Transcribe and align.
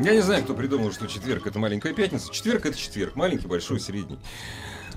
Я 0.00 0.14
не 0.14 0.20
знаю, 0.20 0.44
кто 0.44 0.54
придумал, 0.54 0.92
что 0.92 1.06
четверг 1.06 1.46
это 1.46 1.58
маленькая 1.58 1.92
пятница. 1.94 2.30
Четверг 2.32 2.66
это 2.66 2.76
четверг, 2.76 3.16
маленький, 3.16 3.46
большой, 3.46 3.80
средний. 3.80 4.18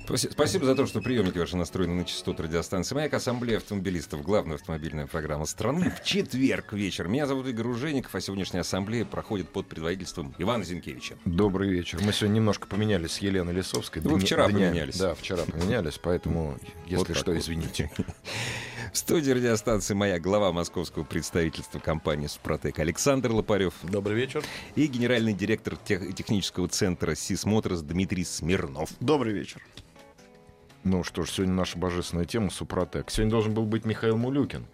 Спаси- 0.05 0.29
Спасибо 0.31 0.65
за 0.65 0.75
то, 0.75 0.87
что 0.87 1.01
приемники 1.01 1.37
ваши 1.37 1.55
настроены 1.55 1.93
на 1.93 2.03
частоту 2.05 2.41
радиостанции 2.43 2.95
«Маяк». 2.95 3.13
Ассамблея 3.13 3.57
автомобилистов. 3.57 4.23
Главная 4.23 4.55
автомобильная 4.55 5.05
программа 5.05 5.45
страны. 5.45 5.91
В 5.91 6.03
четверг 6.03 6.73
вечер. 6.73 7.07
Меня 7.07 7.27
зовут 7.27 7.47
Игорь 7.47 7.67
Ужеников, 7.67 8.13
а 8.15 8.19
сегодняшняя 8.19 8.61
ассамблея 8.61 9.05
проходит 9.05 9.49
под 9.49 9.67
предводительством 9.67 10.33
Ивана 10.39 10.63
Зинкевича. 10.63 11.15
Добрый 11.25 11.69
вечер. 11.69 11.99
Мы 12.01 12.11
сегодня 12.11 12.35
немножко 12.37 12.65
поменялись 12.67 13.11
с 13.11 13.17
Еленой 13.19 13.53
Лисовской. 13.53 14.01
Вы 14.01 14.09
Дня- 14.09 14.19
вчера 14.19 14.45
поменялись. 14.47 14.97
Да, 14.97 15.13
вчера 15.13 15.43
поменялись, 15.43 15.99
поэтому, 16.01 16.57
если 16.87 16.97
Вот 17.13 17.15
что, 17.17 17.31
вот. 17.31 17.39
извините. 17.39 17.91
В 18.91 18.97
студии 18.97 19.31
радиостанции 19.31 19.93
«Маяк» 19.93 20.21
глава 20.21 20.51
московского 20.51 21.03
представительства 21.03 21.79
компании 21.79 22.27
«Супротек» 22.27 22.79
Александр 22.79 23.31
Лопарев 23.31 23.73
Добрый 23.83 24.15
вечер. 24.17 24.43
и 24.75 24.87
генеральный 24.87 25.33
директор 25.33 25.75
тех- 25.75 26.13
технического 26.15 26.67
центра 26.67 27.13
«СИС 27.15 27.45
Моторс» 27.45 27.81
Дмитрий 27.81 28.23
Смирнов. 28.23 28.89
Добрый 28.99 29.33
вечер. 29.33 29.61
Ну 30.83 31.03
что 31.03 31.23
ж, 31.23 31.29
сегодня 31.29 31.53
наша 31.53 31.77
божественная 31.77 32.25
тема 32.25 32.49
Супротек. 32.49 33.11
Сегодня 33.11 33.31
должен 33.31 33.53
был 33.53 33.65
быть 33.65 33.85
Михаил 33.85 34.17
Мулюкин. 34.17 34.65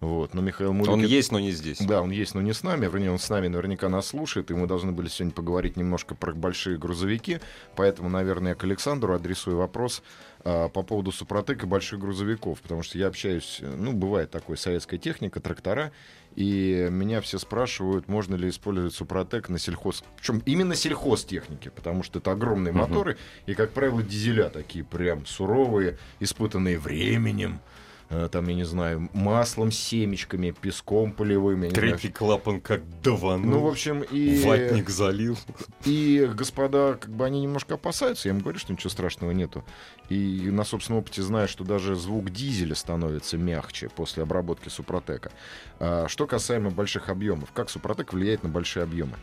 Вот, 0.00 0.34
но 0.34 0.42
Михаил 0.42 0.74
Мулюкин... 0.74 0.92
Он 0.92 1.00
есть, 1.04 1.32
но 1.32 1.40
не 1.40 1.52
здесь. 1.52 1.78
Да, 1.78 2.02
он 2.02 2.10
есть, 2.10 2.34
но 2.34 2.42
не 2.42 2.52
с 2.52 2.62
нами. 2.62 2.84
Вернее, 2.84 3.10
он 3.10 3.18
с 3.18 3.30
нами 3.30 3.48
наверняка 3.48 3.88
нас 3.88 4.08
слушает, 4.08 4.50
и 4.50 4.54
мы 4.54 4.66
должны 4.66 4.92
были 4.92 5.08
сегодня 5.08 5.32
поговорить 5.32 5.76
немножко 5.76 6.14
про 6.14 6.34
большие 6.34 6.76
грузовики. 6.76 7.38
Поэтому, 7.76 8.10
наверное, 8.10 8.50
я 8.50 8.54
к 8.54 8.64
Александру 8.64 9.14
адресую 9.14 9.56
вопрос 9.56 10.02
а, 10.44 10.68
по 10.68 10.82
поводу 10.82 11.12
Супротека 11.12 11.64
и 11.64 11.68
больших 11.68 11.98
грузовиков. 11.98 12.60
Потому 12.60 12.82
что 12.82 12.98
я 12.98 13.06
общаюсь, 13.06 13.58
э, 13.62 13.74
ну, 13.74 13.94
бывает 13.94 14.30
такое, 14.30 14.58
советская 14.58 15.00
техника, 15.00 15.40
трактора, 15.40 15.92
и 16.34 16.88
меня 16.90 17.22
все 17.22 17.38
спрашивают, 17.38 18.06
можно 18.06 18.34
ли 18.34 18.50
использовать 18.50 18.92
Супротек 18.92 19.48
на 19.48 19.58
сельхоз... 19.58 20.04
Причем 20.18 20.42
именно 20.44 20.74
сельхозтехнике, 20.74 21.70
потому 21.70 22.02
что 22.02 22.18
это 22.18 22.32
огромные 22.32 22.72
моторы, 22.74 23.16
и, 23.46 23.54
как 23.54 23.70
правило, 23.70 24.02
дизеля 24.02 24.50
такие 24.50 24.84
прям 24.84 25.24
суровые, 25.24 25.96
испытанные 26.20 26.78
временем, 26.78 27.60
там, 28.08 28.48
я 28.48 28.54
не 28.54 28.64
знаю, 28.64 29.10
маслом, 29.12 29.72
семечками, 29.72 30.52
песком 30.52 31.12
полевым. 31.12 31.62
я 31.64 31.70
знаю, 31.70 31.74
Третий 31.74 32.08
клапан 32.08 32.60
как 32.60 32.82
даванул. 33.02 33.50
ну, 33.50 33.60
в 33.60 33.66
общем, 33.66 34.02
и, 34.02 34.44
Ватник 34.44 34.88
залил. 34.88 35.36
и 35.84 36.28
господа, 36.32 36.94
как 36.94 37.10
бы 37.10 37.24
они 37.24 37.40
немножко 37.42 37.74
опасаются, 37.74 38.28
я 38.28 38.34
им 38.34 38.40
говорю, 38.40 38.58
что 38.58 38.72
ничего 38.72 38.90
страшного 38.90 39.32
нету. 39.32 39.64
И 40.08 40.48
на 40.50 40.64
собственном 40.64 41.00
опыте 41.00 41.22
знаю, 41.22 41.48
что 41.48 41.64
даже 41.64 41.96
звук 41.96 42.30
дизеля 42.30 42.74
становится 42.76 43.36
мягче 43.36 43.88
после 43.88 44.22
обработки 44.22 44.68
супротека. 44.68 45.32
А, 45.80 46.06
что 46.08 46.26
касаемо 46.26 46.70
больших 46.70 47.08
объемов, 47.08 47.50
как 47.52 47.70
супротек 47.70 48.12
влияет 48.12 48.42
на 48.44 48.48
большие 48.48 48.84
объемы? 48.84 49.16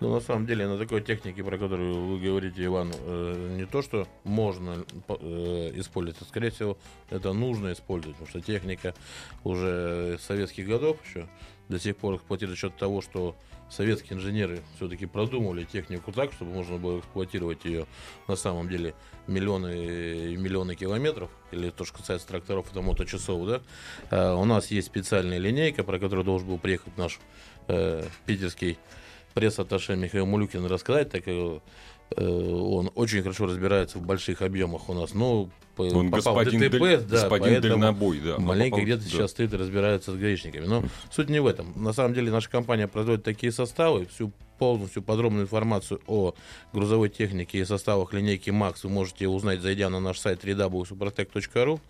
Ну, 0.00 0.14
на 0.14 0.20
самом 0.20 0.46
деле, 0.46 0.68
на 0.68 0.78
такой 0.78 1.02
технике, 1.02 1.42
про 1.42 1.58
которую 1.58 2.06
вы 2.06 2.20
говорите, 2.20 2.64
Иван, 2.64 2.92
э, 2.94 3.56
не 3.56 3.66
то, 3.66 3.82
что 3.82 4.06
можно 4.22 4.84
э, 5.08 5.72
использовать, 5.74 6.22
а, 6.22 6.24
скорее 6.24 6.50
всего, 6.50 6.78
это 7.10 7.32
нужно 7.32 7.72
использовать, 7.72 8.16
потому 8.16 8.30
что 8.30 8.40
техника 8.40 8.94
уже 9.42 10.16
советских 10.20 10.68
годов 10.68 10.98
еще 11.04 11.28
до 11.68 11.80
сих 11.80 11.96
пор 11.96 12.14
эксплуатирует 12.14 12.56
за 12.56 12.60
счет 12.60 12.76
того, 12.76 13.00
что 13.00 13.34
советские 13.68 14.18
инженеры 14.18 14.60
все-таки 14.76 15.06
продумывали 15.06 15.64
технику 15.64 16.12
так, 16.12 16.32
чтобы 16.32 16.52
можно 16.52 16.78
было 16.78 17.00
эксплуатировать 17.00 17.64
ее 17.64 17.86
на 18.28 18.36
самом 18.36 18.68
деле 18.68 18.94
миллионы 19.26 20.32
и 20.32 20.36
миллионы 20.36 20.76
километров, 20.76 21.28
или 21.50 21.70
то, 21.70 21.84
что 21.84 21.98
касается 21.98 22.28
тракторов, 22.28 22.70
это 22.70 22.82
моточасов, 22.82 23.46
да. 23.46 23.62
А, 24.10 24.36
у 24.36 24.44
нас 24.44 24.70
есть 24.70 24.86
специальная 24.86 25.38
линейка, 25.38 25.82
про 25.82 25.98
которую 25.98 26.24
должен 26.24 26.46
был 26.46 26.58
приехать 26.58 26.96
наш 26.96 27.18
э, 27.66 28.04
питерский 28.26 28.78
пресс-атташе 29.38 29.96
Михаил 29.96 30.26
Мулюкин 30.26 30.66
рассказать, 30.66 31.10
так 31.10 31.24
как 31.24 31.34
э, 31.34 31.60
он 32.24 32.90
очень 32.94 33.22
хорошо 33.22 33.46
разбирается 33.46 33.98
в 33.98 34.02
больших 34.02 34.42
объемах 34.42 34.88
у 34.88 34.94
нас. 34.94 35.14
Ну, 35.14 35.50
по- 35.76 35.82
Он 35.82 36.10
попал 36.10 36.34
в 36.34 36.38
господин, 36.38 36.60
ДТП, 36.70 36.78
даль- 36.80 37.04
да, 37.08 37.28
господин 37.28 37.60
дальнобой, 37.60 38.20
да. 38.20 38.38
Маленько 38.38 38.76
Попал- 38.76 38.84
где-то 38.84 39.04
да. 39.04 39.08
сейчас 39.10 39.30
стоит 39.30 39.52
и 39.52 39.56
разбирается 39.56 40.12
с 40.12 40.16
гаишниками. 40.16 40.66
Но 40.66 40.82
суть 41.10 41.28
не 41.30 41.40
в 41.40 41.46
этом. 41.46 41.72
На 41.76 41.92
самом 41.92 42.14
деле 42.14 42.30
наша 42.32 42.50
компания 42.50 42.88
производит 42.88 43.22
такие 43.24 43.52
составы, 43.52 44.06
всю 44.06 44.32
полностью 44.58 45.02
подробную 45.02 45.44
информацию 45.44 46.00
о 46.06 46.34
грузовой 46.72 47.08
технике 47.08 47.58
и 47.58 47.64
составах 47.64 48.12
линейки 48.12 48.50
МАКС 48.50 48.84
вы 48.84 48.90
можете 48.90 49.28
узнать, 49.28 49.60
зайдя 49.60 49.88
на 49.88 50.00
наш 50.00 50.18
сайт 50.18 50.44
www.suprotec.ru. 50.44 51.80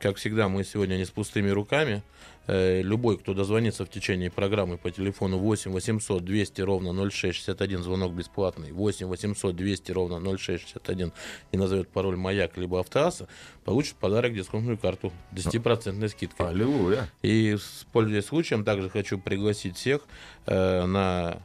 Как 0.00 0.16
всегда, 0.16 0.48
мы 0.48 0.64
сегодня 0.64 0.96
не 0.96 1.04
с 1.04 1.10
пустыми 1.10 1.50
руками. 1.50 2.02
Э, 2.46 2.82
Любой, 2.82 3.18
кто 3.18 3.34
дозвонится 3.34 3.84
в 3.84 3.90
течение 3.90 4.30
программы 4.30 4.76
по 4.76 4.90
телефону 4.90 5.38
8 5.38 5.70
800 5.70 6.24
200 6.24 6.60
ровно 6.62 6.92
0661, 6.92 7.82
звонок 7.82 8.12
бесплатный, 8.12 8.72
8 8.72 9.06
800 9.06 9.54
200 9.54 9.92
ровно 9.92 10.18
0661 10.18 11.12
и 11.52 11.56
назовет 11.56 11.88
пароль 11.88 12.16
«Маяк» 12.16 12.56
либо 12.56 12.80
«Автоаса», 12.80 13.28
получит 13.64 13.94
подарок 13.94 14.34
дисконтную 14.34 14.76
карту 14.76 15.12
10% 15.32 16.08
скидкой. 16.08 16.48
Аллилуйя. 16.48 17.08
И, 17.22 17.56
пользуясь 17.92 18.26
случаем, 18.26 18.64
также 18.64 18.90
хочу 18.90 19.18
пригласить 19.18 19.76
всех 19.76 20.02
э, 20.46 20.84
на 20.84 21.42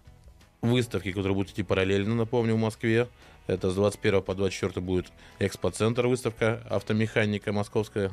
выставки, 0.62 1.10
которые 1.12 1.36
будут 1.36 1.52
идти 1.52 1.64
параллельно, 1.64 2.16
напомню, 2.16 2.56
в 2.56 2.60
Москве. 2.60 3.08
Это 3.48 3.72
с 3.72 3.76
21 3.76 4.22
по 4.22 4.36
24 4.36 4.82
будет 4.82 5.08
экспоцентр 5.40 6.08
выставка 6.08 6.62
автомеханика 6.70 7.54
московская. 7.54 8.12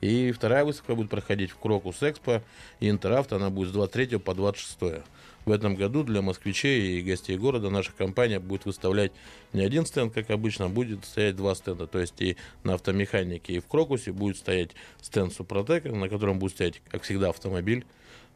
И 0.00 0.30
вторая 0.30 0.64
выставка 0.64 0.94
будет 0.94 1.10
проходить 1.10 1.50
в 1.50 1.56
Крокус 1.56 2.02
Экспо 2.02 2.42
и 2.78 2.88
Интеравто. 2.88 3.36
Она 3.36 3.50
будет 3.50 3.70
с 3.70 3.72
23 3.72 4.18
по 4.18 4.34
26. 4.34 5.02
В 5.44 5.50
этом 5.50 5.74
году 5.74 6.04
для 6.04 6.20
москвичей 6.22 6.98
и 6.98 7.02
гостей 7.02 7.36
города 7.38 7.70
наша 7.70 7.90
компания 7.92 8.38
будет 8.38 8.66
выставлять 8.66 9.12
не 9.52 9.62
один 9.62 9.86
стенд, 9.86 10.12
как 10.12 10.30
обычно, 10.30 10.66
а 10.66 10.68
будет 10.68 11.04
стоять 11.06 11.36
два 11.36 11.54
стенда. 11.54 11.86
То 11.86 11.98
есть 11.98 12.20
и 12.20 12.36
на 12.64 12.74
автомеханике, 12.74 13.54
и 13.54 13.58
в 13.58 13.66
Крокусе 13.66 14.12
будет 14.12 14.36
стоять 14.36 14.72
стенд 15.00 15.32
Супротека, 15.32 15.90
на 15.90 16.08
котором 16.08 16.38
будет 16.38 16.52
стоять, 16.52 16.82
как 16.88 17.02
всегда, 17.02 17.30
автомобиль, 17.30 17.86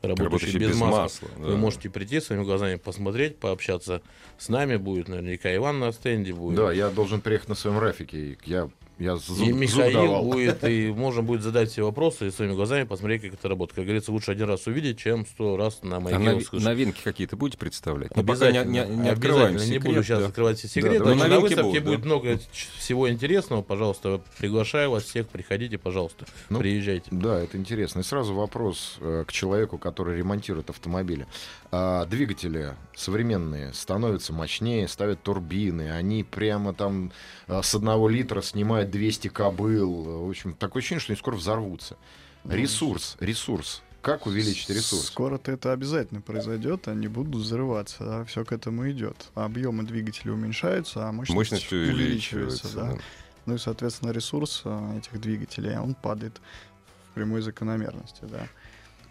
работающий, 0.02 0.24
Работающий 0.24 0.58
без, 0.58 0.68
без 0.70 0.76
масла. 0.80 0.98
масла, 1.02 1.28
Вы 1.36 1.50
да. 1.52 1.56
можете 1.56 1.90
прийти 1.90 2.20
своими 2.20 2.44
глазами 2.44 2.76
посмотреть, 2.76 3.38
пообщаться 3.38 4.02
с 4.38 4.48
нами. 4.48 4.76
Будет 4.76 5.08
наверняка 5.08 5.54
Иван 5.54 5.78
на 5.78 5.92
стенде. 5.92 6.32
Будет. 6.32 6.56
Да, 6.56 6.72
я 6.72 6.90
должен 6.90 7.20
приехать 7.20 7.48
на 7.48 7.54
своем 7.54 7.78
рафике. 7.78 8.36
Я, 8.44 8.68
я 9.02 9.16
зуб, 9.16 9.38
и 9.40 9.50
зуб 9.50 9.60
Михаил 9.60 9.92
давал. 10.02 10.24
будет, 10.24 10.64
и 10.64 10.92
можно 10.96 11.22
будет 11.22 11.42
задать 11.42 11.70
все 11.70 11.82
вопросы 11.84 12.28
и 12.28 12.30
своими 12.30 12.54
глазами 12.54 12.84
посмотреть, 12.84 13.22
как 13.22 13.34
это 13.34 13.48
работает. 13.48 13.76
Как 13.76 13.84
говорится, 13.84 14.12
лучше 14.12 14.30
один 14.32 14.48
раз 14.48 14.66
увидеть, 14.66 14.98
чем 14.98 15.26
сто 15.26 15.56
раз 15.56 15.82
на 15.82 15.96
А 15.96 16.00
маяке 16.00 16.22
нови- 16.22 16.42
услышать. 16.42 16.66
новинки 16.66 17.00
какие-то 17.02 17.36
будете 17.36 17.58
представлять? 17.58 18.14
Ну, 18.16 18.22
пока 18.24 18.50
не, 18.50 18.58
Обязательно, 18.58 18.70
не- 18.72 18.76
не 18.78 18.80
обязательно. 18.84 19.12
открываем 19.12 19.52
Не 19.56 19.60
секрет, 19.60 19.82
буду 19.84 20.02
сейчас 20.02 20.20
да. 20.20 20.26
открывать 20.26 20.58
все 20.58 20.68
секреты. 20.68 20.98
Да, 21.00 21.14
но 21.14 21.20
да, 21.22 21.28
на 21.28 21.40
выставке 21.40 21.64
будут, 21.80 21.84
да. 21.84 21.90
будет 21.90 22.04
много 22.04 22.38
всего 22.78 23.10
интересного. 23.10 23.62
Пожалуйста, 23.62 24.20
приглашаю 24.38 24.90
вас 24.92 25.04
всех. 25.04 25.28
Приходите, 25.28 25.78
пожалуйста. 25.78 26.24
Ну, 26.48 26.58
Приезжайте. 26.60 27.08
Да, 27.10 27.40
это 27.42 27.56
интересно. 27.58 28.00
И 28.00 28.02
сразу 28.02 28.34
вопрос 28.34 28.96
э, 29.00 29.24
к 29.26 29.32
человеку, 29.32 29.78
который 29.78 30.16
ремонтирует 30.16 30.70
автомобили. 30.70 31.26
А, 31.74 32.04
двигатели 32.06 32.74
современные 32.94 33.72
становятся 33.72 34.32
мощнее, 34.32 34.86
ставят 34.88 35.22
турбины, 35.22 35.90
они 35.90 36.22
прямо 36.22 36.72
там 36.74 37.12
э, 37.48 37.60
с 37.62 37.74
одного 37.74 38.08
литра 38.08 38.42
снимают 38.42 38.90
200 38.92 39.28
кобыл. 39.28 40.24
В 40.26 40.28
общем, 40.30 40.54
такое 40.54 40.80
ощущение, 40.80 41.00
что 41.00 41.12
они 41.12 41.18
скоро 41.18 41.34
взорвутся. 41.34 41.96
Ресурс, 42.44 43.16
ресурс. 43.18 43.82
Как 44.02 44.26
увеличить 44.26 44.68
ресурс? 44.68 45.06
Скоро-то 45.06 45.52
это 45.52 45.72
обязательно 45.72 46.20
произойдет, 46.20 46.88
они 46.88 47.06
будут 47.06 47.36
взрываться, 47.36 48.24
все 48.28 48.44
к 48.44 48.50
этому 48.52 48.90
идет. 48.90 49.28
Объемы 49.34 49.84
двигателя 49.84 50.32
уменьшаются, 50.32 51.08
а 51.08 51.12
мощность, 51.12 51.36
Мощность 51.36 51.72
увеличивается. 51.72 52.74
да. 52.74 52.92
да. 52.92 52.98
Ну 53.46 53.54
и, 53.54 53.58
соответственно, 53.58 54.10
ресурс 54.10 54.62
а, 54.64 54.96
этих 54.96 55.20
двигателей, 55.20 55.76
он 55.76 55.94
падает 55.94 56.40
в 57.10 57.14
прямой 57.14 57.42
закономерности, 57.42 58.22
да. 58.22 58.46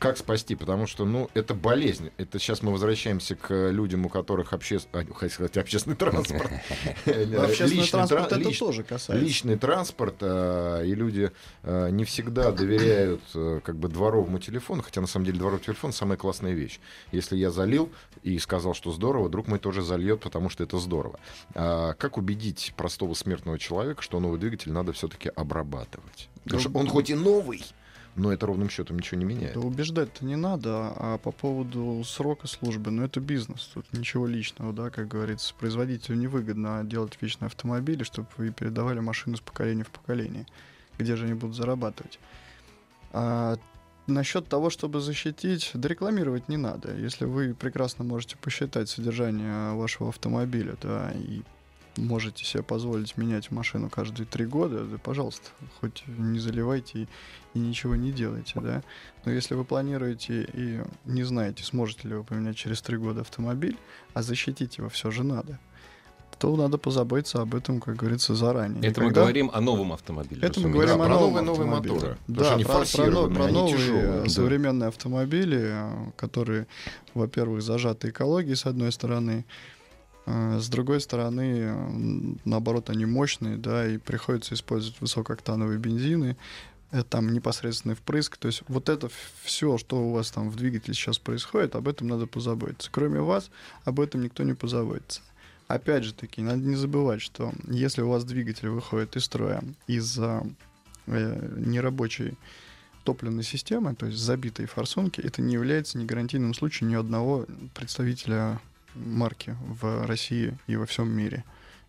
Как 0.01 0.17
спасти? 0.17 0.55
Потому 0.55 0.87
что, 0.87 1.05
ну, 1.05 1.29
это 1.35 1.53
болезнь. 1.53 2.09
Это 2.17 2.39
сейчас 2.39 2.63
мы 2.63 2.71
возвращаемся 2.71 3.35
к 3.35 3.69
людям, 3.69 4.07
у 4.07 4.09
которых 4.09 4.51
обще... 4.51 4.79
а, 4.93 5.05
хотел 5.13 5.29
сказать, 5.29 5.57
общественный 5.57 5.95
транспорт. 5.95 6.51
Общественный 7.05 7.69
Личный 7.69 7.87
транспорт 7.87 8.29
тра- 8.29 8.39
это 8.39 8.57
тоже 8.57 8.83
касается. 8.83 9.23
Личный 9.23 9.57
транспорт, 9.59 10.15
э, 10.21 10.85
и 10.87 10.95
люди 10.95 11.31
э, 11.61 11.89
не 11.91 12.03
всегда 12.05 12.51
доверяют 12.51 13.21
э, 13.35 13.61
как 13.63 13.75
бы 13.75 13.89
дворовому 13.89 14.39
телефону, 14.39 14.81
хотя 14.81 15.01
на 15.01 15.07
самом 15.07 15.27
деле 15.27 15.37
дворовой 15.37 15.63
телефон 15.63 15.93
самая 15.93 16.17
классная 16.17 16.53
вещь. 16.53 16.79
Если 17.11 17.37
я 17.37 17.51
залил 17.51 17.91
и 18.23 18.39
сказал, 18.39 18.73
что 18.73 18.91
здорово, 18.91 19.29
друг 19.29 19.47
мой 19.47 19.59
тоже 19.59 19.83
зальет, 19.83 20.21
потому 20.21 20.49
что 20.49 20.63
это 20.63 20.79
здорово. 20.79 21.19
А 21.53 21.93
как 21.93 22.17
убедить 22.17 22.73
простого 22.75 23.13
смертного 23.13 23.59
человека, 23.59 24.01
что 24.01 24.19
новый 24.19 24.39
двигатель 24.39 24.71
надо 24.71 24.93
все-таки 24.93 25.29
обрабатывать? 25.35 26.27
Потому 26.43 26.59
что 26.59 26.71
он 26.73 26.87
хоть 26.87 27.11
и 27.11 27.13
новый, 27.13 27.63
но 28.15 28.31
это 28.31 28.45
ровным 28.45 28.69
счетом 28.69 28.97
ничего 28.97 29.19
не 29.19 29.25
меняет. 29.25 29.53
Да 29.53 29.61
убеждать-то 29.61 30.25
не 30.25 30.35
надо, 30.35 30.93
а 30.95 31.17
по 31.17 31.31
поводу 31.31 32.03
срока 32.05 32.47
службы, 32.47 32.91
ну 32.91 33.03
это 33.03 33.19
бизнес, 33.19 33.71
тут 33.73 33.91
ничего 33.93 34.27
личного, 34.27 34.73
да, 34.73 34.89
как 34.89 35.07
говорится. 35.07 35.53
Производителю 35.59 36.17
невыгодно 36.17 36.83
делать 36.83 37.17
вечные 37.21 37.47
автомобили, 37.47 38.03
чтобы 38.03 38.27
вы 38.37 38.51
передавали 38.51 38.99
машину 38.99 39.37
с 39.37 39.41
поколения 39.41 39.83
в 39.83 39.89
поколение. 39.89 40.45
Где 40.97 41.15
же 41.15 41.25
они 41.25 41.33
будут 41.33 41.55
зарабатывать? 41.55 42.19
А 43.13 43.57
насчет 44.07 44.47
того, 44.47 44.69
чтобы 44.69 44.99
защитить, 44.99 45.71
да 45.73 45.89
не 46.47 46.57
надо. 46.57 46.95
Если 46.95 47.25
вы 47.25 47.53
прекрасно 47.53 48.03
можете 48.03 48.37
посчитать 48.37 48.89
содержание 48.89 49.73
вашего 49.73 50.09
автомобиля, 50.09 50.75
да, 50.81 51.11
и 51.15 51.41
можете 51.97 52.45
себе 52.45 52.63
позволить 52.63 53.17
менять 53.17 53.51
машину 53.51 53.89
каждые 53.89 54.25
три 54.25 54.45
года, 54.45 54.83
да, 54.85 54.97
пожалуйста, 54.97 55.49
хоть 55.79 56.03
не 56.07 56.39
заливайте 56.39 56.99
и, 57.03 57.07
и 57.53 57.59
ничего 57.59 57.95
не 57.95 58.11
делайте, 58.11 58.59
да. 58.61 58.81
Но 59.25 59.31
если 59.31 59.55
вы 59.55 59.65
планируете 59.65 60.47
и 60.53 60.79
не 61.05 61.23
знаете, 61.23 61.63
сможете 61.63 62.07
ли 62.07 62.15
вы 62.15 62.23
поменять 62.23 62.55
через 62.57 62.81
три 62.81 62.97
года 62.97 63.21
автомобиль, 63.21 63.77
а 64.13 64.21
защитить 64.21 64.77
его 64.77 64.89
все 64.89 65.11
же 65.11 65.23
надо, 65.23 65.59
то 66.39 66.55
надо 66.55 66.79
позаботиться 66.79 67.39
об 67.41 67.53
этом, 67.53 67.79
как 67.79 67.97
говорится, 67.97 68.33
заранее. 68.33 68.79
Это 68.89 69.01
мы 69.01 69.07
Никогда- 69.07 69.21
говорим 69.21 69.51
о 69.53 69.61
новом 69.61 69.93
автомобиле. 69.93 70.41
это 70.41 70.59
мы 70.61 70.69
говорим 70.71 70.97
Да, 70.97 71.03
о 71.03 71.07
про 71.07 71.13
новом 71.13 71.45
новые- 71.45 71.45
новые 71.45 71.67
автомобиле. 71.77 71.93
моторы, 71.93 72.17
Да, 72.27 72.57
про, 72.57 72.85
про, 72.85 73.11
но- 73.11 73.29
про 73.35 73.43
они 73.45 73.53
новые 73.53 73.77
тяжелые, 73.77 74.03
э, 74.05 74.23
да. 74.23 74.29
современные 74.29 74.87
автомобили, 74.87 75.59
э, 75.61 76.11
которые, 76.15 76.65
во-первых, 77.13 77.61
зажаты 77.61 78.09
экологией 78.09 78.55
с 78.55 78.65
одной 78.65 78.91
стороны, 78.91 79.45
э, 79.47 79.80
с 80.25 80.69
другой 80.69 81.01
стороны, 81.01 81.59
э, 81.59 82.35
наоборот, 82.45 82.89
они 82.89 83.05
мощные, 83.05 83.57
да, 83.57 83.87
и 83.87 83.97
приходится 83.97 84.53
использовать 84.53 84.99
высокооктановые 85.01 85.79
бензины, 85.79 86.37
э, 86.91 87.03
там 87.03 87.33
непосредственный 87.33 87.95
впрыск. 87.95 88.37
То 88.37 88.47
есть 88.47 88.63
вот 88.67 88.89
это 88.89 89.09
все, 89.41 89.77
что 89.77 89.97
у 89.97 90.11
вас 90.11 90.31
там 90.31 90.49
в 90.49 90.55
двигателе 90.55 90.93
сейчас 90.93 91.17
происходит, 91.17 91.75
об 91.75 91.87
этом 91.87 92.07
надо 92.07 92.27
позаботиться. 92.27 92.89
Кроме 92.91 93.21
вас, 93.21 93.49
об 93.83 93.99
этом 93.99 94.21
никто 94.21 94.43
не 94.43 94.53
позаботится. 94.53 95.21
Опять 95.67 96.03
же 96.03 96.13
таки, 96.13 96.41
надо 96.41 96.59
не 96.59 96.75
забывать, 96.75 97.21
что 97.21 97.53
если 97.67 98.01
у 98.01 98.09
вас 98.09 98.23
двигатель 98.25 98.69
выходит 98.69 99.15
из 99.15 99.23
строя 99.23 99.63
из-за 99.87 100.45
э, 101.07 101.55
нерабочей 101.57 102.37
топливной 103.03 103.43
системы, 103.43 103.95
то 103.95 104.05
есть 104.05 104.19
забитой 104.19 104.67
форсунки, 104.67 105.21
это 105.21 105.41
не 105.41 105.53
является 105.53 105.97
не 105.97 106.05
гарантийным 106.05 106.53
случаем 106.53 106.91
ни 106.91 106.95
одного 106.95 107.47
представителя 107.73 108.59
марки 108.95 109.55
в 109.67 110.05
России 110.05 110.57
и 110.67 110.75
во 110.75 110.85
всем 110.85 111.09
мире. 111.09 111.43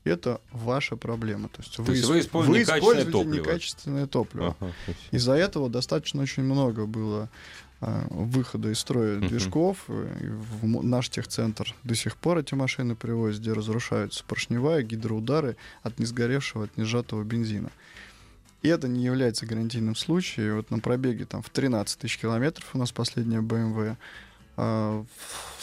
Это 0.05 0.41
ваша 0.51 0.97
проблема. 0.97 1.49
То 1.49 1.63
есть, 1.63 1.79
вы, 1.79 1.95
есть 1.95 2.07
вы 2.09 2.19
используете 2.21 2.61
некачественное 2.61 2.79
используете 3.05 3.13
топливо. 3.13 3.45
некачественное 3.45 4.07
топливо. 4.07 4.57
Ага, 4.61 4.73
то 4.87 5.17
Из-за 5.17 5.33
этого 5.35 5.69
достаточно 5.71 6.23
очень 6.23 6.43
много 6.43 6.87
было 6.87 7.29
а, 7.81 8.05
выхода 8.11 8.71
из 8.71 8.81
строя 8.81 9.19
Мгм. 9.19 9.29
движков. 9.29 9.79
В 9.87 10.83
наш 10.85 11.09
техцентр 11.09 11.73
до 11.85 11.95
сих 11.95 12.17
пор 12.17 12.39
эти 12.39 12.55
машины 12.55 12.97
привозят, 12.97 13.41
где 13.43 13.53
разрушаются 13.53 14.25
поршневая, 14.25 14.83
гидроудары 14.83 15.57
от 15.85 15.99
несгоревшего, 16.01 16.65
от 16.65 16.77
несжатого 16.77 17.23
бензина. 17.23 17.71
И 18.63 18.69
это 18.69 18.87
не 18.89 19.05
является 19.05 19.47
гарантийным 19.47 19.95
случаем. 19.97 20.57
Вот 20.57 20.71
на 20.71 20.79
пробеге 20.81 21.25
там 21.27 21.43
в 21.43 21.51
13 21.51 21.99
тысяч 21.99 22.19
километров 22.19 22.69
у 22.75 22.79
нас 22.79 22.93
последняя 22.93 23.41
BMW 23.41 23.97
а, 24.63 25.05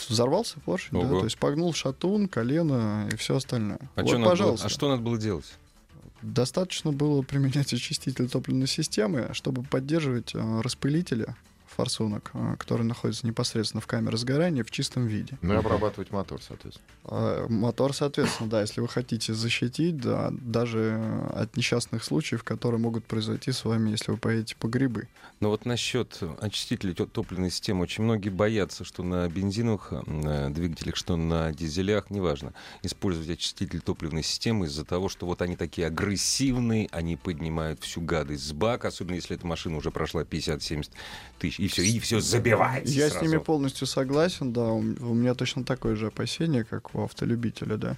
взорвался 0.08 0.60
поршень, 0.60 1.00
да, 1.00 1.08
то 1.08 1.24
есть 1.24 1.38
погнул 1.38 1.72
шатун, 1.72 2.28
колено 2.28 3.08
и 3.12 3.16
все 3.16 3.36
остальное. 3.36 3.78
А, 3.94 4.02
вот, 4.02 4.10
чё 4.10 4.18
надо 4.18 4.24
было- 4.24 4.30
пожалуйста. 4.30 4.66
а 4.66 4.68
что 4.68 4.88
надо 4.88 5.02
было 5.02 5.18
делать? 5.18 5.46
Достаточно 6.22 6.92
было 6.92 7.22
применять 7.22 7.72
очиститель 7.72 8.28
топливной 8.28 8.66
системы, 8.66 9.30
чтобы 9.32 9.62
поддерживать 9.62 10.34
э, 10.34 10.60
распылители 10.60 11.34
форсунок, 11.80 12.30
э, 12.34 12.56
которые 12.58 12.86
находятся 12.86 13.26
непосредственно 13.26 13.80
в 13.80 13.86
камере 13.86 14.18
сгорания 14.18 14.62
в 14.62 14.70
чистом 14.70 15.06
виде. 15.06 15.38
Ну 15.40 15.54
и 15.54 15.56
обрабатывать 15.56 16.10
мотор, 16.10 16.42
соответственно. 16.42 16.86
А 17.04 17.48
мотор, 17.48 17.94
соответственно, 17.94 18.50
да, 18.50 18.60
если 18.60 18.82
вы 18.82 18.88
хотите 18.88 19.32
защитить, 19.32 19.96
да, 19.96 20.30
даже 20.30 21.00
от 21.32 21.56
несчастных 21.56 22.04
случаев, 22.04 22.44
которые 22.44 22.78
могут 22.78 23.06
произойти 23.06 23.50
с 23.50 23.64
вами, 23.64 23.90
если 23.90 24.10
вы 24.10 24.18
поедете 24.18 24.56
по 24.56 24.66
грибы. 24.66 25.08
Но 25.40 25.48
вот 25.48 25.64
насчет 25.64 26.22
очистителей 26.40 26.94
топливной 26.94 27.50
системы 27.50 27.84
очень 27.84 28.04
многие 28.04 28.28
боятся, 28.28 28.84
что 28.84 29.02
на 29.02 29.26
бензиновых 29.28 29.94
двигателях, 30.50 30.96
что 30.96 31.16
на 31.16 31.50
дизелях, 31.52 32.10
неважно, 32.10 32.52
использовать 32.82 33.30
очиститель 33.30 33.80
топливной 33.80 34.22
системы 34.22 34.66
из-за 34.66 34.84
того, 34.84 35.08
что 35.08 35.24
вот 35.24 35.40
они 35.40 35.56
такие 35.56 35.86
агрессивные, 35.86 36.88
они 36.92 37.16
поднимают 37.16 37.82
всю 37.82 38.02
гадость 38.02 38.46
с 38.46 38.52
бака, 38.52 38.88
особенно 38.88 39.14
если 39.14 39.34
эта 39.36 39.46
машина 39.46 39.78
уже 39.78 39.90
прошла 39.90 40.24
50-70 40.24 40.90
тысяч, 41.38 41.58
и 41.58 41.68
все, 41.70 41.82
и 41.82 41.98
все 41.98 42.20
забивается 42.20 42.92
Я 42.92 43.08
сразу. 43.08 43.24
с 43.24 43.28
ними 43.28 43.38
полностью 43.40 43.86
согласен, 43.86 44.52
да, 44.52 44.64
у 44.70 44.78
у 44.80 45.14
меня 45.14 45.34
точно 45.34 45.64
такое 45.64 45.96
же 45.96 46.08
опасение, 46.08 46.64
как 46.64 46.94
у 46.94 47.02
автолюбителя, 47.04 47.76
да. 47.76 47.96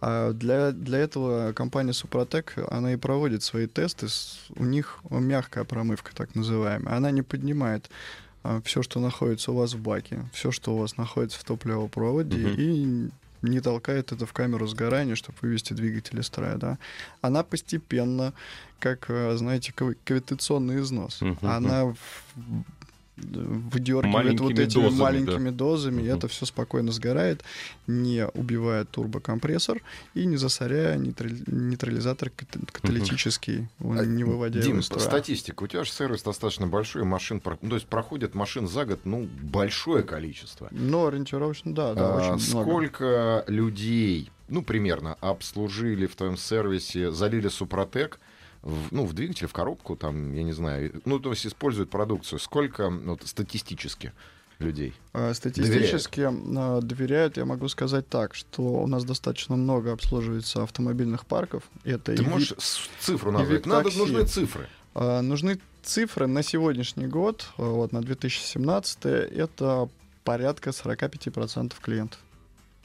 А 0.00 0.32
для, 0.32 0.70
для 0.72 0.98
этого 0.98 1.52
компания 1.52 1.92
Супротек, 1.92 2.54
она 2.70 2.92
и 2.92 2.96
проводит 2.96 3.42
свои 3.42 3.66
тесты, 3.66 4.06
у 4.56 4.64
них 4.64 5.00
мягкая 5.10 5.64
промывка, 5.64 6.14
так 6.14 6.34
называемая, 6.34 6.96
она 6.96 7.10
не 7.10 7.22
поднимает 7.22 7.90
все, 8.64 8.82
что 8.82 9.00
находится 9.00 9.50
у 9.52 9.56
вас 9.56 9.74
в 9.74 9.80
баке, 9.80 10.24
все, 10.32 10.52
что 10.52 10.74
у 10.74 10.78
вас 10.78 10.96
находится 10.96 11.38
в 11.38 11.44
топливопроводе, 11.44 12.36
Мгм. 12.36 12.54
и 12.56 13.10
не 13.42 13.60
толкает 13.60 14.10
это 14.12 14.24
в 14.26 14.32
камеру 14.32 14.66
сгорания, 14.68 15.14
чтобы 15.16 15.38
вывести 15.42 15.72
двигатель 15.72 16.18
из 16.18 16.26
строя, 16.26 16.56
да. 16.56 16.78
Она 17.20 17.42
постепенно, 17.42 18.32
как, 18.80 19.06
э, 19.10 19.36
знаете, 19.36 19.72
кав- 19.72 19.94
кавитационный 20.04 20.80
износ, 20.80 21.20
Мгм. 21.20 21.38
она 21.42 21.94
в- 23.22 23.70
выдергивает 23.70 24.06
вот 24.06 24.12
Маленькими 24.12 24.62
этими 24.64 24.82
дозами, 24.82 25.00
маленькими 25.00 25.50
дозами, 25.50 26.02
и 26.02 26.04
Мгм. 26.08 26.16
это 26.18 26.28
все 26.28 26.46
спокойно 26.46 26.92
сгорает, 26.92 27.42
не 27.86 28.26
убивая 28.28 28.84
турбокомпрессор 28.84 29.80
и 30.14 30.24
не 30.26 30.36
засоряя 30.36 30.96
нейтрали- 30.96 31.42
нейтрализатор 31.46 32.30
ката- 32.30 32.60
каталитический, 32.70 33.68
он 33.80 33.98
А, 33.98 34.04
не 34.04 34.24
выводя 34.24 34.58
его 34.60 34.68
Дим, 34.68 34.78
из 34.80 34.86
строя. 34.86 35.04
статистика. 35.04 35.62
У 35.62 35.66
тебя 35.66 35.84
же 35.84 35.90
сервис 35.90 36.22
достаточно 36.22 36.66
большой, 36.66 37.04
машин, 37.04 37.42
ну, 37.62 37.68
то 37.70 37.74
есть 37.76 37.86
проходит 37.86 38.34
машин 38.34 38.68
за 38.68 38.84
год, 38.84 39.00
ну, 39.04 39.28
большое 39.42 40.02
количество. 40.02 40.68
Ну, 40.70 41.06
ориентировочно, 41.06 41.74
да, 41.74 41.94
да, 41.94 42.14
А, 42.14 42.16
очень 42.16 42.50
много. 42.52 42.70
сколько 42.70 43.44
людей, 43.46 44.30
ну, 44.48 44.62
примерно, 44.62 45.14
обслужили 45.20 46.06
в 46.06 46.16
твоем 46.16 46.36
сервисе, 46.36 47.10
залили 47.12 47.48
Супротек, 47.48 48.20
в, 48.62 48.92
ну, 48.92 49.04
в 49.04 49.12
двигатель, 49.12 49.46
в 49.46 49.52
коробку, 49.52 49.96
там, 49.96 50.32
я 50.32 50.42
не 50.42 50.52
знаю, 50.52 51.00
ну, 51.04 51.18
то 51.18 51.30
есть 51.30 51.46
используют 51.46 51.90
продукцию. 51.90 52.38
Сколько, 52.38 52.90
ну, 52.90 53.12
вот, 53.12 53.26
статистически 53.26 54.12
людей? 54.58 54.94
А, 55.12 55.32
Статистически 55.34 56.22
доверяют. 56.22 56.86
доверяют, 56.86 57.36
я 57.36 57.44
могу 57.44 57.68
сказать 57.68 58.08
так, 58.08 58.34
что 58.34 58.62
у 58.62 58.86
нас 58.86 59.04
достаточно 59.04 59.56
много 59.56 59.92
обслуживается 59.92 60.62
автомобильных 60.62 61.26
парков. 61.26 61.62
Это 61.84 62.16
Ты 62.16 62.22
и 62.22 62.26
можешь 62.26 62.54
цифру 63.00 63.32
назвать? 63.32 63.66
Надо, 63.66 63.96
нужны 63.96 64.24
цифры. 64.26 64.68
А, 64.94 65.22
нужны 65.22 65.60
цифры 65.82 66.26
на 66.26 66.42
сегодняшний 66.42 67.06
год, 67.06 67.48
а, 67.56 67.62
вот 67.62 67.92
на 67.92 68.02
2017, 68.02 69.04
это 69.04 69.88
порядка 70.24 70.70
45% 70.70 71.74
клиентов. 71.80 72.20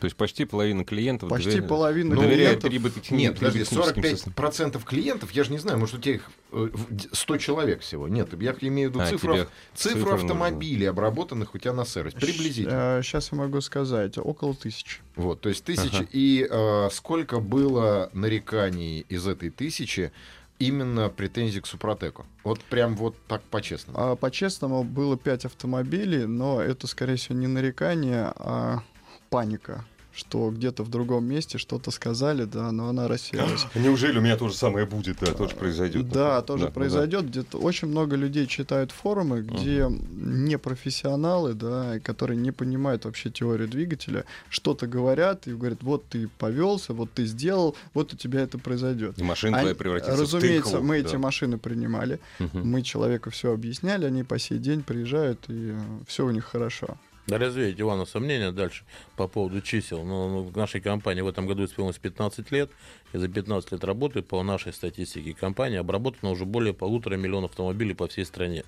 То 0.03 0.07
есть 0.07 0.17
почти 0.17 0.43
половина 0.43 0.83
клиентов 0.83 1.29
Почти 1.29 1.45
доверяют- 1.51 1.69
половина 1.69 2.10
доверяют 2.17 2.62
клиентов. 2.62 2.69
прибыточным- 2.69 3.17
Нет, 3.17 3.36
подожди, 3.36 3.60
прибыточным 3.60 3.83
системам. 3.86 4.36
45% 4.36 4.83
клиентов, 4.83 5.31
я 5.31 5.43
же 5.45 5.51
не 5.53 5.60
знаю, 5.60 5.79
может, 5.79 5.95
у 5.95 6.01
тебя 6.01 6.15
их 6.15 6.29
э, 6.51 6.69
в- 6.74 6.93
д- 6.93 7.07
100 7.13 7.38
человек 7.38 7.79
всего. 7.79 8.10
Нет, 8.10 8.27
я 8.38 8.51
имею 8.60 8.89
в 8.89 8.91
виду 8.91 9.00
А, 9.01 9.07
цифру, 9.07 9.33
тебе 9.36 9.48
цифру 9.74 10.15
автомобилей, 10.15 10.88
обработанных 10.88 11.55
у 11.55 11.57
тебя 11.57 11.72
на 11.72 11.86
сервис. 11.86 12.15
Приблизительно. 12.15 13.00
Сейчас 13.01 13.31
я 13.31 13.38
могу 13.38 13.62
сказать, 13.62 14.17
около 14.17 14.53
тысячи. 14.53 15.00
Вот, 15.15 15.39
то 15.39 15.48
есть 15.48 15.63
тысяча. 15.63 16.00
Ага. 16.00 16.07
И 16.12 16.45
э, 16.51 16.89
сколько 16.91 17.39
было 17.39 18.10
нареканий 18.12 19.05
из 19.07 19.25
этой 19.25 19.51
тысячи 19.51 20.12
именно 20.60 21.07
претензий 21.07 21.62
к 21.62 21.65
Супротеку? 21.65 22.25
Вот 22.43 22.60
прям 22.60 22.98
вот 22.98 23.15
так 23.29 23.41
по-честному. 23.43 23.98
А, 24.01 24.15
По-честному, 24.17 24.83
было 24.83 25.15
5 25.15 25.45
автомобилей, 25.45 26.25
но 26.25 26.62
это, 26.62 26.88
скорее 26.88 27.15
всего, 27.15 27.38
не 27.38 27.48
нарекание, 27.48 28.33
а 28.36 28.83
паника. 29.29 29.86
Что 30.15 30.51
где-то 30.51 30.84
в 30.84 30.89
другом 30.89 31.25
месте 31.25 31.58
что-то 31.58 31.89
сказали, 31.91 32.46
да, 32.46 32.72
но 32.72 32.88
она 32.88 33.08
рассеялась. 33.08 33.65
Неужели 33.75 34.20
у 34.20 34.22
меня 34.22 34.38
то 34.38 34.48
же 34.48 34.55
самое 34.55 34.86
будет, 34.86 35.17
да, 35.22 35.34
тоже 35.34 35.55
произойдет? 35.55 36.08
Да, 36.10 36.41
тоже 36.43 36.65
Да, 36.65 36.72
произойдет. 36.72 37.25
Где-то 37.25 37.58
очень 37.58 37.88
много 37.88 38.15
людей 38.15 38.46
читают 38.46 38.91
форумы, 38.91 39.41
где 39.41 39.88
не 39.89 40.58
профессионалы, 40.60 41.53
да, 41.55 42.00
которые 42.03 42.38
не 42.38 42.51
понимают 42.51 43.05
вообще 43.05 43.32
теорию 43.32 43.67
двигателя, 43.67 44.25
что-то 44.50 44.86
говорят 44.86 45.48
и 45.48 45.53
говорят, 45.53 45.82
вот 45.82 46.05
ты 46.08 46.27
повелся, 46.38 46.93
вот 46.93 47.12
ты 47.12 47.25
сделал, 47.25 47.75
вот 47.96 48.13
у 48.13 48.17
тебя 48.17 48.41
это 48.41 48.58
произойдет. 48.60 49.17
И 49.17 49.24
машина 49.24 49.58
Они- 49.58 49.63
твоя 49.63 49.75
превратится 49.75 50.15
Разумеется, 50.22 50.70
в 50.70 50.72
тыкву, 50.74 50.88
мы 50.88 51.01
да. 51.01 51.10
эти 51.10 51.15
машины 51.15 51.58
принимали, 51.58 52.20
Мгм. 52.39 52.67
мы 52.70 52.82
человеку 52.84 53.32
все 53.32 53.51
объясняли, 53.51 54.05
они 54.05 54.24
по 54.24 54.38
сей 54.38 54.60
день 54.60 54.84
приезжают, 54.84 55.39
и 55.48 55.74
все 56.08 56.25
у 56.25 56.29
них 56.32 56.46
хорошо. 56.46 56.98
Да 57.27 57.37
развеять 57.37 57.79
Ивана 57.79 58.05
сомнения 58.05 58.51
дальше 58.51 58.83
по 59.15 59.27
поводу 59.27 59.61
чисел. 59.61 60.03
Но 60.03 60.27
ну, 60.27 60.43
в 60.43 60.57
нашей 60.57 60.81
компании 60.81 61.21
в 61.21 61.27
этом 61.27 61.47
году 61.47 61.63
исполнилось 61.63 61.97
15 61.97 62.51
лет, 62.51 62.69
и 63.13 63.17
за 63.17 63.29
15 63.29 63.71
лет 63.71 63.83
работы 63.83 64.21
по 64.21 64.43
нашей 64.43 64.73
статистике 64.73 65.33
компании 65.33 65.77
обработано 65.77 66.31
уже 66.31 66.45
более 66.45 66.73
полутора 66.73 67.15
миллионов 67.15 67.51
автомобилей 67.51 67.93
по 67.93 68.07
всей 68.07 68.25
стране, 68.25 68.65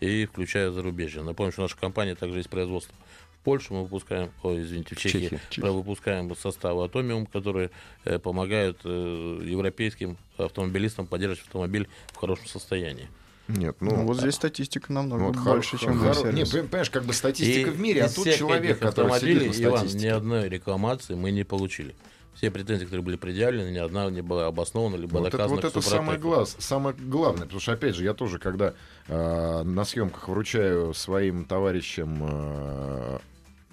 и 0.00 0.26
включая 0.26 0.70
зарубежье. 0.70 1.22
Напомню, 1.22 1.52
что 1.52 1.62
наша 1.62 1.78
компания 1.78 2.14
также 2.14 2.38
есть 2.38 2.50
производство 2.50 2.94
в 3.40 3.44
Польше, 3.44 3.72
мы 3.72 3.82
выпускаем, 3.82 4.30
ой, 4.42 4.60
извините, 4.60 4.94
в 4.94 4.98
Чехии, 4.98 5.40
про- 5.56 5.72
выпускаем 5.72 6.34
составы 6.36 6.84
Атомиум, 6.84 7.24
которые 7.24 7.70
э, 8.04 8.18
помогают 8.18 8.80
э, 8.84 9.40
европейским 9.44 10.18
автомобилистам 10.36 11.06
поддерживать 11.06 11.46
автомобиль 11.46 11.88
в 12.12 12.16
хорошем 12.16 12.46
состоянии. 12.46 13.08
Нет, 13.48 13.76
Ну, 13.80 13.96
ну... 13.96 14.06
вот 14.06 14.18
здесь 14.18 14.34
статистика 14.34 14.92
намного 14.92 15.24
вот 15.24 15.36
хор- 15.36 15.54
больше, 15.54 15.78
чем 15.78 15.98
в 15.98 16.04
Не, 16.06 16.14
сервис. 16.46 16.50
понимаешь, 16.50 16.90
как 16.90 17.04
бы 17.04 17.12
статистика 17.12 17.70
И 17.70 17.72
в 17.72 17.78
мире, 17.78 18.04
а 18.04 18.08
тут 18.08 18.26
всех 18.26 18.36
человек, 18.38 18.78
этих 18.78 18.80
который 18.80 19.20
сидит 19.20 19.58
на 19.58 19.64
Иван, 19.64 19.86
ни 19.86 20.06
одной 20.06 20.48
рекламации 20.48 21.14
мы 21.14 21.30
не 21.30 21.44
получили. 21.44 21.94
Все 22.34 22.50
претензии, 22.50 22.84
которые 22.84 23.04
были 23.04 23.16
предъявлены, 23.16 23.70
ни 23.70 23.78
одна 23.78 24.10
не 24.10 24.20
была 24.22 24.46
обоснована, 24.46 24.96
либо 24.96 25.18
Вот 25.18 25.28
это, 25.28 25.36
доказана 25.36 25.54
вот 25.56 25.64
это 25.64 25.80
самое, 25.80 26.18
глаз, 26.18 26.56
самое 26.58 26.96
главное, 26.98 27.42
потому 27.44 27.60
что, 27.60 27.72
опять 27.72 27.94
же, 27.94 28.02
я 28.02 28.12
тоже, 28.12 28.38
когда 28.38 28.74
э, 29.06 29.62
на 29.62 29.84
съемках 29.84 30.28
вручаю 30.28 30.94
своим 30.94 31.44
товарищам, 31.44 32.18
э, 32.22 33.18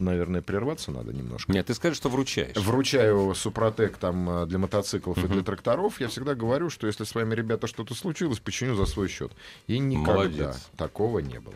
наверное, 0.02 0.42
прерваться 0.42 0.92
надо 0.92 1.14
немножко. 1.14 1.52
Нет, 1.52 1.68
ты 1.68 1.74
скажешь, 1.74 1.98
что 1.98 2.10
вручаешь. 2.10 2.56
Вручаю 2.58 3.34
Супротек 3.36 3.98
там 3.98 4.30
э, 4.30 4.46
для 4.48 4.58
мотоциклов 4.58 5.18
и 5.18 5.22
Мгм. 5.22 5.34
для 5.34 5.44
тракторов, 5.44 6.00
я 6.02 6.08
всегда 6.08 6.36
говорю, 6.36 6.70
что 6.70 6.88
если 6.88 7.04
с 7.04 7.14
вами, 7.16 7.34
ребята, 7.36 7.68
что-то 7.68 7.94
случилось, 7.96 8.40
починю 8.40 8.76
за 8.76 8.86
свой 8.86 9.08
счет. 9.08 9.32
И 9.68 9.80
никогда 9.80 10.14
Молодец. 10.14 10.70
такого 10.78 11.20
не 11.20 11.40
было. 11.40 11.56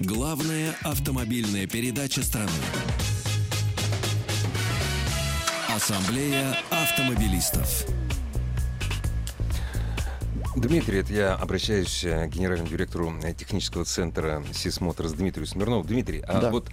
Главная 0.00 0.74
автомобильная 0.82 1.66
передача 1.66 2.22
страны. 2.22 2.50
Ассамблея 5.68 6.56
автомобилистов. 6.70 7.84
Дмитрий, 10.60 10.98
это 11.00 11.12
я 11.12 11.34
обращаюсь 11.34 12.04
э, 12.04 12.26
к 12.26 12.30
генеральному 12.30 12.68
директору 12.68 13.12
э, 13.22 13.32
технического 13.34 13.84
центра 13.84 14.42
СИС 14.52 14.80
Моторс 14.80 15.12
Дмитрию 15.12 15.46
Смирнову. 15.46 15.84
Дмитрий, 15.84 16.20
а 16.20 16.40
Да. 16.40 16.50
вот 16.50 16.68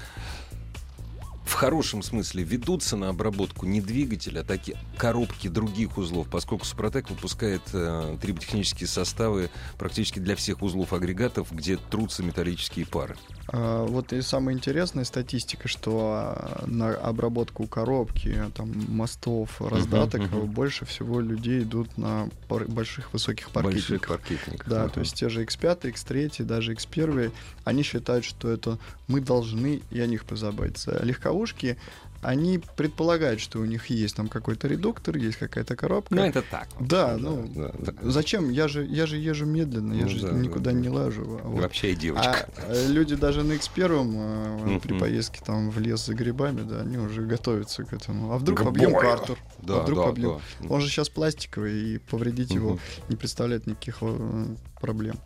хорошем 1.55 2.03
смысле 2.03 2.43
ведутся 2.43 2.97
на 2.97 3.09
обработку 3.09 3.65
не 3.65 3.81
двигателя, 3.81 4.41
а 4.41 4.43
такие 4.43 4.77
коробки 4.97 5.47
других 5.47 5.97
узлов, 5.97 6.27
поскольку 6.29 6.65
Супротек 6.65 7.09
выпускает 7.09 7.61
э, 7.73 8.17
триботехнические 8.21 8.87
составы 8.87 9.49
практически 9.77 10.19
для 10.19 10.35
всех 10.35 10.61
узлов 10.61 10.93
агрегатов, 10.93 11.51
где 11.51 11.77
трутся 11.77 12.23
металлические 12.23 12.85
пары. 12.85 13.15
А, 13.47 13.85
Вот 13.85 14.11
и 14.13 14.21
самая 14.21 14.55
интересная 14.55 15.03
статистика, 15.03 15.67
что 15.67 16.13
а, 16.15 16.63
на 16.67 16.89
обработку 16.95 17.67
коробки, 17.67 18.43
там, 18.55 18.71
мостов, 18.89 19.61
раздаток 19.61 20.21
мгм. 20.21 20.47
больше 20.47 20.85
всего 20.85 21.19
людей 21.19 21.61
идут 21.61 21.97
на 21.97 22.29
пар- 22.47 22.67
больших 22.67 23.13
высоких 23.13 23.51
Больших 23.51 24.07
паркетниках. 24.07 24.67
Да, 24.67 24.83
Ага. 24.83 24.93
то 24.95 24.99
есть 25.01 25.15
те 25.15 25.29
же 25.29 25.43
X5, 25.43 25.81
X3, 25.93 26.43
даже 26.43 26.73
X1, 26.73 27.31
они 27.63 27.83
считают, 27.83 28.25
что 28.25 28.49
это 28.49 28.77
мы 29.07 29.21
должны 29.21 29.81
и 29.91 29.99
о 29.99 30.07
них 30.07 30.25
позаботиться. 30.25 30.97
А 30.99 31.05
легковушки, 31.45 31.77
они 32.21 32.59
предполагают, 32.75 33.39
что 33.39 33.59
у 33.59 33.65
них 33.65 33.85
есть 33.87 34.15
там 34.15 34.29
какой-то 34.29 34.67
редуктор, 34.67 35.15
есть 35.15 35.37
какая-то 35.37 35.75
коробка. 35.75 36.15
Ну, 36.15 36.23
это 36.23 36.41
так. 36.41 36.67
Да, 36.79 37.17
ну, 37.19 37.47
да, 37.53 37.71
да. 37.77 37.93
Зачем? 38.01 38.49
Я 38.49 38.67
же, 38.67 38.83
я 38.83 39.05
же 39.05 39.17
езжу 39.17 39.45
медленно, 39.45 39.93
я 39.93 40.03
Ну 40.03 40.09
же 40.09 40.27
да, 40.27 40.31
никуда 40.31 40.71
да, 40.71 40.71
да. 40.71 40.79
не 40.79 40.89
лажу. 40.89 41.39
А 41.43 41.47
вот 41.47 41.61
Вообще 41.61 41.91
и 41.91 41.95
девочка. 41.95 42.49
а 42.57 42.73
э, 42.73 42.87
люди 42.87 43.15
даже 43.15 43.43
на 43.43 43.53
X1 43.53 44.77
э, 44.77 44.79
при 44.79 44.97
поездке 44.97 45.41
там 45.45 45.69
в 45.69 45.79
лес 45.79 46.03
за 46.03 46.15
грибами, 46.15 46.61
да, 46.61 46.81
они 46.81 46.97
уже 46.97 47.21
готовятся 47.21 47.83
к 47.83 47.93
этому. 47.93 48.31
А 48.33 48.37
вдруг 48.39 48.63
побьем 48.63 48.93
бою. 48.93 49.01
картер? 49.01 49.37
Да, 49.61 49.81
а 49.81 49.83
вдруг 49.83 49.99
да, 49.99 50.05
побьем? 50.05 50.41
да. 50.61 50.67
Он 50.73 50.81
же 50.81 50.89
сейчас 50.89 51.09
пластиковый, 51.09 51.95
и 51.95 51.97
повредить 51.99 52.51
его 52.51 52.79
не 53.07 53.15
представляет 53.15 53.67
никаких 53.67 53.97
э, 54.01 54.47
проблем. 54.81 55.17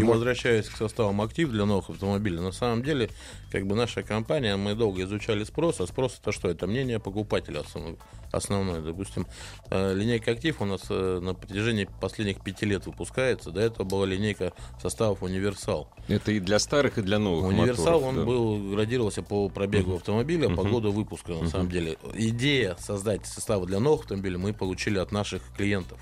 И 0.00 0.04
возвращаясь 0.04 0.68
к 0.68 0.76
составам 0.76 1.20
актив 1.20 1.50
для 1.50 1.64
новых 1.64 1.90
автомобилей, 1.90 2.40
на 2.40 2.52
самом 2.52 2.82
деле, 2.82 3.10
как 3.50 3.66
бы 3.66 3.74
наша 3.74 4.02
компания, 4.02 4.56
мы 4.56 4.74
долго 4.74 5.02
изучали 5.04 5.44
спрос, 5.44 5.80
а 5.80 5.86
спрос 5.86 6.18
это 6.20 6.32
что? 6.32 6.48
Это 6.50 6.66
мнение 6.66 6.98
покупателя 6.98 7.60
основ- 7.60 7.98
основное. 8.32 8.80
Допустим, 8.80 9.26
э, 9.70 9.94
линейка 9.94 10.32
актив 10.32 10.60
у 10.60 10.64
нас 10.64 10.82
э, 10.90 11.20
на 11.22 11.34
протяжении 11.34 11.88
последних 12.00 12.42
пяти 12.42 12.66
лет 12.66 12.86
выпускается. 12.86 13.50
До 13.50 13.60
этого 13.60 13.84
была 13.86 14.06
линейка 14.06 14.52
составов 14.82 15.22
универсал. 15.22 15.88
Это 16.08 16.32
и 16.32 16.40
для 16.40 16.58
старых, 16.58 16.98
и 16.98 17.02
для 17.02 17.18
новых 17.18 17.46
Универсал, 17.46 18.00
моторов, 18.00 18.02
он 18.04 18.16
да. 18.16 18.24
был, 18.24 18.72
градировался 18.74 19.22
по 19.22 19.48
пробегу 19.48 19.96
автомобиля, 19.96 20.48
по 20.54 20.62
Мгм. 20.62 20.72
году 20.72 20.92
выпуска, 20.92 21.32
на 21.32 21.48
самом 21.48 21.70
деле. 21.70 21.96
Идея 22.14 22.76
создать 22.78 23.26
составы 23.26 23.66
для 23.66 23.80
новых 23.80 24.02
автомобилей 24.02 24.36
мы 24.36 24.52
получили 24.52 24.98
от 24.98 25.12
наших 25.12 25.42
клиентов. 25.56 25.98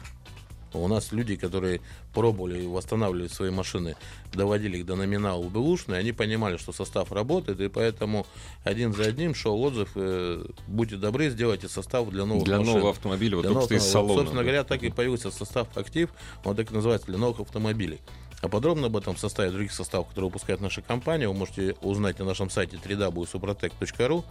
У 0.78 0.88
нас 0.88 1.12
люди, 1.12 1.36
которые 1.36 1.80
пробовали 2.12 2.62
и 2.62 2.66
восстанавливали 2.66 3.28
свои 3.28 3.50
машины, 3.50 3.96
доводили 4.32 4.78
их 4.78 4.86
до 4.86 4.96
номинала 4.96 5.42
бэушный, 5.42 5.98
они 5.98 6.12
понимали, 6.12 6.56
что 6.56 6.72
состав 6.72 7.12
работает, 7.12 7.60
и 7.60 7.68
поэтому 7.68 8.26
один 8.64 8.92
за 8.92 9.04
одним 9.04 9.34
шел 9.34 9.60
отзыв, 9.62 9.90
э, 9.94 10.44
будьте 10.66 10.96
добры, 10.96 11.30
сделайте 11.30 11.68
состав 11.68 12.08
для 12.10 12.24
новых 12.24 12.44
Для 12.44 12.58
машин. 12.58 12.74
нового 12.74 12.90
автомобиля, 12.90 13.36
вот 13.36 13.42
Для 13.42 13.52
только 13.52 13.60
новых 13.60 13.66
что 13.66 13.74
из 13.76 13.86
автомобилей. 13.86 14.02
Вот, 14.02 14.08
салона. 14.08 14.20
Собственно 14.20 14.40
да. 14.40 14.44
говоря, 14.44 14.64
так 14.64 14.82
и 14.82 14.90
появился 14.90 15.30
состав 15.30 15.68
«Актив», 15.76 16.10
он 16.44 16.56
так 16.56 16.70
и 16.70 16.74
называется, 16.74 17.06
для 17.06 17.18
новых 17.18 17.40
автомобилей. 17.40 18.00
А 18.44 18.48
подробно 18.48 18.88
об 18.88 18.96
этом 18.98 19.16
составе 19.16 19.50
других 19.50 19.72
составов, 19.72 20.08
которые 20.08 20.28
выпускает 20.28 20.60
наша 20.60 20.82
компания, 20.82 21.26
вы 21.26 21.32
можете 21.32 21.76
узнать 21.80 22.18
на 22.18 22.26
нашем 22.26 22.50
сайте 22.50 22.76
www.suprotec.ru 22.76 24.22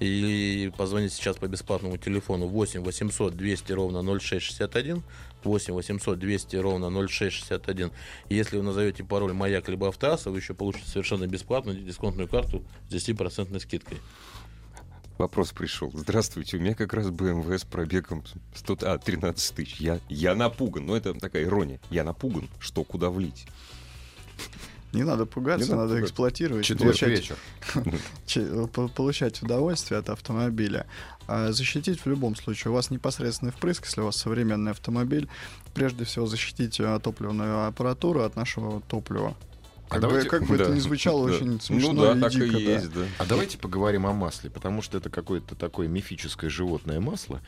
или 0.00 0.70
позвонить 0.70 1.12
сейчас 1.12 1.36
по 1.36 1.46
бесплатному 1.46 1.98
телефону 1.98 2.46
8 2.46 2.80
800 2.80 3.36
200 3.36 3.72
ровно 3.72 4.02
0661, 4.02 5.02
8 5.44 5.74
800 5.74 6.18
200 6.18 6.56
ровно 6.56 6.90
0661. 6.90 7.92
И 8.28 8.34
если 8.34 8.56
вы 8.56 8.62
назовете 8.62 9.04
пароль 9.04 9.34
«Маяк» 9.34 9.68
либо 9.68 9.88
«Автоаса», 9.88 10.30
вы 10.30 10.38
еще 10.38 10.54
получите 10.54 10.88
совершенно 10.88 11.26
бесплатную 11.26 11.78
дисконтную 11.78 12.28
карту 12.28 12.64
с 12.88 12.94
10% 12.94 13.60
скидкой. 13.60 13.98
Вопрос 15.18 15.52
пришел. 15.52 15.90
Здравствуйте, 15.92 16.56
у 16.56 16.60
меня 16.60 16.74
как 16.74 16.94
раз 16.94 17.08
BMW 17.08 17.58
с 17.58 17.64
пробегом 17.64 18.24
100, 18.54 18.78
а, 18.82 18.96
13 18.96 19.54
тысяч. 19.54 19.76
Я, 19.78 20.00
я 20.08 20.34
напуган. 20.34 20.86
Ну, 20.86 20.94
это 20.94 21.12
такая 21.12 21.44
ирония. 21.44 21.78
Я 21.90 22.04
напуган, 22.04 22.48
что 22.58 22.84
куда 22.84 23.10
влить. 23.10 23.46
Не 24.92 25.04
надо 25.04 25.24
пугаться, 25.26 25.66
Не 25.66 25.70
надо 25.70 25.82
надо, 25.82 25.88
пугаться. 25.94 26.04
эксплуатировать, 26.06 26.64
Четверг 26.64 26.98
получать, 26.98 27.08
вечер. 27.10 27.36
че- 28.26 28.66
по- 28.66 28.88
получать 28.88 29.42
удовольствие 29.42 30.00
от 30.00 30.08
автомобиля. 30.08 30.86
А 31.28 31.52
защитить 31.52 32.00
в 32.00 32.06
любом 32.06 32.34
случае. 32.34 32.72
У 32.72 32.74
вас 32.74 32.90
непосредственный 32.90 33.52
впрыск, 33.52 33.84
если 33.86 34.00
у 34.00 34.06
вас 34.06 34.16
современный 34.16 34.72
автомобиль. 34.72 35.28
Прежде 35.74 36.04
всего 36.04 36.26
защитите 36.26 36.84
а, 36.84 36.98
топливную 36.98 37.66
аппаратуру 37.68 38.22
от 38.22 38.34
нашего 38.34 38.80
топлива. 38.82 39.36
А 39.88 39.94
Как, 39.94 40.00
бы, 40.02 40.08
давайте- 40.08 40.28
как 40.28 40.46
бы 40.46 40.54
это 40.56 40.64
Да, 40.68 40.74
ни 40.74 40.80
звучало 40.80 41.28
да. 41.28 41.34
очень 41.36 41.60
смешно 41.60 41.92
Ну 41.92 42.02
да, 42.02 42.16
и 42.16 42.20
так 42.20 42.32
дико, 42.32 42.44
и 42.44 42.50
да. 42.50 42.58
есть, 42.72 42.92
да. 42.92 43.00
А 43.18 43.24
давайте 43.26 43.58
поговорим 43.58 44.06
о 44.06 44.12
масле, 44.12 44.50
потому 44.50 44.82
что 44.82 44.98
это 44.98 45.08
какое-то 45.10 45.54
такое 45.54 45.86
мифическое 45.88 46.50
животное 46.50 46.98
масло, 47.00 47.40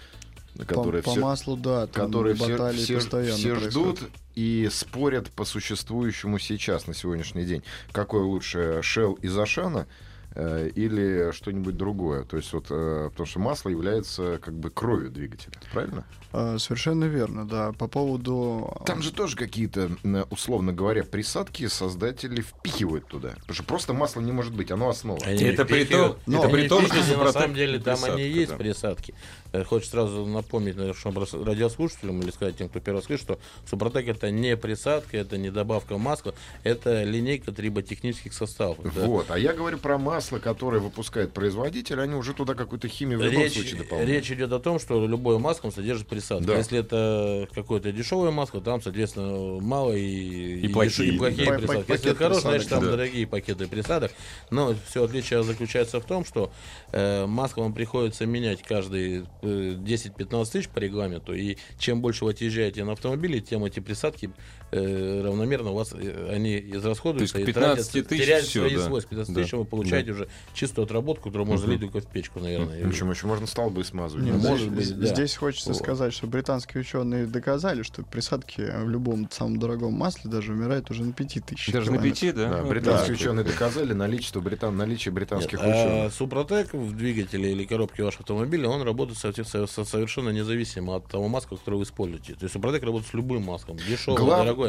По, 0.64 0.74
которое 0.74 1.02
по 1.02 1.10
все, 1.10 1.20
маслу, 1.20 1.56
да, 1.56 1.86
которые 1.86 2.34
все, 2.34 2.96
постоянно 2.96 3.36
все 3.36 3.54
ждут 3.56 4.00
и 4.34 4.68
спорят 4.72 5.30
по 5.30 5.44
существующему 5.44 6.38
сейчас, 6.38 6.86
на 6.86 6.94
сегодняшний 6.94 7.44
день. 7.44 7.62
Какое 7.92 8.22
лучше, 8.22 8.80
Shell 8.82 9.20
из 9.20 9.36
Ашана 9.36 9.86
э, 10.34 10.70
или 10.74 11.32
что-нибудь 11.32 11.76
другое? 11.76 12.24
То 12.24 12.36
есть 12.36 12.52
вот, 12.52 12.66
э, 12.70 13.08
потому 13.10 13.26
что 13.26 13.38
масло 13.38 13.68
является 13.68 14.38
как 14.42 14.54
бы 14.54 14.70
кровью 14.70 15.10
двигателя, 15.10 15.52
правильно? 15.72 16.04
А, 16.32 16.58
совершенно 16.58 17.04
верно, 17.04 17.46
да. 17.46 17.72
По 17.72 17.88
поводу... 17.88 18.74
Там 18.86 19.02
же 19.02 19.12
тоже 19.12 19.36
какие-то, 19.36 19.90
условно 20.30 20.72
говоря, 20.72 21.04
присадки 21.04 21.66
создатели 21.66 22.40
впихивают 22.40 23.06
туда. 23.06 23.30
Потому 23.40 23.54
что 23.54 23.64
просто 23.64 23.92
масло 23.92 24.20
не 24.20 24.32
может 24.32 24.54
быть, 24.54 24.70
оно 24.70 24.88
основа. 24.88 25.20
Они 25.24 25.42
Это 25.44 25.64
при 25.66 25.84
том- 25.84 26.16
это 26.26 26.42
они 26.42 26.52
при 26.52 26.68
том, 26.68 26.86
что 26.86 27.24
на 27.24 27.32
самом 27.32 27.54
деле 27.54 27.78
там 27.78 27.96
присадка, 27.96 28.14
они 28.14 28.28
есть 28.28 28.50
да. 28.52 28.56
присадки. 28.56 29.14
Э, 29.52 29.64
Хочу 29.64 29.86
сразу 29.86 30.24
напомнить 30.24 30.76
нашим 30.76 31.14
радиослушателям 31.44 32.20
или 32.22 32.30
сказать 32.30 32.56
тем, 32.56 32.68
кто 32.70 32.80
первый 32.80 32.98
раз 32.98 33.06
слышит, 33.06 33.24
что 33.24 33.38
Супротек 33.68 34.08
это 34.08 34.30
не 34.30 34.56
присадка, 34.56 35.18
это 35.18 35.36
не 35.36 35.50
добавка 35.50 35.98
масла, 35.98 36.34
это 36.64 37.02
линейка 37.04 37.52
триботехнических 37.52 38.32
составов. 38.32 38.78
Да. 38.94 39.06
Вот, 39.06 39.30
а 39.30 39.38
я 39.38 39.52
говорю 39.52 39.76
про 39.76 39.98
масло, 39.98 40.21
масла, 40.22 40.38
которое 40.38 40.78
выпускает 40.80 41.32
производитель, 41.32 42.00
они 42.00 42.14
уже 42.14 42.32
туда 42.32 42.54
какую-то 42.54 42.86
химию 42.88 43.18
в 43.18 43.22
любом 43.22 43.42
Речь, 43.42 43.54
случае 43.54 43.76
дополняют. 43.78 44.10
речь 44.10 44.30
идет 44.30 44.52
о 44.52 44.60
том, 44.60 44.78
что 44.78 45.04
любое 45.06 45.38
масло 45.38 45.70
содержит 45.70 46.06
присадку. 46.06 46.44
Да. 46.44 46.56
Если 46.58 46.78
это 46.78 47.48
какое-то 47.52 47.90
дешевое 47.92 48.30
масло, 48.30 48.60
там, 48.60 48.80
соответственно, 48.80 49.60
мало 49.60 49.92
и, 49.92 50.60
И 50.60 50.68
плохие. 50.68 51.10
деш- 51.10 51.14
и 51.14 51.18
плохие 51.18 51.46
Па- 51.48 51.54
присадки. 51.58 51.80
пакет 51.80 51.90
Если 51.90 52.10
это 52.12 52.18
хорошее, 52.18 52.42
значит, 52.52 52.68
там 52.68 52.84
да. 52.84 52.90
дорогие 52.92 53.26
пакеты 53.26 53.66
присадок. 53.66 54.12
Но 54.50 54.74
все 54.88 55.04
отличие 55.04 55.42
заключается 55.42 56.00
в 56.00 56.04
том, 56.04 56.24
что 56.24 56.52
э, 56.92 57.26
масло 57.26 57.62
вам 57.62 57.72
приходится 57.74 58.24
менять 58.26 58.62
каждые 58.62 59.26
э, 59.42 59.74
10-15 59.76 60.52
тысяч 60.52 60.68
по 60.68 60.78
регламенту. 60.78 61.34
И 61.34 61.56
чем 61.78 62.00
больше 62.00 62.24
вы 62.24 62.30
отъезжаете 62.30 62.84
на 62.84 62.92
автомобиле, 62.92 63.40
тем 63.40 63.64
эти 63.64 63.80
присадки 63.80 64.30
э, 64.72 65.22
равномерно 65.24 65.70
у 65.70 65.74
вас 65.74 65.92
э, 65.92 66.30
они 66.34 66.58
израсходуются. 66.58 67.34
То 67.34 67.38
есть 67.40 67.46
к 67.46 67.50
и 67.50 67.52
15 67.52 67.92
тратятся, 67.92 68.08
тысяч 68.08 68.48
всё, 68.48 68.60
свои 68.60 68.76
да. 68.76 68.82
свойства. 68.86 69.10
15 69.10 69.34
Да. 69.34 69.40
тысяч 69.42 69.52
вы 69.52 69.64
получаете 69.64 70.10
уже 70.12 70.28
чистую 70.54 70.84
отработку, 70.86 71.28
которую 71.28 71.46
можно 71.46 71.66
залить 71.66 71.80
только 71.80 72.00
в 72.00 72.06
печку, 72.10 72.40
наверное. 72.40 72.82
Причем 72.84 73.10
еще 73.10 73.26
можно 73.26 73.46
столбы 73.46 73.84
смазывать. 73.84 74.24
Не, 74.24 74.32
Да. 74.32 74.38
может 74.38 74.70
здесь, 74.72 74.92
быть, 74.92 75.00
да. 75.08 75.14
здесь 75.14 75.36
хочется 75.36 75.68
Вот. 75.70 75.78
сказать, 75.78 76.12
что 76.12 76.26
британские 76.26 76.80
ученые 76.80 77.26
доказали, 77.26 77.82
что 77.82 78.02
присадки 78.02 78.60
в 78.84 78.88
любом 78.88 79.28
самом 79.30 79.58
дорогом 79.58 79.92
масле 79.94 80.30
даже 80.30 80.52
умирают 80.52 80.90
уже 80.90 81.02
на 81.04 81.12
5000 81.12 81.70
Даже 81.72 81.90
на 81.90 81.98
километров. 81.98 82.20
пяти, 82.20 82.32
да? 82.32 82.48
Да, 82.48 82.62
Ну, 82.62 82.68
британские 82.68 83.08
да. 83.16 83.22
ученые 83.22 83.44
доказали 83.44 83.92
наличие, 83.92 84.40
британ, 84.42 84.76
наличие 84.76 85.12
британских 85.12 85.60
Нет, 85.60 85.62
а 85.62 85.68
ученых. 85.70 86.14
Супротек 86.14 86.72
в 86.72 86.96
двигателе 86.96 87.52
или 87.52 87.64
коробке 87.64 88.02
вашего 88.02 88.22
автомобиля, 88.22 88.68
он 88.68 88.82
работает 88.82 89.18
со- 89.18 89.32
со- 89.44 89.66
со- 89.66 89.84
совершенно 89.84 90.30
независимо 90.30 90.96
от 90.96 91.06
того 91.08 91.28
масла, 91.28 91.56
которое 91.56 91.76
вы 91.76 91.82
используете. 91.84 92.34
То 92.34 92.44
есть 92.44 92.52
Супротек 92.54 92.82
работает 92.82 93.10
с 93.10 93.14
любым 93.14 93.42
маслом, 93.42 93.76
дешевое, 93.76 94.18
Глав- 94.18 94.40
дорогое. 94.44 94.61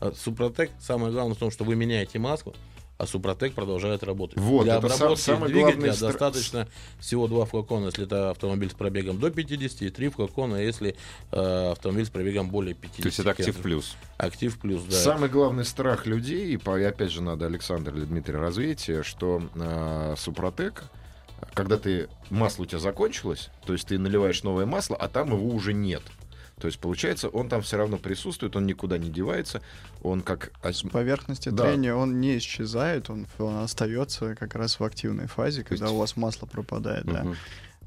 А 0.00 0.12
Супротек, 0.12 0.70
самое 0.80 1.12
главное 1.12 1.34
в 1.34 1.38
том, 1.38 1.50
что 1.50 1.64
вы 1.64 1.76
меняете 1.76 2.18
масло, 2.18 2.54
а 2.98 3.06
Супротек 3.06 3.54
продолжает 3.54 4.02
работать. 4.02 4.38
Вот, 4.38 4.64
Для 4.64 4.76
это 4.76 4.88
сам- 4.90 4.96
обработки 4.96 5.22
самый 5.22 5.48
двигателя 5.50 5.92
стр- 5.94 6.08
достаточно 6.08 6.68
всего 6.98 7.28
два 7.28 7.46
флакона, 7.46 7.86
если 7.86 8.04
это 8.04 8.28
автомобиль 8.30 8.70
с 8.70 8.74
пробегом 8.74 9.18
до 9.18 9.30
50, 9.30 9.82
и 9.82 9.90
три 9.90 10.10
флакона, 10.10 10.56
если 10.56 10.96
э, 11.32 11.70
автомобиль 11.72 12.04
с 12.04 12.10
пробегом 12.10 12.50
более 12.50 12.74
50. 12.74 13.02
То 13.02 13.06
есть 13.06 13.18
это 13.20 13.30
актив 13.30 13.56
плюс. 13.56 13.96
Актив 14.18 14.58
плюс, 14.58 14.82
да. 14.82 14.96
Самый 14.96 15.30
главный 15.30 15.64
страх 15.64 16.04
людей, 16.04 16.54
и 16.54 16.84
опять 16.84 17.10
же 17.10 17.22
надо 17.22 17.46
Александр 17.46 17.96
или 17.96 18.04
Дмитрий 18.04 18.34
развеять, 18.36 18.90
что 19.06 19.48
э, 19.54 20.14
Супротек, 20.18 20.84
когда 21.54 21.78
ты 21.78 22.08
масло 22.28 22.64
у 22.64 22.66
тебя 22.66 22.80
закончилось, 22.80 23.48
то 23.64 23.72
есть 23.72 23.88
ты 23.88 23.98
наливаешь 23.98 24.42
новое 24.42 24.66
масло, 24.66 24.94
а 24.94 25.08
там 25.08 25.28
его 25.28 25.48
уже 25.48 25.72
нет. 25.72 26.02
То 26.60 26.66
есть, 26.66 26.78
получается, 26.78 27.28
он 27.28 27.48
там 27.48 27.62
все 27.62 27.76
равно 27.78 27.96
присутствует, 27.96 28.54
он 28.54 28.66
никуда 28.66 28.98
не 28.98 29.08
девается, 29.08 29.62
он 30.02 30.20
как... 30.20 30.52
ос- 30.62 30.82
Поверхности 30.92 31.48
Да. 31.48 31.64
трения 31.64 31.94
он 31.94 32.20
не 32.20 32.36
исчезает, 32.38 33.08
он, 33.10 33.26
он 33.38 33.56
остается 33.56 34.34
как 34.36 34.54
раз 34.54 34.78
в 34.78 34.84
активной 34.84 35.26
фазе, 35.26 35.64
когда 35.64 35.86
есть- 35.86 35.94
у 35.96 35.98
вас 35.98 36.16
масло 36.16 36.46
пропадает, 36.46 37.06
да. 37.06 37.26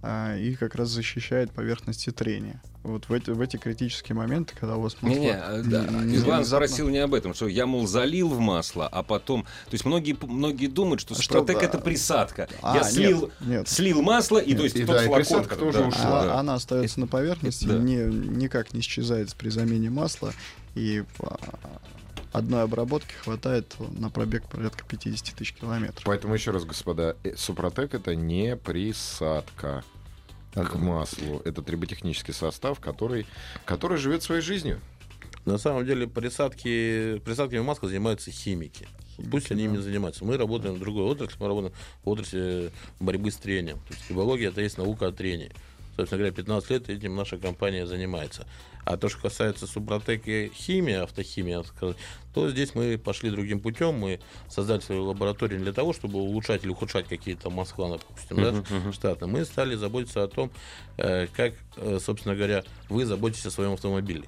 А, 0.06 0.36
и 0.36 0.54
как 0.56 0.76
раз 0.76 0.90
защищает 0.90 1.52
поверхности 1.52 2.10
трения. 2.10 2.62
Вот 2.84 3.08
в 3.08 3.14
эти, 3.14 3.30
в 3.30 3.40
эти 3.40 3.56
критические 3.56 4.18
моменты, 4.18 4.54
когда 4.60 4.76
у 4.76 4.82
вас 4.82 4.98
масло... 5.00 5.24
А, 5.32 5.62
да, 5.64 5.86
м, 5.86 5.90
Иван 5.96 6.08
внезапно- 6.10 6.44
спросил 6.44 6.90
не 6.90 6.98
об 6.98 7.14
этом, 7.14 7.34
что 7.34 7.48
я, 7.48 7.66
мол, 7.66 7.88
залил 7.88 8.28
в 8.28 8.38
масло, 8.40 8.86
а 8.86 9.02
потом... 9.02 9.44
То 9.44 9.72
есть 9.72 9.86
многие, 9.86 10.18
многие 10.22 10.68
думают, 10.68 11.00
что 11.00 11.14
А 11.14 11.22
что, 11.22 11.24
Супротек 11.40 11.60
да. 11.62 11.66
это 11.68 11.78
присадка. 11.80 12.50
А, 12.62 12.76
я 12.76 12.82
нет, 12.82 12.92
слил, 12.92 13.32
нет. 13.40 13.68
слил 13.70 14.02
масло, 14.02 14.40
и 14.40 14.54
то 14.54 14.64
есть 14.64 14.76
И 14.76 14.84
тот 14.84 14.98
да, 14.98 15.04
и 15.04 15.08
флакон, 15.08 15.24
присадка 15.24 15.50
который- 15.56 15.72
тоже 15.72 15.80
да, 15.80 15.88
ушла. 15.88 16.22
А- 16.22 16.26
да. 16.26 16.40
Она 16.42 16.56
остается 16.56 17.00
на 17.00 17.08
поверхности, 17.08 17.64
Да. 17.66 17.78
не, 17.78 17.96
никак 17.96 18.74
не 18.74 18.82
исчезает 18.82 19.34
при 19.36 19.48
замене 19.48 19.90
масла. 19.90 20.34
И 20.76 21.06
одной 22.34 22.64
обработки 22.64 23.14
хватает 23.24 23.74
на 23.98 24.10
пробег 24.10 24.44
порядка 24.50 24.84
50 24.86 25.36
тысяч 25.36 25.54
километров. 25.54 26.04
Поэтому 26.04 26.34
еще 26.34 26.52
раз, 26.52 26.66
господа, 26.66 27.16
э, 27.24 27.36
Супротек 27.38 27.94
это 27.94 28.16
не 28.16 28.58
присадка 28.58 29.84
к 30.54 30.76
маслу. 30.76 31.42
Это 31.46 31.62
триботехнический 31.62 32.34
состав, 32.34 32.80
который, 32.80 33.26
который 33.66 33.98
живет 33.98 34.24
своей 34.24 34.42
жизнью. 34.42 34.80
На 35.46 35.58
самом 35.58 35.86
деле 35.86 36.08
присадки, 36.08 37.20
присадками 37.26 37.62
масла 37.62 37.90
занимаются 37.90 38.32
химики. 38.32 38.88
Пусть 39.30 39.52
они 39.52 39.66
ими 39.66 39.78
занимаются. 39.78 40.26
Мы 40.26 40.38
работаем 40.38 40.76
в 40.76 40.80
другой 40.80 41.04
отрасли, 41.04 41.38
мы 41.40 41.48
работаем 41.48 41.74
в 42.04 42.10
отрасли 42.10 42.72
борьбы 43.00 43.30
с 43.32 43.36
трением. 43.36 43.80
То 43.88 43.94
есть 43.94 44.44
это 44.44 44.62
есть 44.62 44.78
наука 44.78 45.08
о 45.08 45.12
трении. 45.12 45.52
Собственно 45.96 46.20
говоря, 46.20 46.36
15 46.36 46.70
лет 46.72 46.90
этим 46.90 47.16
наша 47.16 47.38
компания 47.38 47.86
занимается. 47.86 48.48
А 48.86 48.98
то, 48.98 49.10
что 49.10 49.22
касается 49.22 49.68
Супротек 49.68 50.28
и 50.28 50.52
химии, 50.54 50.96
автохимии, 50.96 51.64
то 52.34 52.50
здесь 52.50 52.76
мы 52.76 52.98
пошли 52.98 53.30
другим 53.30 53.60
путем. 53.60 53.96
Мы 53.96 54.20
создали 54.50 54.82
свою 54.82 55.06
лабораторию 55.06 55.60
для 55.60 55.72
того, 55.74 55.94
чтобы 55.94 56.20
улучшать 56.20 56.64
или 56.64 56.72
ухудшать 56.72 57.08
какие-то 57.08 57.50
масла, 57.50 57.98
допустим, 57.98 58.38
да, 58.38 58.92
штатно. 58.92 59.28
Мы 59.28 59.46
стали 59.46 59.76
заботиться 59.76 60.24
о 60.24 60.28
том, 60.28 60.52
э, 60.98 61.28
как, 61.28 61.54
э, 61.78 62.00
собственно 62.04 62.36
говоря, 62.36 62.64
вы 62.90 63.06
заботитесь 63.06 63.46
о 63.46 63.52
своем 63.52 63.74
автомобиле. 63.74 64.24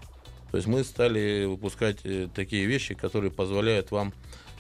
То 0.52 0.58
есть 0.58 0.68
мы 0.68 0.84
стали 0.84 1.46
выпускать 1.46 1.98
э, 2.04 2.30
такие 2.34 2.66
вещи, 2.66 2.94
которые 2.94 3.32
позволяют 3.32 3.92
вам 3.92 4.14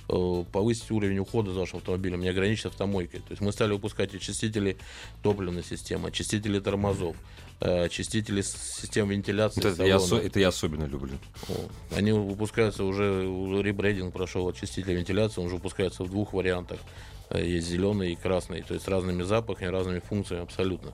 повысить 0.07 0.91
уровень 0.91 1.17
ухода 1.17 1.51
за 1.51 1.61
вашим 1.61 1.77
автомобилем, 1.77 2.21
не 2.21 2.29
ограничиться 2.29 2.67
автомойкой. 2.67 3.21
То 3.21 3.31
есть 3.31 3.41
мы 3.41 3.51
стали 3.51 3.71
выпускать 3.71 4.13
очистители 4.13 4.77
топливной 5.23 5.63
системы, 5.63 6.09
очистители 6.09 6.59
тормозов, 6.59 7.15
э, 7.61 7.85
очистители 7.85 8.41
с- 8.41 8.79
систем 8.81 9.09
вентиляции. 9.09 9.61
Вот 9.61 9.73
это, 9.73 9.83
я, 9.85 9.99
это 10.19 10.39
я 10.39 10.47
особенно 10.49 10.85
люблю. 10.85 11.13
Они 11.95 12.11
выпускаются 12.11 12.83
уже, 12.83 13.23
ребрейдинг 13.61 14.13
прошел 14.13 14.47
очиститель 14.47 14.93
вентиляции, 14.93 15.39
он 15.41 15.47
уже 15.47 15.55
выпускается 15.55 16.03
в 16.03 16.09
двух 16.09 16.33
вариантах. 16.33 16.79
Э, 17.29 17.43
Есть 17.45 17.67
зеленый 17.67 18.13
и 18.13 18.15
красный, 18.15 18.61
то 18.61 18.73
есть 18.73 18.85
с 18.85 18.87
разными 18.87 19.23
запахами, 19.23 19.69
разными 19.69 19.99
функциями 19.99 20.43
абсолютно. 20.43 20.93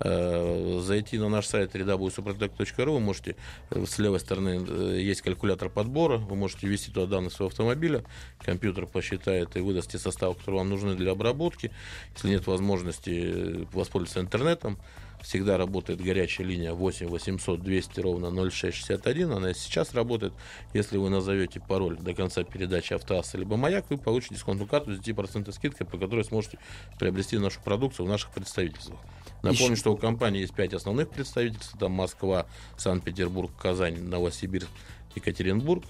Э, 0.00 0.80
Зайти 0.82 1.18
на 1.18 1.28
наш 1.28 1.46
сайт 1.46 1.74
www.suprotec.ru 1.74 2.92
вы 2.92 3.00
можете, 3.00 3.36
э, 3.70 3.84
с 3.84 3.98
левой 3.98 4.20
стороны 4.20 4.64
э, 4.66 5.00
есть 5.00 5.22
калькулятор 5.22 5.68
подбора, 5.68 6.18
вы 6.18 6.36
можете 6.36 6.66
ввести 6.66 6.92
туда 6.92 7.06
данные 7.06 7.30
своего 7.30 7.48
автомобиля, 7.48 8.04
компьютер 8.38 8.86
посчитает 8.86 9.56
и 9.56 9.60
выдаст 9.60 9.90
те 9.90 9.98
составы, 9.98 10.34
которые 10.34 10.60
вам 10.60 10.70
нужны 10.70 10.94
для 10.94 11.12
обработки. 11.12 11.72
Если 12.14 12.30
нет 12.30 12.46
возможности 12.46 13.66
воспользоваться 13.72 14.20
интернетом, 14.20 14.78
всегда 15.22 15.56
работает 15.56 16.00
горячая 16.00 16.46
линия 16.46 16.72
8 16.72 17.08
800 17.08 17.60
200 17.60 18.00
ровно 18.00 18.30
0661. 18.30 19.32
Она 19.32 19.50
и 19.50 19.54
сейчас 19.54 19.94
работает. 19.94 20.32
Если 20.74 20.96
вы 20.96 21.10
назовете 21.10 21.60
пароль 21.60 21.96
до 21.96 22.14
конца 22.14 22.44
передачи 22.44 22.92
автоасса 22.92 23.36
либо 23.38 23.56
маяк, 23.56 23.86
вы 23.90 23.98
получите 23.98 24.36
дисконтную 24.36 24.68
карту 24.68 24.94
с 24.94 25.00
10% 25.00 25.50
скидкой, 25.52 25.86
по 25.86 25.98
которой 25.98 26.24
сможете 26.24 26.58
приобрести 26.98 27.38
нашу 27.38 27.60
продукцию 27.60 28.06
в 28.06 28.08
наших 28.08 28.30
представительствах. 28.30 28.98
Напомню, 29.42 29.76
что 29.76 29.92
у 29.92 29.96
компании 29.96 30.40
есть 30.40 30.54
5 30.54 30.74
основных 30.74 31.10
представительств. 31.10 31.74
Это 31.74 31.88
Москва, 31.88 32.46
Санкт-Петербург, 32.76 33.50
Казань, 33.60 34.00
Новосибирск, 34.02 34.68
Екатеринбург. 35.14 35.84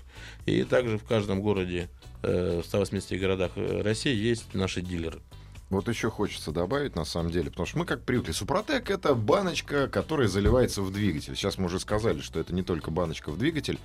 И 0.46 0.64
также 0.64 0.98
в 0.98 1.04
каждом 1.04 1.40
городе, 1.40 1.88
э, 2.22 2.60
в 2.62 2.66
180 2.66 3.18
городах 3.18 3.52
э, 3.56 3.82
России 3.82 4.14
есть 4.14 4.54
наши 4.54 4.82
дилеры. 4.82 5.20
Вот 5.70 5.86
еще 5.86 6.10
хочется 6.10 6.50
добавить, 6.50 6.96
на 6.96 7.04
самом 7.04 7.30
деле, 7.30 7.50
потому 7.50 7.66
что 7.66 7.78
мы 7.78 7.84
как 7.84 8.02
привыкли. 8.02 8.32
Супротек— 8.32 8.88
это 8.90 9.14
баночка, 9.14 9.86
которая 9.88 10.26
заливается 10.26 10.80
в 10.80 10.90
двигатель. 10.90 11.36
Сейчас 11.36 11.58
мы 11.58 11.66
уже 11.66 11.78
сказали, 11.78 12.20
что 12.20 12.40
это 12.40 12.54
не 12.54 12.62
только 12.62 12.90
баночка 12.90 13.30
в 13.30 13.36
двигатель, 13.36 13.78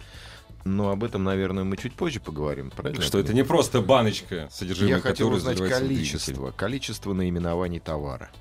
но 0.63 0.91
об 0.91 1.03
этом, 1.03 1.25
наверное, 1.25 1.65
мы 1.65 1.75
чуть 1.75 1.93
позже 1.93 2.21
поговорим, 2.21 2.71
правильно? 2.71 3.01
Что 3.01 3.19
это 3.19 3.33
не 3.33 3.43
просто 3.43 3.81
баночка, 3.81 4.47
содержимое 4.49 4.95
Я 4.95 5.01
хотел 5.01 5.29
узнать 5.29 5.57
количество, 5.57 6.51
количество 6.51 7.11
наименований 7.11 7.79
товара, 7.79 8.31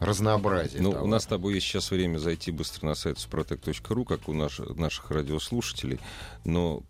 разнообразие 0.00 0.82
Ну, 0.82 0.90
у 1.02 1.06
нас 1.06 1.22
с 1.24 1.26
тобой 1.26 1.54
есть 1.54 1.66
сейчас 1.66 1.90
время 1.90 2.18
зайти 2.18 2.50
быстро 2.50 2.86
на 2.86 2.94
сайт 2.94 3.18
suprotec.ru, 3.18 4.04
как 4.04 4.28
у 4.28 4.32
наш- 4.32 4.58
наших 4.58 5.10
радиослушателей, 5.10 6.00
но 6.44 6.82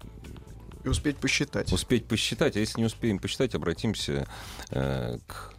И 0.85 0.89
успеть 0.89 1.17
посчитать. 1.19 1.73
успеть 1.73 2.07
посчитать, 2.07 2.57
а 2.57 2.61
если 2.61 2.79
не 2.81 2.87
успеем 2.87 3.19
посчитать, 3.19 3.55
обратимся 3.55 4.27
э, 4.71 5.19
к 5.27 5.53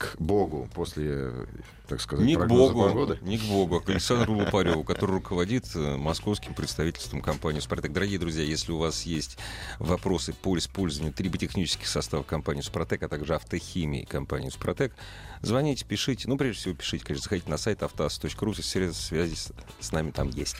к 0.00 0.16
Богу 0.18 0.66
после, 0.72 1.46
так 1.86 2.00
сказать, 2.00 2.24
не 2.24 2.34
к 2.34 2.46
Богу, 2.46 2.84
погоды. 2.84 3.18
не 3.20 3.36
к 3.36 3.42
Богу, 3.42 3.76
а 3.76 3.80
к 3.82 3.90
Александру 3.90 4.34
Лупареву, 4.34 4.82
который 4.82 5.10
руководит 5.10 5.66
э, 5.74 5.96
московским 5.98 6.54
представительством 6.54 7.20
компании 7.20 7.60
«Супротек». 7.60 7.92
Дорогие 7.92 8.18
друзья, 8.18 8.42
если 8.42 8.72
у 8.72 8.78
вас 8.78 9.02
есть 9.02 9.36
вопросы 9.78 10.32
по 10.32 10.56
использованию 10.56 11.12
триботехнических 11.12 11.86
составов 11.86 12.24
компании 12.24 12.62
«Супротек», 12.62 13.02
а 13.02 13.08
также 13.08 13.34
автохимии 13.34 14.04
компании 14.04 14.48
«Супротек», 14.48 14.94
звоните, 15.42 15.84
пишите. 15.84 16.28
Ну, 16.28 16.38
прежде 16.38 16.60
всего, 16.60 16.74
пишите, 16.74 17.04
конечно, 17.04 17.24
заходите 17.24 17.50
на 17.50 17.58
сайт 17.58 17.82
автоаз.ру, 17.82 18.54
средства 18.54 19.02
связи 19.02 19.34
с, 19.34 19.52
с 19.80 19.92
нами 19.92 20.12
там 20.12 20.30
есть. 20.30 20.56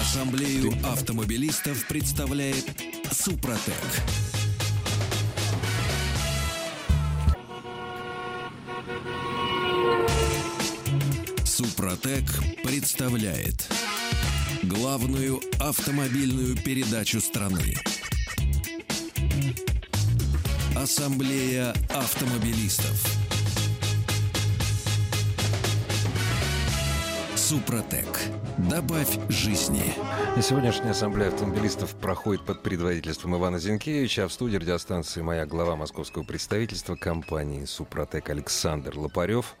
Ассамблею 0.00 0.72
автомобилистов 0.86 1.88
представляет 1.88 2.64
Супротек. 3.10 3.74
Супротек 11.54 12.24
представляет 12.64 13.70
главную 14.62 15.38
автомобильную 15.60 16.56
передачу 16.56 17.20
страны. 17.20 17.74
Ассамблея 20.74 21.74
автомобилистов. 21.90 23.06
Супротек. 27.36 28.06
Добавь 28.56 29.18
жизни. 29.28 29.92
Сегодняшняя 30.40 30.92
ассамблея 30.92 31.28
автомобилистов 31.28 31.94
проходит 31.96 32.46
под 32.46 32.62
предводительством 32.62 33.36
Ивана 33.36 33.58
Зинкевича, 33.58 34.24
а 34.24 34.28
в 34.28 34.32
студии 34.32 34.56
радиостанции 34.56 35.20
«Моя 35.20 35.44
глава» 35.44 35.76
московского 35.76 36.22
представительства 36.22 36.96
компании 36.96 37.66
«Супротек» 37.66 38.30
Александр 38.30 38.96
Лопарев 38.96 39.54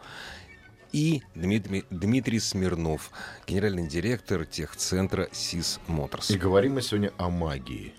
и 0.92 1.22
Дмитрий, 1.34 1.84
Дмитрий 1.90 2.38
Смирнов, 2.38 3.10
генеральный 3.46 3.86
директор 3.86 4.44
техцентра 4.44 5.28
СИС 5.32 5.80
Моторс. 5.88 6.30
И 6.30 6.36
говорим 6.36 6.74
мы 6.74 6.82
сегодня 6.82 7.12
о 7.18 7.30
магии. 7.30 7.94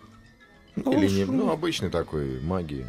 Ну, 0.75 0.93
Или 0.93 1.07
не, 1.09 1.25
шо? 1.25 1.31
ну, 1.31 1.51
обычной 1.51 1.89
такой 1.89 2.39
магии. 2.41 2.85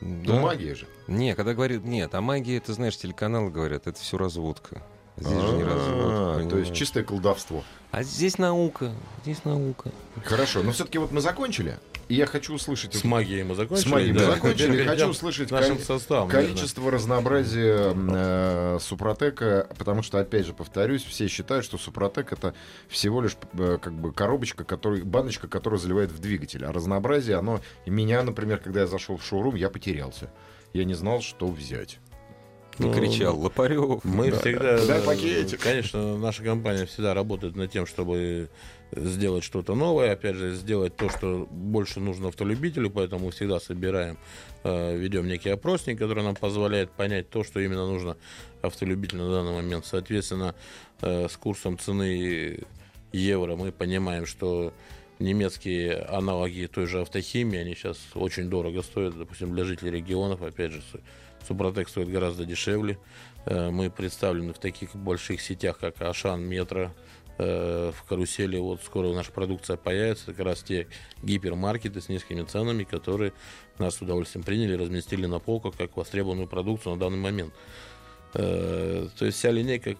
Да. 0.00 0.34
Ну, 0.34 0.40
магия 0.40 0.74
же. 0.74 0.86
Не, 1.06 1.34
когда 1.34 1.54
говорят, 1.54 1.84
нет, 1.84 2.14
о 2.14 2.20
магии, 2.20 2.56
это, 2.56 2.72
знаешь, 2.72 2.96
телеканалы 2.96 3.50
говорят, 3.50 3.86
это 3.86 3.98
все 3.98 4.18
разводка. 4.18 4.82
Здесь 5.16 5.40
же 5.40 5.52
не 5.56 5.62
А, 5.62 5.66
разводка. 5.66 6.50
То 6.50 6.58
есть 6.58 6.74
чистое 6.74 7.04
колдовство. 7.04 7.64
А 7.90 8.02
здесь 8.02 8.38
наука, 8.38 8.92
здесь 9.22 9.44
наука. 9.44 9.90
Хорошо, 10.24 10.62
но 10.62 10.72
все-таки 10.72 10.98
вот 10.98 11.12
мы 11.12 11.20
закончили, 11.20 11.78
и 12.08 12.14
я 12.14 12.26
хочу 12.26 12.54
услышать... 12.54 12.94
С 12.94 13.04
магией 13.04 13.42
мы 13.42 13.54
закончили. 13.54 13.88
С 13.88 13.90
магией 13.90 14.12
мы 14.12 14.18
да. 14.18 14.30
закончили. 14.32 14.72
Теперь 14.72 14.86
Хочу 14.86 15.08
услышать 15.08 15.50
нашим 15.50 15.78
составам. 15.78 16.28
Количество 16.28 16.90
разнообразия 16.90 17.94
э, 17.94 18.78
Супротека, 18.80 19.68
потому 19.78 20.02
что, 20.02 20.18
опять 20.18 20.46
же, 20.46 20.52
повторюсь, 20.52 21.02
все 21.04 21.28
считают, 21.28 21.64
что 21.64 21.78
Супротек 21.78 22.32
это 22.32 22.54
всего 22.88 23.22
лишь 23.22 23.36
э, 23.54 23.78
как 23.80 23.94
бы 23.94 24.12
коробочка, 24.12 24.64
который, 24.64 25.02
баночка, 25.02 25.48
которая 25.48 25.80
заливает 25.80 26.12
в 26.12 26.18
двигатель. 26.18 26.64
А 26.64 26.72
разнообразие, 26.72 27.36
оно... 27.36 27.60
Меня, 27.86 28.22
например, 28.22 28.58
когда 28.58 28.80
я 28.80 28.86
зашел 28.86 29.16
в 29.16 29.24
шоурум, 29.24 29.54
я 29.54 29.70
потерялся. 29.70 30.30
Я 30.72 30.84
не 30.84 30.94
знал, 30.94 31.20
что 31.20 31.46
взять. 31.46 31.98
И 32.78 32.82
Ну, 32.82 32.92
кричал, 32.92 33.38
Лопарев. 33.38 34.02
Мы 34.04 34.30
Да. 34.30 34.38
всегда, 34.38 34.86
Дай 34.86 35.00
э, 35.00 35.02
пакетик. 35.04 35.60
конечно, 35.60 36.16
наша 36.16 36.42
компания 36.42 36.86
всегда 36.86 37.12
работает 37.14 37.54
над 37.54 37.70
тем, 37.70 37.84
чтобы 37.86 38.48
сделать 38.92 39.44
что-то 39.44 39.74
новое, 39.74 40.12
опять 40.12 40.36
же, 40.36 40.54
сделать 40.54 40.96
то, 40.96 41.08
что 41.10 41.46
больше 41.50 42.00
нужно 42.00 42.28
автолюбителю, 42.28 42.90
поэтому 42.90 43.26
мы 43.26 43.30
всегда 43.30 43.60
собираем, 43.60 44.18
э, 44.64 44.96
ведем 44.96 45.26
некий 45.28 45.50
опросник, 45.50 45.98
который 45.98 46.24
нам 46.24 46.34
позволяет 46.34 46.90
понять 46.92 47.28
то, 47.30 47.44
что 47.44 47.60
именно 47.60 47.86
нужно 47.86 48.16
автолюбителю 48.62 49.24
на 49.24 49.30
данный 49.32 49.52
момент. 49.54 49.86
Соответственно, 49.86 50.54
э, 51.02 51.28
с 51.28 51.36
курсом 51.36 51.78
цены 51.78 52.60
евро 53.12 53.56
мы 53.56 53.70
понимаем, 53.72 54.24
что 54.26 54.72
немецкие 55.18 55.98
аналоги 56.02 56.66
той 56.72 56.86
же 56.86 57.00
автохимии, 57.02 57.58
они 57.58 57.74
сейчас 57.74 57.98
очень 58.14 58.50
дорого 58.50 58.82
стоят, 58.82 59.16
допустим, 59.16 59.54
для 59.54 59.64
жителей 59.64 59.90
регионов, 59.92 60.42
опять 60.42 60.72
же, 60.72 60.82
Супротек 61.46 61.88
стоит 61.88 62.08
гораздо 62.08 62.44
дешевле. 62.44 62.98
Э, 63.46 63.70
Мы 63.70 63.90
представлены 63.90 64.52
в 64.52 64.58
таких 64.58 64.94
больших 64.94 65.40
сетях, 65.40 65.78
как 65.78 66.00
Ашан, 66.02 66.42
Метро, 66.44 66.92
э, 67.38 67.92
в 67.94 68.04
карусели. 68.04 68.58
Вот 68.58 68.82
скоро 68.82 69.12
наша 69.12 69.32
продукция 69.32 69.76
появится. 69.76 70.26
Как 70.26 70.38
раз 70.40 70.62
те 70.62 70.86
гипермаркеты 71.22 72.00
с 72.00 72.08
низкими 72.08 72.42
ценами, 72.42 72.84
которые 72.84 73.32
нас 73.78 73.96
с 73.96 74.02
удовольствием 74.02 74.44
приняли, 74.44 74.76
разместили 74.76 75.26
на 75.26 75.38
полках 75.38 75.76
как 75.76 75.96
востребованную 75.96 76.46
продукцию 76.48 76.94
на 76.94 77.00
данный 77.00 77.18
момент. 77.18 77.52
Э, 78.34 79.08
То 79.18 79.24
есть 79.26 79.38
вся 79.38 79.50
линейка 79.50 79.96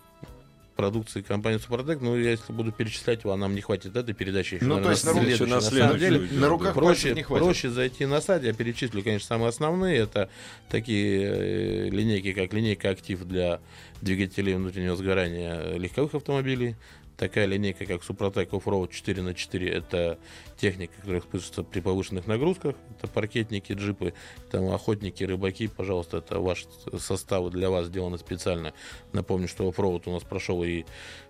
продукции 0.74 1.22
компании 1.22 1.58
Супротек, 1.58 2.00
ну, 2.00 2.16
я 2.16 2.30
если 2.30 2.52
буду 2.52 2.72
перечислять, 2.72 3.24
вам 3.24 3.40
нам 3.40 3.54
не 3.54 3.60
хватит 3.60 3.94
этой 3.96 4.14
передачи. 4.14 4.54
еще, 4.54 4.64
Ну, 4.64 4.76
наверное, 4.76 4.84
то 4.84 4.90
есть 4.90 5.04
на 5.04 5.30
еще 5.32 5.46
на 5.46 5.60
самом 5.60 5.98
деле. 5.98 6.28
На 6.32 6.48
руках 6.48 6.74
проще, 6.74 7.14
не 7.14 7.22
хватит. 7.22 7.44
проще 7.44 7.70
зайти 7.70 8.06
на 8.06 8.20
сайт. 8.20 8.42
Я 8.44 8.52
перечислю, 8.52 9.02
конечно, 9.02 9.26
самые 9.26 9.48
основные. 9.48 9.98
Это 9.98 10.28
такие 10.68 11.22
э, 11.22 11.88
линейки, 11.90 12.32
как 12.32 12.52
линейка 12.52 12.90
актив 12.90 13.22
для 13.24 13.60
двигателей 14.00 14.54
внутреннего 14.54 14.96
сгорания 14.96 15.74
легковых 15.76 16.14
автомобилей. 16.14 16.76
Такая 17.22 17.46
линейка, 17.46 17.86
как 17.86 18.02
Супротек 18.02 18.50
Offroad 18.50 18.92
4 18.92 19.22
на 19.22 19.32
4 19.32 19.68
это 19.70 20.18
техника, 20.56 20.92
которая 20.96 21.20
используется 21.20 21.62
при 21.62 21.78
повышенных 21.78 22.26
нагрузках. 22.26 22.74
Это 22.98 23.06
паркетники, 23.06 23.74
джипы, 23.74 24.12
там 24.50 24.68
охотники, 24.72 25.22
рыбаки. 25.22 25.68
Пожалуйста, 25.68 26.16
это 26.16 26.40
ваши 26.40 26.66
составы 26.98 27.50
для 27.52 27.70
вас 27.70 27.86
сделаны 27.86 28.18
специально. 28.18 28.74
Напомню, 29.12 29.46
что 29.46 29.70
Offroad 29.70 30.02
у 30.06 30.14
нас 30.14 30.24
прошел 30.24 30.64
и 30.64 30.84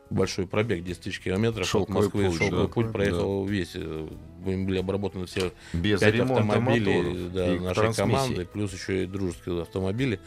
большой 0.08 0.46
пробег 0.46 0.82
10 0.82 1.02
тысяч 1.02 1.20
километров 1.20 1.66
Шелковый 1.66 2.06
от 2.08 2.14
Москвы. 2.14 2.24
путь, 2.24 2.38
Шелковый 2.38 2.66
да. 2.66 2.72
путь 2.72 2.92
проехал 2.92 3.44
весь. 3.44 3.72
э, 3.74 4.08
Были 4.38 4.78
обработаны 4.78 5.26
все 5.26 5.52
Без 5.74 6.00
пять 6.00 6.14
ремонта 6.14 6.42
автомобилей 6.42 7.02
моторов 7.02 7.32
да, 7.32 7.60
нашей 7.60 7.94
команды, 7.94 8.46
плюс 8.46 8.72
еще 8.72 9.02
и 9.02 9.06
дружеские 9.06 9.60
автомобили. 9.60 10.20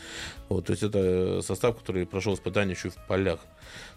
Вот, 0.50 0.68
то 0.68 0.72
есть 0.74 0.84
это 0.84 1.42
состав, 1.42 1.78
который 1.78 2.06
прошел 2.06 2.36
испытание 2.36 2.76
еще 2.76 2.90
в 2.90 2.98
полях. 3.08 3.40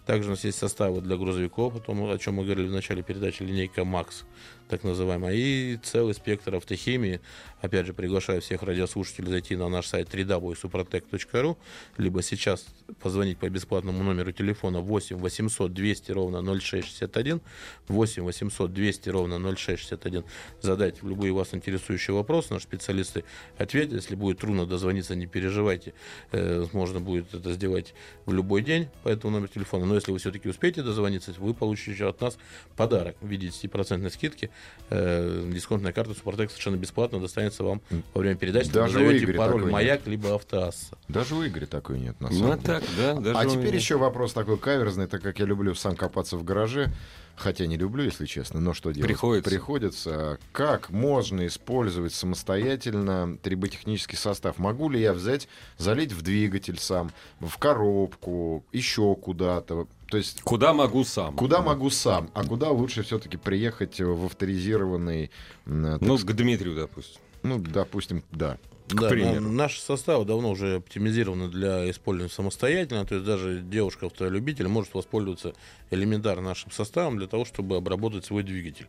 Также 0.08 0.28
у 0.28 0.30
нас 0.30 0.44
есть 0.44 0.56
составы 0.56 1.02
для 1.02 1.18
грузовиков, 1.18 1.76
о 1.76 1.80
том, 1.80 2.10
о 2.10 2.16
чем 2.16 2.36
мы 2.36 2.44
говорили 2.44 2.66
в 2.66 2.72
начале 2.72 3.02
передачи, 3.02 3.42
линейка 3.42 3.84
МАКС, 3.84 4.24
так 4.66 4.82
называемая, 4.82 5.34
и 5.34 5.76
целый 5.82 6.14
спектр 6.14 6.54
автохимии. 6.54 7.20
Опять 7.60 7.84
же, 7.84 7.92
приглашаю 7.92 8.40
всех 8.40 8.62
радиослушателей 8.62 9.28
зайти 9.28 9.54
на 9.54 9.68
наш 9.68 9.86
сайт 9.86 10.08
www.suprotec.ru, 10.08 11.58
либо 11.98 12.22
сейчас 12.22 12.64
позвонить 13.02 13.36
по 13.36 13.50
бесплатному 13.50 14.02
номеру 14.02 14.32
телефона 14.32 14.80
8 14.80 15.16
800 15.16 15.74
200 15.74 16.12
ровно 16.12 16.40
0661, 16.58 17.42
8 17.88 18.22
800 18.22 18.72
200 18.72 19.08
ровно 19.10 19.38
0661, 19.38 20.24
задать 20.62 21.02
любые 21.02 21.34
вас 21.34 21.52
интересующие 21.52 22.14
вопросы, 22.14 22.54
наши 22.54 22.64
специалисты 22.64 23.24
ответят. 23.58 23.92
Если 23.92 24.14
будет 24.14 24.38
трудно 24.38 24.64
дозвониться, 24.64 25.14
не 25.14 25.26
переживайте, 25.26 25.92
э, 26.32 26.64
можно 26.72 26.98
будет 26.98 27.34
это 27.34 27.52
сделать 27.52 27.92
в 28.24 28.32
любой 28.32 28.62
день 28.62 28.88
по 29.02 29.10
этому 29.10 29.32
номеру 29.32 29.52
телефона. 29.52 29.84
Но 29.84 29.97
если 29.98 30.12
вы 30.12 30.18
все-таки 30.18 30.48
успеете 30.48 30.82
дозвониться, 30.82 31.32
вы 31.38 31.54
получите 31.54 32.04
от 32.06 32.20
нас 32.20 32.38
подарок 32.76 33.16
в 33.20 33.26
виде 33.26 33.48
10% 33.48 34.08
скидки. 34.10 34.50
Э, 34.90 35.48
дисконтная 35.52 35.92
карта 35.92 36.14
Супротек 36.14 36.50
совершенно 36.50 36.76
бесплатно 36.76 37.20
достанется 37.20 37.64
вам 37.64 37.80
во 38.14 38.20
время 38.20 38.36
передачи. 38.36 38.70
Даже 38.70 38.98
Вы 38.98 39.18
Игоря 39.18 39.36
пароль 39.38 39.60
такой 39.60 39.72
«Маяк» 39.72 40.06
либо 40.06 40.34
«Автоасса». 40.34 40.96
Даже 41.08 41.34
у 41.34 41.46
Игоря 41.46 41.66
такой 41.66 41.98
нет, 42.00 42.20
на 42.20 42.28
Ну, 42.30 42.34
самом 42.34 42.50
а 42.52 42.56
деле. 42.56 42.66
так, 42.66 42.84
да. 42.96 43.14
Даже 43.14 43.38
А 43.38 43.44
теперь 43.46 43.66
меня. 43.66 43.76
еще 43.76 43.96
вопрос 43.98 44.32
такой 44.32 44.58
каверзный, 44.58 45.06
так 45.06 45.22
как 45.22 45.38
я 45.38 45.44
люблю 45.44 45.74
сам 45.74 45.96
копаться 45.96 46.36
в 46.36 46.44
гараже, 46.44 46.92
хотя 47.38 47.66
не 47.66 47.76
люблю, 47.76 48.04
если 48.04 48.26
честно, 48.26 48.60
но 48.60 48.74
что 48.74 48.90
делать? 48.90 49.06
Приходится. 49.08 49.50
Приходится. 49.50 50.38
Как 50.52 50.90
можно 50.90 51.46
использовать 51.46 52.12
самостоятельно 52.12 53.38
триботехнический 53.42 54.16
состав? 54.18 54.58
Могу 54.58 54.90
ли 54.90 55.00
я 55.00 55.12
взять, 55.12 55.48
залить 55.76 56.12
в 56.12 56.22
двигатель 56.22 56.78
сам, 56.78 57.10
в 57.40 57.56
коробку, 57.58 58.64
еще 58.72 59.14
куда-то? 59.14 59.86
То 60.10 60.16
есть 60.16 60.40
Куда 60.42 60.72
могу 60.72 61.04
сам? 61.04 61.36
Куда 61.36 61.60
могу 61.60 61.90
сам, 61.90 62.30
а 62.34 62.44
куда 62.44 62.70
лучше 62.70 63.02
все-таки 63.02 63.36
приехать 63.36 64.00
в 64.00 64.24
авторизированный, 64.26 65.30
так 65.64 66.00
Ну, 66.00 66.16
к 66.18 66.32
Дмитрию, 66.32 66.74
допустим. 66.74 67.20
ну, 67.42 67.58
допустим, 67.58 68.22
да. 68.32 68.58
К 68.88 68.94
Да, 68.94 69.08
примеру. 69.10 69.40
но 69.40 69.50
наши 69.52 69.80
составы 69.80 70.24
давно 70.24 70.50
уже 70.50 70.76
оптимизированы 70.76 71.48
для 71.48 71.90
использования 71.90 72.32
самостоятельно. 72.32 73.04
То 73.04 73.16
есть 73.16 73.26
даже 73.26 73.60
девушка-автолюбитель 73.60 74.68
может 74.68 74.94
воспользоваться 74.94 75.52
элементарно 75.90 76.42
нашим 76.50 76.70
составом 76.70 77.18
для 77.18 77.26
того, 77.26 77.44
чтобы 77.44 77.76
обработать 77.76 78.24
свой 78.24 78.42
двигатель. 78.42 78.86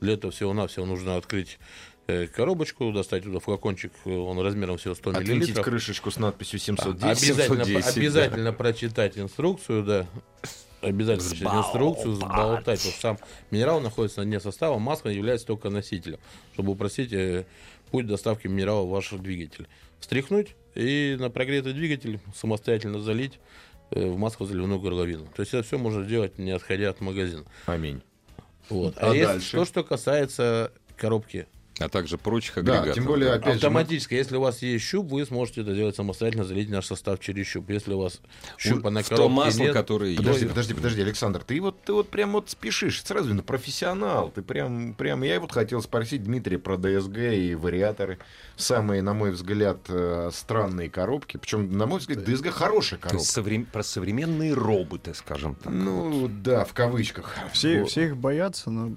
Для 0.00 0.12
этого 0.14 0.32
всего-навсего 0.32 0.84
нужно 0.86 1.16
открыть 1.16 1.58
э, 2.06 2.26
коробочку, 2.28 2.92
достать 2.92 3.24
туда 3.24 3.40
флакончик, 3.40 3.92
э, 4.04 4.10
он 4.10 4.38
размером 4.40 4.76
всего 4.78 4.94
100 4.94 5.10
Отвинтить 5.10 5.34
миллилитров. 5.34 5.64
крышечку 5.64 6.10
с 6.10 6.18
надписью 6.18 6.58
710. 6.58 7.02
Обязательно, 7.24 7.64
710, 7.64 7.96
обязательно 7.96 8.52
прочитать 8.52 9.18
инструкцию, 9.18 9.82
да. 9.82 10.06
Обязательно 10.80 11.28
прочитать 11.30 11.54
инструкцию, 11.66 12.14
сболтать. 12.14 12.78
Потому 12.78 12.92
что 12.92 13.00
сам 13.00 13.18
минерал 13.50 13.80
находится 13.80 14.20
на 14.20 14.26
дне 14.26 14.38
состава, 14.38 14.78
маска 14.78 15.08
является 15.08 15.46
только 15.48 15.70
носителем, 15.70 16.18
чтобы 16.54 16.72
упростить 16.72 17.12
э, 17.12 17.46
путь 17.88 18.06
доставки 18.06 18.46
минерала 18.46 18.84
в 18.84 18.90
ваш 18.90 19.10
двигатель. 19.10 19.66
Встряхнуть 20.00 20.54
и 20.74 21.16
на 21.18 21.28
прогретый 21.30 21.72
двигатель 21.72 22.20
самостоятельно 22.34 23.00
залить 23.00 23.40
э, 23.90 24.06
в 24.06 24.16
масково-заливную 24.16 24.80
горловину. 24.80 25.26
То 25.34 25.40
есть 25.40 25.52
это 25.54 25.64
все 25.66 25.78
можно 25.78 26.04
сделать, 26.04 26.38
не 26.38 26.50
отходя 26.52 26.90
от 26.90 27.00
магазина. 27.00 27.44
Аминь. 27.66 28.02
Вот. 28.68 28.96
А 28.98 29.10
А, 29.10 29.14
дальше? 29.14 29.56
то, 29.56 29.64
что 29.64 29.82
касается 29.82 30.72
коробки 30.96 31.46
А 31.80 31.88
также 31.88 32.18
прочих 32.18 32.54
Да, 32.56 32.60
агрегатов. 32.60 32.94
тем 32.94 33.04
более, 33.04 33.30
опять 33.32 33.60
же, 33.60 33.70
мы- 33.70 33.80
Автоматически, 33.80 34.14
если 34.14 34.36
у 34.36 34.40
вас 34.40 34.62
есть 34.62 34.84
щуп, 34.84 35.10
вы 35.10 35.24
сможете 35.24 35.60
это 35.62 35.74
делать 35.74 35.94
самостоятельно, 35.96 36.44
залить 36.44 36.68
наш 36.70 36.86
состав 36.86 37.20
через 37.20 37.46
щуп. 37.46 37.70
Если 37.70 37.92
у 37.92 37.98
вас 38.00 38.20
щупа 38.56 38.90
на 38.90 39.02
коробке 39.02 39.28
масло, 39.34 39.60
нет, 39.62 39.72
которое 39.74 40.16
Подожди, 40.16 40.40
есть. 40.40 40.48
подожди, 40.50 40.74
подожди, 40.74 41.02
Александр, 41.02 41.42
ты 41.44 41.60
вот, 41.60 41.80
ты 41.82 41.92
вот 41.92 42.08
прям 42.08 42.32
вот 42.32 42.50
спешишь, 42.50 43.02
сразу 43.04 43.28
видно, 43.28 43.42
профессионал, 43.42 44.30
ты 44.30 44.42
прям, 44.42 44.94
прям, 44.94 45.22
я 45.22 45.38
вот 45.40 45.52
хотел 45.52 45.80
спросить 45.82 46.24
Дмитрия 46.24 46.58
про 46.58 46.76
ДСГ 46.76 47.16
и 47.34 47.54
вариаторы, 47.54 48.18
самые, 48.56 49.02
на 49.02 49.14
мой 49.14 49.30
взгляд, 49.30 49.78
э, 49.88 50.30
странные 50.32 50.90
коробки, 50.90 51.36
причем, 51.36 51.76
на 51.76 51.86
мой 51.86 52.00
взгляд, 52.00 52.24
ДСГ 52.24 52.50
хорошая 52.50 52.98
То 52.98 53.14
есть 53.14 53.32
коробка. 53.32 53.32
соврем- 53.32 53.66
про 53.66 53.82
современные 53.82 54.52
роботы, 54.54 55.14
скажем 55.14 55.54
так. 55.54 55.72
Ну, 55.72 56.28
да, 56.28 56.64
в 56.64 56.72
кавычках. 56.74 57.34
Все, 57.52 57.80
Вот. 57.82 57.90
все 57.90 58.06
их 58.06 58.16
боятся, 58.16 58.70
но 58.70 58.96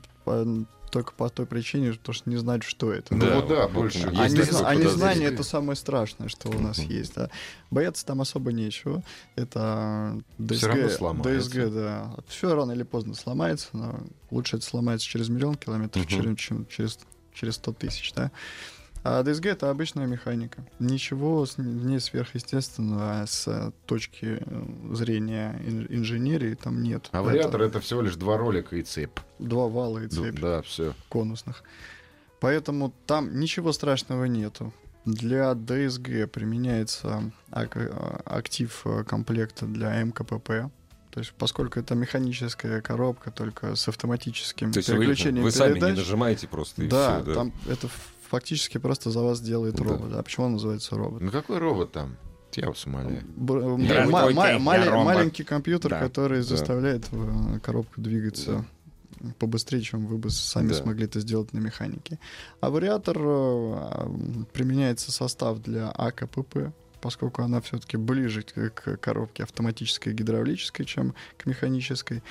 только 0.91 1.13
по 1.13 1.29
той 1.29 1.45
причине, 1.45 1.93
что 1.93 2.13
не 2.25 2.35
знать, 2.35 2.63
что 2.63 2.91
это. 2.91 3.15
Ну 3.15 3.25
Да, 3.25 3.35
вот 3.35 3.47
да, 3.47 3.67
больше. 3.67 4.07
А, 4.15 4.27
не, 4.29 4.41
а 4.65 4.75
незнание 4.75 5.29
это 5.29 5.43
самое 5.43 5.75
страшное, 5.75 6.27
что 6.27 6.49
у 6.49 6.59
нас 6.59 6.77
есть. 6.79 7.15
Да. 7.15 7.29
Бояться 7.71 8.05
там 8.05 8.21
особо 8.21 8.51
нечего. 8.51 9.03
Это 9.35 10.21
DSG, 10.37 10.55
Всё 10.55 10.67
равно 10.67 10.89
сломается. 10.89 11.49
DSG, 11.49 11.69
да. 11.73 12.15
Все 12.27 12.53
рано 12.53 12.73
или 12.73 12.83
поздно 12.83 13.15
сломается, 13.15 13.69
но 13.73 14.01
лучше 14.29 14.57
это 14.57 14.65
сломается 14.65 15.07
через 15.07 15.29
миллион 15.29 15.55
километров, 15.55 16.05
через, 16.05 16.37
чем 16.37 16.67
через, 16.67 16.99
через 17.33 17.55
100 17.55 17.73
тысяч, 17.73 18.13
да. 18.13 18.31
А 19.03 19.23
DSG 19.23 19.49
это 19.49 19.69
обычная 19.71 20.05
механика. 20.05 20.63
Ничего 20.79 21.45
с- 21.45 21.57
ней 21.57 21.99
сверхъестественного 21.99 23.25
с 23.25 23.47
э, 23.47 23.71
точки 23.87 24.37
э, 24.45 24.93
зрения 24.93 25.59
ин- 25.65 25.87
инженерии 25.89 26.53
там 26.53 26.83
нет. 26.83 27.09
А 27.11 27.23
вариатор 27.23 27.63
это 27.63 27.79
всего 27.79 28.01
лишь 28.01 28.15
два 28.15 28.37
ролика 28.37 28.75
и 28.75 28.83
цепь. 28.83 29.17
Два 29.39 29.67
вала 29.67 29.99
и 29.99 30.07
цепь 30.07 30.39
Да, 30.39 30.61
все. 30.61 30.93
конусных. 31.09 31.63
Поэтому 32.39 32.93
там 33.07 33.39
ничего 33.39 33.71
страшного 33.71 34.25
нету. 34.25 34.71
Для 35.05 35.53
DSG 35.53 36.27
применяется 36.27 37.31
а, 37.49 38.21
актив 38.25 38.81
э, 38.85 39.03
комплекта 39.03 39.65
для 39.65 39.99
МКПП. 40.03 40.69
То 41.09 41.19
есть, 41.19 41.33
поскольку 41.37 41.79
это 41.79 41.95
механическая 41.95 42.81
коробка, 42.81 43.31
только 43.31 43.75
с 43.75 43.87
автоматическим 43.87 44.71
То 44.71 44.77
есть 44.77 44.89
вы, 44.89 44.97
переключением 44.97 45.43
вы 45.43 45.51
сами 45.51 45.73
не 45.73 45.79
передач. 45.79 45.97
нажимаете 45.97 46.47
просто 46.47 46.83
и 46.83 46.87
да, 46.87 47.17
все, 47.17 47.25
да. 47.25 47.33
там 47.33 47.51
это 47.67 47.89
фактически 48.31 48.77
просто 48.79 49.11
за 49.11 49.19
вас 49.21 49.41
делает 49.41 49.75
Да. 49.75 49.83
робот. 49.83 50.13
А 50.13 50.23
почему 50.23 50.45
он 50.47 50.53
называется 50.53 50.95
робот? 50.95 51.21
Ну 51.21 51.31
какой 51.31 51.57
робот 51.59 51.91
там? 51.91 52.15
Я 52.55 52.67
вас 52.67 52.85
умоляю. 52.85 53.23
М- 53.37 54.61
маленький 55.03 55.43
компьютер, 55.43 55.91
Да, 55.91 55.99
который 55.99 56.39
да. 56.39 56.43
заставляет 56.43 57.05
э, 57.11 57.59
коробку 57.61 58.01
двигаться 58.01 58.65
побыстрее, 59.39 59.81
чем 59.81 60.07
вы 60.07 60.17
бы 60.17 60.29
сами 60.29 60.69
Да. 60.69 60.73
смогли 60.73 61.05
это 61.05 61.19
сделать 61.19 61.53
на 61.53 61.59
механике. 61.59 62.19
А 62.59 62.69
вариатор 62.69 63.17
э, 63.19 64.43
применяется 64.53 65.11
состав 65.11 65.59
для 65.61 65.89
АКПП, 65.91 66.73
поскольку 67.01 67.41
она 67.43 67.59
все-таки 67.61 67.97
ближе 67.97 68.41
к, 68.43 68.69
к 68.71 68.97
коробке 68.97 69.43
автоматической 69.43 70.13
гидравлической, 70.13 70.85
чем 70.85 71.13
к 71.37 71.45
механической. 71.45 72.23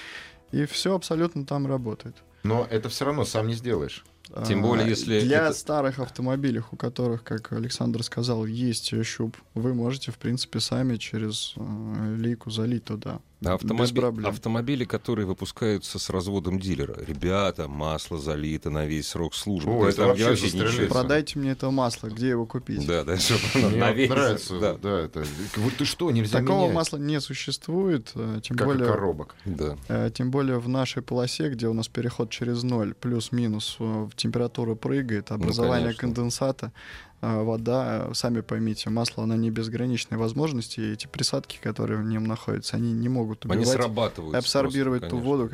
И 0.53 0.65
все 0.67 0.95
абсолютно 0.95 1.45
там 1.47 1.67
работает. 1.67 2.17
Но 2.43 2.67
это 2.71 2.89
все 2.89 3.05
равно 3.05 3.25
сам 3.25 3.47
не 3.47 3.55
сделаешь. 3.55 4.05
Тем 4.47 4.63
более, 4.63 4.87
А, 4.87 4.89
если 4.89 5.21
Для 5.21 5.47
это- 5.47 5.55
старых 5.55 5.99
автомобилей, 5.99 6.63
у 6.71 6.77
которых, 6.77 7.25
как 7.25 7.53
Александр 7.53 8.03
сказал, 8.03 8.47
есть 8.47 8.93
щуп, 9.05 9.37
вы 9.55 9.75
можете, 9.75 10.13
в 10.13 10.19
принципе, 10.19 10.61
сами 10.61 10.97
через 10.97 11.55
э, 11.57 12.17
лейку 12.19 12.51
залить 12.51 12.85
туда. 12.85 13.21
А 13.43 13.57
Без 13.57 13.65
автомоби- 13.65 13.95
проблем. 14.01 14.27
Автомобили, 14.31 14.85
которые 14.85 15.25
выпускаются 15.27 15.99
с 15.99 16.11
разводом 16.11 16.59
дилера. 16.61 16.95
Ребята, 17.07 17.69
масло 17.69 18.19
залито 18.19 18.69
на 18.69 18.85
весь 18.85 19.09
срок 19.09 19.35
службы. 19.35 19.73
О, 19.73 19.89
это 19.89 20.09
вообще 20.09 20.33
ничего. 20.33 20.89
Продайте 20.89 21.39
мне 21.39 21.53
это 21.53 21.71
масло, 21.71 22.09
где 22.09 22.29
его 22.29 22.45
купить? 22.45 22.87
Да, 22.87 23.03
да, 23.03 23.17
Мне 23.55 23.77
на 23.79 23.93
весь- 23.93 24.11
нравится, 24.11 24.59
Да, 24.61 24.75
да. 24.75 25.01
это. 25.01 25.25
Вот 25.57 25.73
ты 25.79 25.87
что, 25.87 26.11
нельзя 26.11 26.39
Такого 26.41 26.63
менять? 26.65 26.75
масла 26.75 26.99
не 26.99 27.19
существует, 27.21 28.11
э, 28.15 28.41
тем 28.43 28.59
Как 28.59 28.67
и 28.67 28.71
более, 28.73 28.87
коробок. 28.87 29.35
да. 29.47 29.77
э, 29.89 30.11
тем 30.15 30.31
более 30.31 30.59
в 30.59 30.69
нашей 30.69 31.03
полосе, 31.03 31.49
где 31.49 31.67
у 31.67 31.73
нас 31.73 31.89
переход 31.89 32.29
через 32.29 32.63
ноль, 32.63 32.93
плюс-минус, 32.93 33.77
э, 33.81 34.09
температура 34.17 34.75
прыгает, 34.75 35.31
образование 35.33 35.95
конечно. 35.95 36.01
конденсата, 36.01 36.73
вода, 37.21 38.07
э, 38.09 38.15
сами 38.15 38.41
поймите, 38.41 38.89
масло, 38.91 39.25
оно 39.25 39.37
не 39.37 39.51
безграничной 39.51 40.17
возможности, 40.17 40.81
и 40.81 40.93
эти 40.93 41.07
присадки, 41.07 41.59
которые 41.63 42.01
в 42.01 42.05
нем 42.05 42.25
находятся, 42.25 42.77
они 42.77 42.93
не 42.93 43.09
могут 43.09 43.45
Они 43.45 43.63
убивать 43.63 43.69
срабатывают. 43.77 44.37
абсорбировать 44.37 45.03
просто, 45.03 45.17
ту 45.17 45.23
воду, 45.23 45.51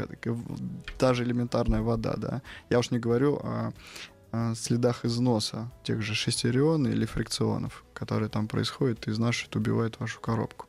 даже 0.99 1.25
элементарная 1.25 1.83
вода, 1.83 2.15
да. 2.17 2.43
Я 2.71 2.79
уж 2.79 2.91
не 2.91 2.99
говорю 2.99 3.37
о, 3.43 3.73
о 4.31 4.55
следах 4.55 5.05
износа 5.05 5.71
тех 5.83 6.03
же 6.03 6.15
шестерен 6.15 6.87
или 6.87 7.05
фрикционов, 7.05 7.85
которые 7.95 8.29
там 8.29 8.47
происходят, 8.47 9.09
и 9.09 9.11
изнашивают, 9.11 9.57
убивают 9.57 9.99
вашу 9.99 10.21
коробку. 10.21 10.67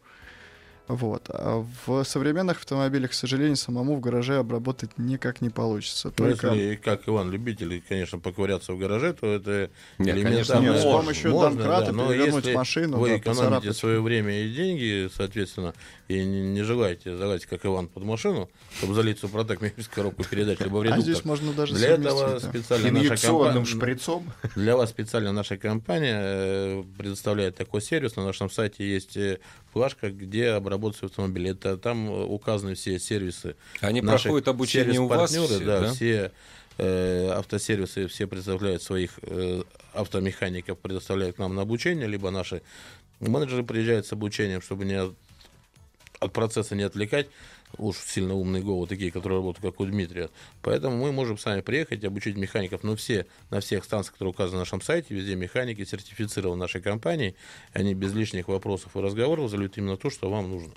Вот. 0.88 1.30
А 1.30 1.66
в 1.86 2.04
современных 2.04 2.58
автомобилях, 2.60 3.12
к 3.12 3.14
сожалению, 3.14 3.58
самому 3.58 3.96
в 3.96 4.00
гараже 4.00 4.38
обработать 4.38 4.98
никак 4.98 5.42
не 5.42 5.50
получится. 5.50 6.08
Ну, 6.08 6.14
Только 6.14 6.48
Если, 6.54 6.76
как 6.76 7.08
Иван, 7.08 7.30
любитель, 7.30 7.84
конечно, 7.88 8.20
поковыряться 8.20 8.72
в 8.74 8.78
гараже, 8.80 9.14
то 9.14 9.28
это 9.28 9.70
Нет, 9.98 10.24
конечно. 10.24 10.60
Нет, 10.60 10.78
с 10.78 10.84
можно, 10.86 10.92
помощью 10.92 11.32
Можно, 11.32 11.50
домкрата 11.58 11.86
да, 11.88 11.92
но 11.92 12.08
перевернуть 12.10 12.46
если 12.46 12.56
машину, 12.56 12.98
Вы 13.00 13.10
да, 13.10 13.18
экономите 13.18 13.44
поцарапать. 13.44 13.78
свое 13.78 14.02
время 14.02 14.46
и 14.46 14.54
деньги, 14.54 15.10
соответственно, 15.14 15.74
и 16.08 16.24
не, 16.24 16.42
не 16.42 16.64
желаете 16.64 17.18
залазить, 17.18 17.48
как 17.48 17.66
Иван, 17.66 17.88
под 17.90 18.04
машину, 18.04 18.50
чтобы 18.78 18.94
залить 18.94 19.20
супротек 19.20 19.60
через 19.76 19.88
коробку 19.90 20.24
передач, 20.24 20.58
либо 20.60 20.78
в 20.78 20.88
А 20.90 21.02
здесь 21.02 21.26
можно 21.26 21.52
даже 21.52 21.74
Для 21.76 21.90
этого 21.90 22.40
да. 22.40 22.40
специально 22.40 22.92
наша 22.92 23.08
Инъекционным 23.08 23.46
компания, 23.66 23.66
шприцом. 23.66 24.34
для 24.56 24.78
вас 24.78 24.90
специально 24.90 25.34
наша 25.34 25.58
компания 25.58 26.18
э, 26.18 26.84
предоставляет 26.98 27.58
такой 27.58 27.82
сервис. 27.82 28.16
На 28.16 28.24
нашем 28.24 28.50
сайте 28.50 28.88
есть 28.90 29.18
э, 29.18 29.40
флажка, 29.74 30.12
где 30.12 30.52
обработать 30.52 30.77
автомобиль. 30.86 31.50
Это 31.50 31.78
там 31.78 32.10
э, 32.10 32.26
указаны 32.26 32.76
все 32.76 33.00
сервисы. 33.00 33.56
Они 33.82 34.02
наших 34.02 34.24
проходят 34.24 34.48
обучение 34.48 35.00
у 35.00 35.08
вас 35.08 35.32
все, 35.32 35.60
да, 35.60 35.82
да? 35.82 35.94
все 35.94 36.32
э, 36.78 37.30
автосервисы 37.30 38.08
все 38.08 38.28
представляют 38.28 38.82
своих 38.82 39.20
э, 39.22 39.64
автомехаников, 39.94 40.78
предоставляют 40.80 41.40
нам 41.40 41.56
на 41.56 41.64
обучение, 41.64 42.08
либо 42.08 42.30
наши 42.32 42.62
менеджеры 43.20 43.64
приезжают 43.64 44.06
с 44.06 44.14
обучением, 44.14 44.62
чтобы 44.62 44.86
не 44.86 44.94
от, 44.94 45.16
от 46.20 46.34
процесса 46.34 46.76
не 46.76 46.84
отвлекать. 46.84 47.28
Уж 47.78 47.98
сильно 47.98 48.34
умные 48.34 48.64
головы 48.64 48.88
такие, 48.88 49.12
которые 49.12 49.40
работают, 49.40 49.72
как 49.72 49.80
у 49.82 49.86
Дмитрия. 49.86 50.30
Поэтому 50.62 50.98
мы 50.98 51.12
можем 51.12 51.38
сами 51.38 51.62
приехать 51.62 52.04
обучить 52.04 52.38
механиков. 52.38 52.84
Но 52.84 52.96
все, 52.96 53.26
на 53.50 53.60
всех 53.60 53.84
станциях, 53.84 54.14
которые 54.14 54.32
указаны 54.32 54.54
на 54.54 54.60
нашем 54.60 54.82
сайте, 54.82 55.14
везде 55.14 55.36
механики 55.36 55.84
сертифицированы 55.84 56.60
нашей 56.60 56.82
компанией. 56.82 57.36
Они 57.74 57.94
без 57.94 58.14
лишних 58.14 58.48
вопросов 58.48 58.96
и 58.96 59.00
разговоров 59.00 59.52
зальют 59.52 59.78
именно 59.78 59.98
то, 59.98 60.10
что 60.10 60.30
вам 60.30 60.50
нужно. 60.50 60.74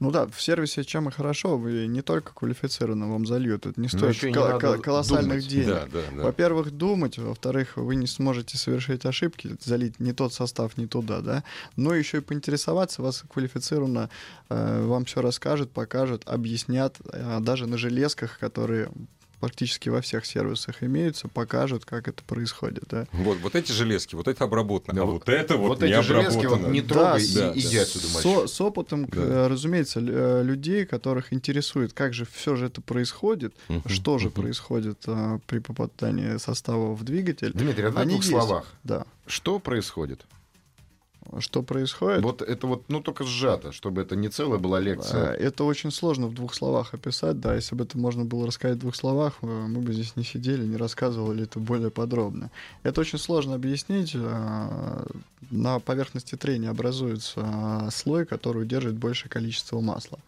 Ну 0.00 0.10
да, 0.10 0.26
в 0.26 0.40
сервисе 0.40 0.82
чем 0.82 1.08
и 1.08 1.12
хорошо, 1.12 1.58
вы 1.58 1.86
не 1.86 2.00
только 2.00 2.32
квалифицированно 2.32 3.10
вам 3.10 3.26
зальют, 3.26 3.66
это 3.66 3.78
не 3.78 3.88
стоит 3.88 4.22
не 4.22 4.32
кол- 4.32 4.58
кол- 4.58 4.78
колоссальных 4.78 5.40
думать. 5.40 5.48
денег. 5.48 5.66
Да, 5.66 5.86
да, 5.92 6.00
да. 6.16 6.22
Во-первых, 6.22 6.70
думать, 6.70 7.18
во-вторых, 7.18 7.76
вы 7.76 7.96
не 7.96 8.06
сможете 8.06 8.56
совершить 8.56 9.04
ошибки, 9.04 9.56
залить 9.60 10.00
не 10.00 10.14
тот 10.14 10.32
состав, 10.32 10.78
не 10.78 10.86
туда, 10.86 11.20
да. 11.20 11.44
Но 11.76 11.94
еще 11.94 12.18
и 12.18 12.20
поинтересоваться, 12.22 13.02
вас 13.02 13.22
квалифицированно 13.30 14.08
э, 14.48 14.84
вам 14.86 15.04
все 15.04 15.20
расскажут, 15.20 15.70
покажут, 15.70 16.22
объяснят, 16.26 16.96
э, 17.12 17.38
даже 17.40 17.66
на 17.66 17.76
железках, 17.76 18.38
которые 18.38 18.90
практически 19.40 19.88
во 19.88 20.00
всех 20.02 20.26
сервисах 20.26 20.82
имеются, 20.82 21.26
покажут, 21.28 21.84
как 21.84 22.08
это 22.08 22.22
происходит, 22.22 22.84
да. 22.88 23.06
Вот, 23.12 23.38
вот 23.38 23.54
эти 23.56 23.72
железки, 23.72 24.14
вот 24.14 24.28
это 24.28 24.44
обработано. 24.44 24.94
Да, 24.94 25.02
а 25.02 25.04
вот- 25.06 25.12
вот 25.14 25.28
это 25.28 25.56
вот, 25.56 25.68
Вот 25.68 25.80
не 25.82 25.88
эти 25.88 26.02
железки 26.02 26.36
вот 26.36 26.44
обработано. 26.46 26.72
не 26.72 26.80
Да, 26.82 26.94
трогай 26.94 27.20
с- 27.22 27.30
и 27.30 27.34
да, 27.36 27.52
иди 27.54 27.76
да. 27.76 27.82
отсюда, 27.82 28.06
Со- 28.06 28.28
мальчик. 28.28 28.48
с 28.54 28.60
опытом, 28.60 29.04
Да. 29.06 29.20
э, 29.20 29.46
разумеется, 29.48 30.00
э, 30.00 30.42
людей, 30.44 30.84
которых 30.86 31.32
интересует, 31.32 31.92
как 31.92 32.12
же 32.14 32.26
все 32.30 32.54
же 32.56 32.66
это 32.66 32.80
происходит, 32.82 33.54
Мгм, 33.68 33.88
что 33.88 34.18
же 34.18 34.26
мгм. 34.26 34.42
происходит 34.42 34.98
э, 35.06 35.38
при 35.46 35.58
попадании 35.60 36.36
состава 36.38 36.94
в 36.94 37.02
двигатель. 37.04 37.52
Дмитрий, 37.54 37.84
а 37.86 37.90
в 37.90 37.94
двух 37.94 38.06
есть. 38.18 38.28
словах. 38.28 38.66
Да. 38.84 39.04
Что 39.26 39.58
происходит? 39.58 40.24
Что 41.38 41.62
происходит? 41.62 42.22
Вот 42.22 42.42
это 42.42 42.66
вот, 42.66 42.84
ну, 42.88 43.00
только 43.00 43.24
сжато, 43.24 43.72
чтобы 43.72 44.02
это 44.02 44.16
не 44.16 44.28
целая 44.28 44.58
была 44.58 44.80
лекция. 44.80 45.32
Это 45.32 45.64
очень 45.64 45.90
сложно 45.92 46.26
в 46.26 46.34
двух 46.34 46.54
словах 46.54 46.92
описать, 46.94 47.38
да. 47.40 47.54
Если 47.54 47.76
бы 47.76 47.84
это 47.84 47.96
можно 47.98 48.24
было 48.24 48.46
рассказать 48.46 48.78
в 48.78 48.80
двух 48.80 48.96
словах, 48.96 49.34
э, 49.42 49.46
мы 49.46 49.80
бы 49.80 49.92
здесь 49.92 50.16
не 50.16 50.24
сидели, 50.24 50.64
не 50.64 50.76
рассказывали 50.76 51.44
это 51.44 51.60
более 51.60 51.90
подробно. 51.90 52.50
Это 52.82 53.00
очень 53.00 53.18
сложно 53.18 53.54
объяснить. 53.54 54.12
э, 54.14 55.04
На 55.50 55.78
поверхности 55.78 56.34
трения 56.36 56.70
образуется 56.70 57.40
э, 57.86 57.90
слой, 57.92 58.26
который 58.26 58.62
удерживает 58.62 58.98
большее 58.98 59.30
количество 59.30 59.80
масла. 59.80 60.18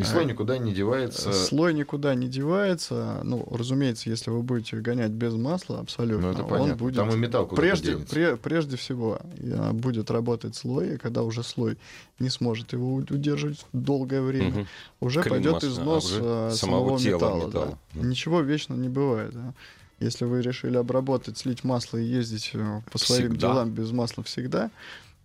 И 0.00 0.04
слой 0.04 0.24
никуда 0.24 0.58
не 0.58 0.72
девается. 0.72 1.30
Э, 1.30 1.32
Слой 1.32 1.74
никуда 1.74 2.14
не 2.14 2.28
девается. 2.28 3.20
Ну, 3.24 3.46
разумеется, 3.50 4.08
если 4.10 4.30
вы 4.30 4.42
будете 4.42 4.76
гонять 4.76 5.10
без 5.10 5.34
масла, 5.34 5.80
абсолютно, 5.80 6.28
Ну, 6.28 6.32
это 6.32 6.42
он 6.42 6.48
понятно. 6.48 6.74
будет 6.76 6.96
Там 6.96 7.10
и 7.10 7.16
металл 7.16 7.46
куда 7.46 7.60
прежде, 7.60 7.92
пре- 7.94 8.36
прежде 8.36 8.76
всего 8.76 9.18
э, 9.38 9.72
будет 9.72 10.10
работать 10.10 10.56
слой, 10.56 10.94
и 10.94 10.96
когда 10.96 11.22
уже 11.22 11.42
слой 11.42 11.76
не 12.18 12.30
сможет 12.30 12.72
его 12.72 12.94
удерживать 12.94 13.64
долгое 13.72 14.22
время, 14.22 14.50
Мгм. 14.50 14.66
уже 15.00 15.22
Клин 15.22 15.34
пойдет 15.34 15.52
масла, 15.54 15.68
а 15.68 15.72
износ 15.72 16.04
уже 16.06 16.20
э, 16.22 16.50
самого 16.52 16.54
самого 16.54 16.98
тела 16.98 17.14
металла. 17.16 17.46
металла. 17.46 17.78
да. 17.94 17.98
Мгм. 18.00 18.10
Ничего 18.10 18.40
вечно 18.40 18.74
не 18.74 18.88
бывает. 18.88 19.32
да. 19.34 19.54
Если 20.00 20.24
вы 20.24 20.40
решили 20.40 20.78
обработать, 20.78 21.36
слить 21.36 21.62
масло 21.62 21.98
и 21.98 22.04
ездить 22.04 22.52
э, 22.54 22.80
по 22.90 22.96
своим 22.98 23.32
Всегда. 23.32 23.48
делам 23.48 23.70
без 23.70 23.90
масла 23.90 24.24
всегда, 24.24 24.70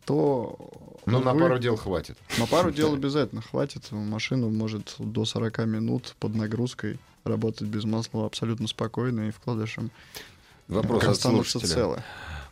то 0.05 0.57
Ну, 1.05 1.19
на 1.19 1.33
пару 1.33 1.57
дел 1.59 1.75
хватит. 1.75 2.17
на 2.37 2.45
пару 2.47 2.71
дел 2.71 2.93
обязательно 2.93 3.41
хватит. 3.41 3.91
Машина 3.91 4.47
может 4.47 4.95
до 4.99 5.25
40 5.25 5.59
минут 5.65 6.15
под 6.19 6.35
нагрузкой 6.35 6.99
работать 7.23 7.67
без 7.67 7.83
масла 7.85 8.25
абсолютно 8.25 8.67
спокойно 8.67 9.27
и 9.27 9.31
вкладышем 9.31 9.91
Вопрос 10.67 11.03
от 11.03 11.09
останутся 11.09 11.51
слушателя. 11.59 11.75
целы. 11.75 12.03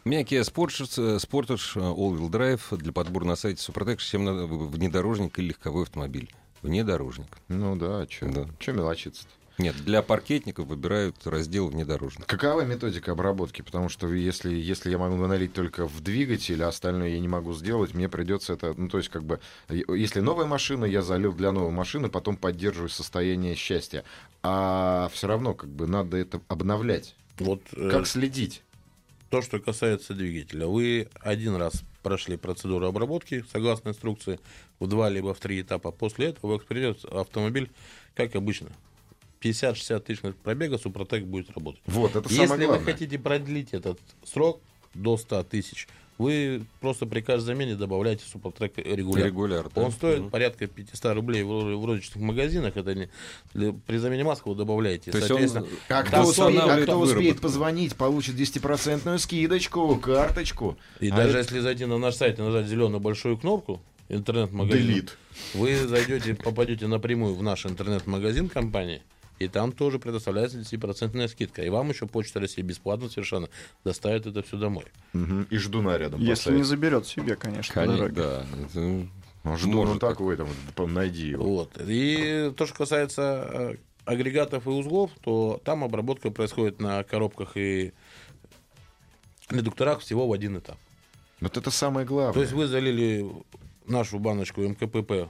У 0.05 0.09
меня 0.09 0.21
Kia 0.23 0.41
Sportage, 0.41 1.17
Sportage 1.19 1.75
All-Wheel 1.75 2.29
Drive 2.29 2.77
для 2.77 2.91
подбора 2.91 3.25
на 3.25 3.35
сайте 3.35 3.61
Супротек, 3.61 3.99
чем 4.01 4.25
надо 4.25 4.45
внедорожник 4.45 5.39
или 5.39 5.49
легковой 5.49 5.83
автомобиль. 5.83 6.29
Внедорожник. 6.61 7.27
Ну 7.47 7.75
да, 7.75 8.05
что 8.09 8.27
Да. 8.29 8.45
Че 8.59 8.73
мелочиться-то? 8.73 9.29
Нет, 9.59 9.75
для 9.85 10.01
паркетников 10.01 10.67
выбирают 10.67 11.15
раздел 11.25 11.67
внедорожных. 11.67 12.25
Какова 12.27 12.61
методика 12.61 13.11
обработки? 13.11 13.61
Потому 13.61 13.87
что 13.87 14.11
если, 14.11 14.53
если 14.53 14.89
я 14.89 14.97
могу 14.97 15.15
налить 15.27 15.53
только 15.53 15.87
в 15.87 16.01
двигатель, 16.01 16.63
а 16.63 16.69
остальное 16.69 17.09
я 17.09 17.19
не 17.19 17.27
могу 17.27 17.53
сделать, 17.53 17.93
мне 17.93 18.09
придется 18.09 18.53
это... 18.53 18.73
Ну, 18.75 18.89
то 18.89 18.97
есть, 18.97 19.09
как 19.09 19.23
бы, 19.23 19.39
если 19.69 20.21
новая 20.21 20.45
машина, 20.45 20.85
я 20.85 21.03
залил 21.03 21.33
для 21.33 21.51
новой 21.51 21.71
машины, 21.71 22.09
потом 22.09 22.35
поддерживаю 22.35 22.89
состояние 22.89 23.53
счастья. 23.55 24.03
А 24.41 25.09
все 25.13 25.27
равно, 25.27 25.53
как 25.53 25.69
бы, 25.69 25.85
надо 25.85 26.17
это 26.17 26.41
обновлять. 26.47 27.15
Вот, 27.37 27.61
э, 27.73 27.89
Как 27.91 28.07
следить? 28.07 28.63
То, 29.29 29.41
что 29.41 29.59
касается 29.59 30.13
двигателя. 30.13 30.67
Вы 30.67 31.09
один 31.21 31.55
раз 31.55 31.83
прошли 32.01 32.37
процедуру 32.37 32.87
обработки, 32.87 33.45
согласно 33.51 33.89
инструкции, 33.89 34.39
в 34.79 34.87
два 34.87 35.09
либо 35.09 35.33
в 35.33 35.39
три 35.39 35.61
этапа. 35.61 35.91
После 35.91 36.27
этого 36.27 36.57
придет 36.59 37.05
автомобиль, 37.05 37.71
как 38.15 38.35
обычно, 38.35 38.69
50-60 39.43 39.99
тысяч 40.01 40.19
пробега 40.43 40.77
Супротек 40.77 41.25
будет 41.25 41.49
работать. 41.51 41.81
Вот, 41.85 42.15
это 42.15 42.29
Если 42.29 42.45
самое 42.45 42.61
вы 42.61 42.65
главное. 42.75 42.93
хотите 42.93 43.19
продлить 43.19 43.73
этот 43.73 43.99
срок 44.23 44.61
до 44.93 45.17
100 45.17 45.43
тысяч, 45.43 45.87
вы 46.19 46.63
просто 46.79 47.07
при 47.07 47.21
каждой 47.21 47.47
замене 47.47 47.75
добавляете 47.75 48.23
Супротек 48.31 48.77
регулярно. 48.77 49.27
Регулярно. 49.27 49.71
Он 49.75 49.91
стоит 49.91 50.19
Мгм. 50.19 50.29
порядка 50.29 50.67
500 50.67 51.15
рублей 51.15 51.41
в, 51.43 51.47
в 51.47 51.85
розничных 51.85 52.17
магазинах. 52.23 52.77
Это 52.77 52.93
не, 52.93 53.09
при 53.87 53.97
замене 53.97 54.23
маски 54.23 54.47
вы 54.47 54.53
добавляете. 54.55 55.11
То 55.11 55.17
есть 55.17 55.31
он 55.31 55.65
Да, 55.89 56.03
кто, 56.03 56.21
успеет, 56.21 56.83
кто 56.83 56.99
успеет 56.99 57.41
позвонить, 57.41 57.95
получит 57.95 58.35
10% 58.35 59.17
скидочку, 59.17 59.95
карточку. 59.97 60.77
И 60.99 61.09
А 61.09 61.15
даже 61.15 61.29
это- 61.31 61.37
если 61.39 61.59
зайти 61.59 61.85
на 61.85 61.97
наш 61.97 62.13
сайт 62.15 62.37
и 62.37 62.41
нажать 62.43 62.67
зеленую 62.67 62.99
большую 62.99 63.35
кнопку 63.37 63.81
интернет-магазин, 64.07 65.09
вы 65.55 65.75
зайдете, 65.75 66.35
попадете 66.35 66.85
напрямую 66.85 67.33
в 67.33 67.41
наш 67.41 67.65
интернет-магазин 67.65 68.49
компании, 68.49 69.01
и 69.39 69.47
там 69.47 69.71
тоже 69.71 69.99
предоставляется 69.99 70.59
10% 70.59 71.27
скидка. 71.27 71.63
И 71.63 71.69
вам 71.69 71.89
еще 71.89 72.05
Почта 72.07 72.39
России 72.39 72.61
бесплатно 72.61 73.09
совершенно 73.09 73.49
доставит 73.83 74.25
это 74.25 74.41
все 74.43 74.57
домой. 74.57 74.85
Мгм, 75.13 75.47
И 75.49 75.57
ждуна 75.57 75.97
рядом 75.97 76.19
Если 76.19 76.31
поставить. 76.31 76.57
не 76.59 76.63
заберет 76.63 77.07
себе, 77.07 77.35
конечно, 77.35 77.73
Конечно, 77.73 78.09
да. 78.09 78.45
Это 78.63 78.79
Ну, 79.43 79.57
жду, 79.57 79.71
ну 79.71 79.77
может 79.85 79.99
так. 79.99 80.11
такой 80.11 80.37
там, 80.37 80.93
найди 80.93 81.27
его. 81.29 81.43
Вот. 81.43 81.77
И 81.85 82.53
то, 82.55 82.65
что 82.65 82.75
касается 82.75 83.47
э, 83.51 83.75
агрегатов 84.05 84.67
и 84.67 84.69
узлов, 84.69 85.11
то 85.21 85.59
там 85.65 85.83
обработка 85.83 86.31
происходит 86.31 86.79
на 86.79 87.03
коробках 87.03 87.57
и 87.57 87.91
редукторах 89.49 89.99
всего 89.99 90.27
в 90.27 90.33
один 90.33 90.57
этап. 90.57 90.77
Вот 91.41 91.57
это 91.57 91.71
самое 91.71 92.05
главное. 92.05 92.33
То 92.33 92.41
есть 92.41 92.53
вы 92.53 92.67
залили 92.67 93.25
нашу 93.85 94.19
баночку 94.19 94.61
МКПП 94.61 95.29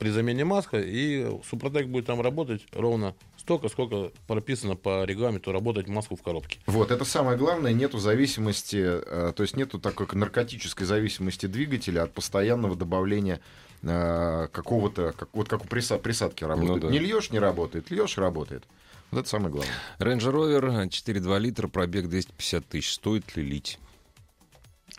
при 0.00 0.08
замене 0.08 0.44
маска, 0.46 0.80
и 0.80 1.30
Супротек 1.48 1.86
будет 1.86 2.06
там 2.06 2.20
работать 2.22 2.62
ровно 2.72 3.14
столько, 3.36 3.68
сколько 3.68 4.10
прописано 4.26 4.74
по 4.74 5.04
регламенту 5.04 5.52
работать 5.52 5.88
маску 5.88 6.16
в 6.16 6.22
коробке. 6.22 6.58
Вот, 6.66 6.90
это 6.90 7.04
самое 7.04 7.36
главное, 7.36 7.72
нету 7.74 7.98
зависимости, 7.98 8.78
э, 8.82 9.32
то 9.36 9.42
есть 9.42 9.56
нету 9.56 9.78
такой 9.78 10.06
наркотической 10.12 10.86
зависимости 10.86 11.44
двигателя 11.46 12.04
от 12.04 12.12
постоянного 12.14 12.76
добавления 12.76 13.40
э, 13.82 14.48
какого-то, 14.50 15.12
как, 15.16 15.28
вот 15.34 15.48
как 15.50 15.64
у 15.64 15.68
приса- 15.68 15.98
присадки 15.98 16.44
работает. 16.44 16.80
да. 16.80 16.88
Не 16.88 16.98
льешь, 16.98 17.30
не 17.30 17.38
работает, 17.38 17.90
льешь, 17.90 18.16
работает. 18.16 18.64
Вот 19.10 19.20
это 19.20 19.28
самое 19.28 19.50
главное. 19.50 19.74
Range 19.98 20.18
Rover 20.32 20.88
4,2 20.88 21.38
литра, 21.40 21.68
пробег 21.68 22.08
250 22.08 22.64
тысяч. 22.66 22.94
Стоит 22.94 23.36
ли 23.36 23.42
лить? 23.42 23.78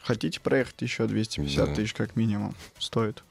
Хотите 0.03 0.39
проехать 0.39 0.81
еще 0.81 1.07
250 1.07 1.65
Да. 1.69 1.73
тысяч 1.75 1.93
как 1.93 2.15
минимум? 2.15 2.55
Стоит. 2.77 3.23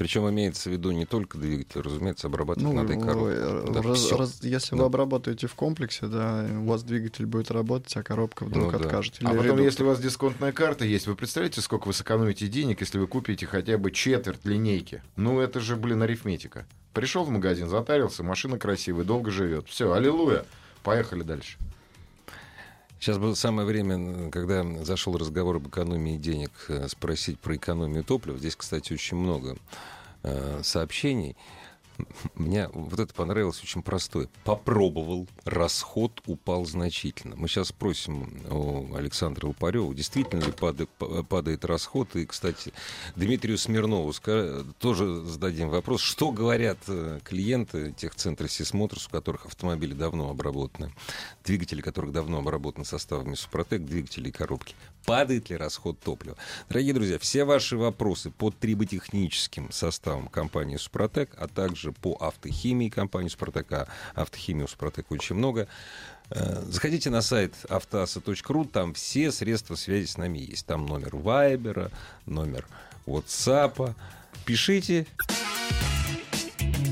Причем 0.00 0.26
имеется 0.30 0.70
в 0.70 0.72
виду 0.72 0.92
не 0.92 1.04
только 1.04 1.36
двигатель, 1.36 1.82
разумеется, 1.82 2.28
обрабатывать 2.28 2.66
Ну, 2.66 2.72
надо 2.72 2.94
и 2.94 2.98
коробку. 2.98 3.26
э, 3.28 3.70
Да, 3.70 3.82
раз- 3.82 4.40
если 4.42 4.70
Да. 4.74 4.76
вы 4.80 4.84
обработаете 4.86 5.46
в 5.46 5.54
комплексе, 5.54 6.06
да, 6.06 6.46
у 6.58 6.64
вас 6.64 6.82
двигатель 6.84 7.26
будет 7.26 7.50
работать, 7.50 7.94
а 7.98 8.02
коробка 8.02 8.46
вдруг 8.46 8.72
Ну 8.72 8.78
да. 8.78 8.78
откажет. 8.78 9.16
А 9.18 9.24
Или 9.24 9.26
потом, 9.26 9.42
редуктор. 9.42 9.64
если 9.66 9.82
у 9.82 9.86
вас 9.88 10.00
дисконтная 10.00 10.52
карта 10.52 10.86
есть, 10.86 11.06
вы 11.06 11.16
представляете, 11.16 11.60
сколько 11.60 11.86
вы 11.86 11.92
сэкономите 11.92 12.48
денег, 12.48 12.80
если 12.80 12.98
вы 12.98 13.08
купите 13.08 13.44
хотя 13.44 13.76
бы 13.76 13.90
четверть 13.90 14.42
линейки? 14.46 15.02
Ну, 15.16 15.38
это 15.38 15.60
же, 15.60 15.76
блин, 15.76 16.00
арифметика. 16.02 16.64
Пришел 16.94 17.24
в 17.24 17.28
магазин, 17.28 17.68
затарился, 17.68 18.22
машина 18.22 18.58
красивая, 18.58 19.04
долго 19.04 19.30
живет. 19.30 19.68
Все, 19.68 19.92
аллилуйя. 19.92 20.46
Поехали 20.82 21.24
дальше. 21.24 21.58
Сейчас 23.00 23.16
было 23.16 23.32
самое 23.32 23.66
время, 23.66 24.30
когда 24.30 24.62
зашел 24.84 25.16
разговор 25.16 25.56
об 25.56 25.68
экономии 25.68 26.18
денег, 26.18 26.50
э, 26.68 26.86
спросить 26.86 27.40
про 27.40 27.56
экономию 27.56 28.04
топлива. 28.04 28.36
Здесь, 28.36 28.56
кстати, 28.56 28.92
очень 28.92 29.16
много 29.16 29.56
э, 30.22 30.60
сообщений. 30.62 31.34
Мне 32.34 32.68
вот 32.72 32.98
это 32.98 33.12
понравилось 33.14 33.62
очень 33.62 33.82
простое. 33.82 34.28
Попробовал, 34.44 35.26
расход 35.44 36.20
упал 36.26 36.64
значительно. 36.64 37.36
Мы 37.36 37.48
сейчас 37.48 37.68
спросим 37.68 38.42
у 38.50 38.94
Александра 38.94 39.46
Лупарева, 39.46 39.94
действительно 39.94 40.40
ли 40.40 40.52
падает, 40.52 40.90
падает 41.28 41.64
расход. 41.64 42.14
И, 42.16 42.26
кстати, 42.26 42.72
Дмитрию 43.16 43.58
Смирнову 43.58 44.12
тоже 44.78 45.24
зададим 45.24 45.68
вопрос, 45.68 46.00
что 46.00 46.30
говорят 46.30 46.78
э, 46.88 47.20
клиенты 47.24 47.92
тех 47.92 48.14
центров 48.14 48.50
Сисмотрс, 48.50 49.06
у 49.06 49.10
которых 49.10 49.46
автомобили 49.46 49.94
давно 49.94 50.30
обработаны, 50.30 50.92
двигатели 51.44 51.80
которых 51.80 52.12
давно 52.12 52.38
обработаны 52.38 52.84
составами 52.84 53.34
Супротек, 53.34 53.82
двигатели 53.84 54.28
и 54.28 54.32
коробки. 54.32 54.74
Падает 55.04 55.50
ли 55.50 55.56
расход 55.56 55.98
топлива? 56.00 56.36
Дорогие 56.68 56.94
друзья, 56.94 57.18
все 57.18 57.44
ваши 57.44 57.76
вопросы 57.76 58.30
по 58.30 58.50
триботехническим 58.50 59.70
составам 59.72 60.28
компании 60.28 60.76
Супротек, 60.76 61.30
а 61.38 61.48
также 61.48 61.92
по 61.92 62.14
автохимии 62.14 62.88
компании 62.88 63.28
Супротек, 63.28 63.72
а 63.72 63.88
автохимии 64.14 64.64
у 64.64 64.68
Супротек 64.68 65.10
очень 65.10 65.36
много. 65.36 65.68
Э, 66.30 66.62
Заходите 66.68 67.10
на 67.10 67.22
сайт 67.22 67.54
автоаса.ру, 67.68 68.64
там 68.64 68.94
все 68.94 69.32
средства 69.32 69.74
связи 69.74 70.06
с 70.06 70.16
нами 70.16 70.38
есть. 70.38 70.66
Там 70.66 70.86
номер 70.86 71.16
Вайбера, 71.16 71.90
номер 72.26 72.66
WhatsApp. 73.06 73.94
Пишите, 74.44 75.06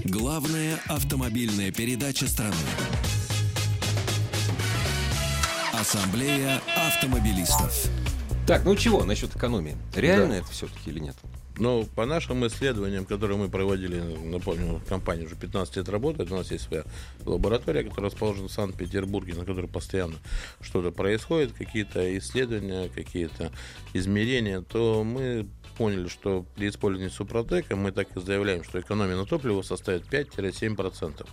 Главная 0.08 0.80
автомобильная 0.88 1.70
передача 1.70 2.26
страны. 2.28 2.56
Ассамблея 5.78 6.60
автомобилистов. 6.76 7.88
Так, 8.48 8.64
ну 8.64 8.74
чего 8.74 9.04
насчет 9.04 9.36
экономии? 9.36 9.76
Реально 9.94 10.32
это 10.32 10.48
все-таки 10.48 10.90
или 10.90 10.98
нет? 10.98 11.14
Но 11.56 11.84
по 11.84 12.04
нашим 12.04 12.44
исследованиям, 12.48 13.04
которые 13.04 13.36
мы 13.38 13.48
проводили, 13.48 14.00
напомню, 14.00 14.80
компания 14.88 15.24
уже 15.24 15.36
15 15.36 15.76
лет 15.76 15.88
работает, 15.88 16.32
у 16.32 16.36
нас 16.36 16.50
есть 16.50 16.64
своя 16.64 16.82
лаборатория, 17.24 17.84
которая 17.84 18.10
расположена 18.10 18.48
в 18.48 18.52
Санкт-Петербурге, 18.52 19.34
на 19.34 19.44
которой 19.44 19.68
постоянно 19.68 20.16
что-то 20.60 20.90
происходит, 20.90 21.52
какие-то 21.52 22.18
исследования, 22.18 22.88
какие-то 22.88 23.52
измерения, 23.92 24.62
то 24.62 25.04
мы 25.04 25.46
поняли, 25.76 26.08
что 26.08 26.44
при 26.56 26.70
использовании 26.70 27.12
Супротека 27.12 27.76
мы 27.76 27.92
так 27.92 28.08
и 28.16 28.20
заявляем, 28.20 28.64
что 28.64 28.80
экономия 28.80 29.14
на 29.14 29.26
топливо 29.26 29.62
составит 29.62 30.12
5-7%. 30.12 31.24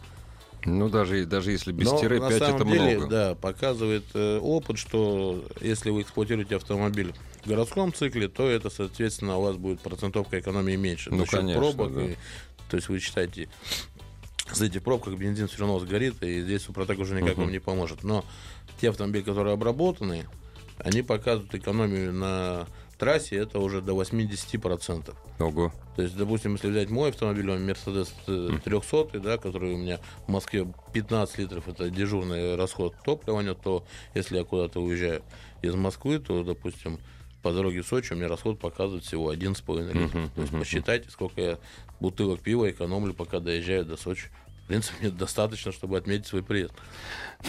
Ну, 0.65 0.89
даже, 0.89 1.25
даже 1.25 1.51
если 1.51 1.71
без 1.71 1.91
Но 1.91 1.99
тире 1.99 2.19
на 2.19 2.29
5 2.29 2.39
самом 2.39 2.55
это 2.61 2.65
деле, 2.71 2.97
много. 2.97 3.07
да, 3.11 3.35
показывает 3.35 4.03
э, 4.13 4.39
опыт, 4.39 4.77
что 4.79 5.45
если 5.61 5.91
вы 5.91 6.01
эксплуатируете 6.01 6.55
автомобиль 6.55 7.13
в 7.43 7.47
городском 7.47 7.93
цикле, 7.93 8.27
то 8.27 8.49
это, 8.49 8.69
соответственно, 8.69 9.37
у 9.37 9.41
вас 9.41 9.55
будет 9.57 9.79
процентовка 9.81 10.39
экономии 10.39 10.75
меньше. 10.75 11.11
Ну, 11.11 11.25
конечно, 11.25 11.61
пробок. 11.61 11.93
да. 11.95 12.01
и- 12.05 12.15
то 12.69 12.77
есть 12.77 12.89
вы 12.89 12.99
считаете, 12.99 13.47
в 14.47 14.61
этих 14.61 14.81
пробках 14.81 15.13
бензин 15.15 15.47
все 15.47 15.59
равно 15.59 15.79
сгорит, 15.79 16.21
и 16.23 16.41
здесь 16.41 16.63
Супротек 16.63 16.97
уже 16.99 17.19
никак 17.19 17.37
вам 17.37 17.51
не 17.51 17.59
поможет. 17.59 18.03
Но 18.03 18.25
те 18.81 18.89
автомобили, 18.89 19.21
которые 19.23 19.53
обработаны, 19.53 20.25
они 20.79 21.03
показывают 21.03 21.53
экономию 21.53 22.11
на 22.11 22.67
трассе, 22.97 23.35
это 23.37 23.59
уже 23.59 23.81
до 23.81 23.93
80%. 23.93 25.13
Ого. 25.39 25.71
То 25.95 26.01
есть, 26.01 26.15
допустим, 26.17 26.53
если 26.53 26.69
взять 26.69 26.89
мой 26.89 27.09
автомобиль, 27.09 27.49
он 27.49 27.67
Mercedes 27.69 28.09
э, 28.27 28.57
300, 28.63 29.19
да, 29.19 29.37
который 29.37 29.73
у 29.73 29.77
меня 29.77 29.99
в 30.27 30.31
Москве 30.31 30.67
15 30.93 31.37
литров, 31.39 31.67
это 31.67 31.89
дежурный 31.89 32.55
расход 32.55 32.95
топлива, 33.03 33.43
то 33.55 33.85
если 34.13 34.37
я 34.37 34.43
куда-то 34.43 34.81
уезжаю 34.81 35.21
из 35.61 35.75
Москвы, 35.75 36.19
то, 36.19 36.43
допустим, 36.43 36.99
по 37.41 37.51
дороге 37.53 37.81
в 37.81 37.87
Сочи 37.87 38.13
у 38.13 38.15
меня 38.15 38.27
расход 38.27 38.59
показывает 38.59 39.03
всего 39.03 39.31
1,5 39.33 39.93
литра. 39.93 40.29
То 40.35 40.41
есть 40.41 40.51
посчитайте, 40.57 41.09
сколько 41.11 41.41
я 41.41 41.57
бутылок 41.99 42.39
пива 42.41 42.69
экономлю, 42.71 43.13
пока 43.13 43.39
доезжаю 43.39 43.85
до 43.85 43.97
Сочи. 43.97 44.29
В 44.63 44.67
принципе, 44.67 44.95
мне 45.01 45.09
достаточно, 45.11 45.71
чтобы 45.71 45.95
отметить 45.95 46.25
свой 46.25 46.41
приезд. 46.41 46.73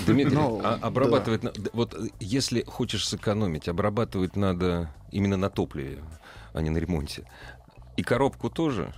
Дмитрий, 0.07 0.35
Ну, 0.37 0.61
а 0.63 0.75
обрабатывать... 0.75 1.43
на- 1.43 1.51
д- 1.53 1.71
Вот 1.73 1.95
э, 1.95 2.09
если 2.21 2.63
хочешь 2.67 3.09
сэкономить, 3.09 3.69
обрабатывать 3.69 4.37
надо 4.37 4.93
именно 5.17 5.37
на 5.37 5.49
топливе, 5.49 5.99
а 6.53 6.61
не 6.61 6.71
на 6.71 6.79
ремонте. 6.79 7.25
И 7.97 8.03
коробку 8.03 8.51
тоже. 8.51 8.93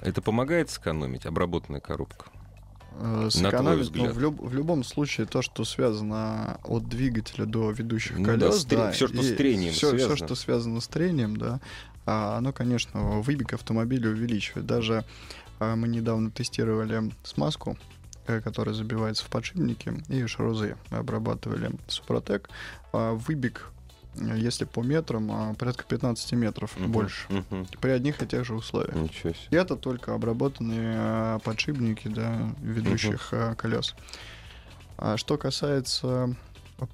Это 0.00 0.22
помогает 0.22 0.70
сэкономить, 0.70 1.26
обработанная 1.26 1.80
коробка? 1.80 2.26
Э, 2.98 3.28
сэкономить, 3.30 3.78
ну, 3.78 3.82
взгляд. 3.84 4.14
в, 4.14 4.20
люб- 4.20 4.40
в 4.40 4.52
любом 4.54 4.82
случае, 4.84 5.26
то, 5.26 5.42
что 5.42 5.64
связано 5.64 6.58
от 6.64 6.88
двигателя 6.88 7.44
до 7.44 7.70
ведущих 7.70 8.18
Ну 8.18 8.24
да, 8.24 8.32
колес, 8.32 8.62
с 8.62 8.64
тре- 8.64 8.90
всё, 8.92 9.08
что 9.08 9.22
с 9.22 9.34
трением 9.36 9.72
все, 9.72 9.90
связано. 9.90 10.16
что 10.16 10.34
связано 10.34 10.80
с 10.80 10.88
трением, 10.88 11.36
да, 11.36 11.60
а, 12.06 12.38
оно, 12.38 12.52
конечно, 12.52 13.20
выбег 13.20 13.52
автомобиля 13.54 14.10
увеличивает. 14.10 14.66
Даже 14.66 15.04
а, 15.60 15.76
мы 15.76 15.88
недавно 15.88 16.30
тестировали 16.30 17.12
смазку 17.22 17.76
э, 18.26 18.40
который 18.40 18.72
забивается 18.74 19.24
в 19.24 19.28
подшипники, 19.28 19.92
и 20.08 20.26
шрузы. 20.26 20.76
Мы 20.90 20.98
обрабатывали 20.98 21.70
Супротек. 21.88 22.50
А 22.92 23.12
Выбег, 23.14 23.66
э, 23.68 23.71
если 24.14 24.64
по 24.64 24.82
метрам, 24.82 25.30
а, 25.30 25.54
порядка 25.54 25.84
15 25.84 26.32
метров 26.32 26.76
Мгм, 26.76 26.92
больше. 26.92 27.26
мгм. 27.28 27.66
При 27.80 27.90
одних 27.90 28.22
и 28.22 28.26
тех 28.26 28.44
же 28.44 28.54
условиях. 28.54 28.94
Ничего 28.94 29.32
себе. 29.32 29.48
И 29.50 29.56
это 29.56 29.76
только 29.76 30.14
обработанные 30.14 30.94
а, 30.96 31.38
подшипники 31.38 32.08
да, 32.08 32.52
ведущих 32.60 33.28
а, 33.32 33.54
колес. 33.54 33.94
А 34.98 35.16
что 35.16 35.36
касается 35.36 36.34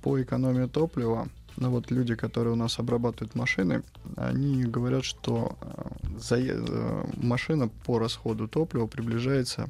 по 0.03 0.21
экономии 0.21 0.67
топлива, 0.67 1.29
ну 1.57 1.71
вот 1.71 1.91
люди, 1.91 2.15
которые 2.15 2.53
у 2.53 2.57
нас 2.57 2.79
обрабатывают 2.79 3.35
машины, 3.35 3.83
они 4.17 4.63
говорят, 4.65 5.05
что 5.05 5.59
а, 5.61 5.91
э, 6.31 7.05
машина 7.17 7.69
по 7.85 7.99
расходу 7.99 8.47
топлива 8.47 8.87
приближается 8.87 9.69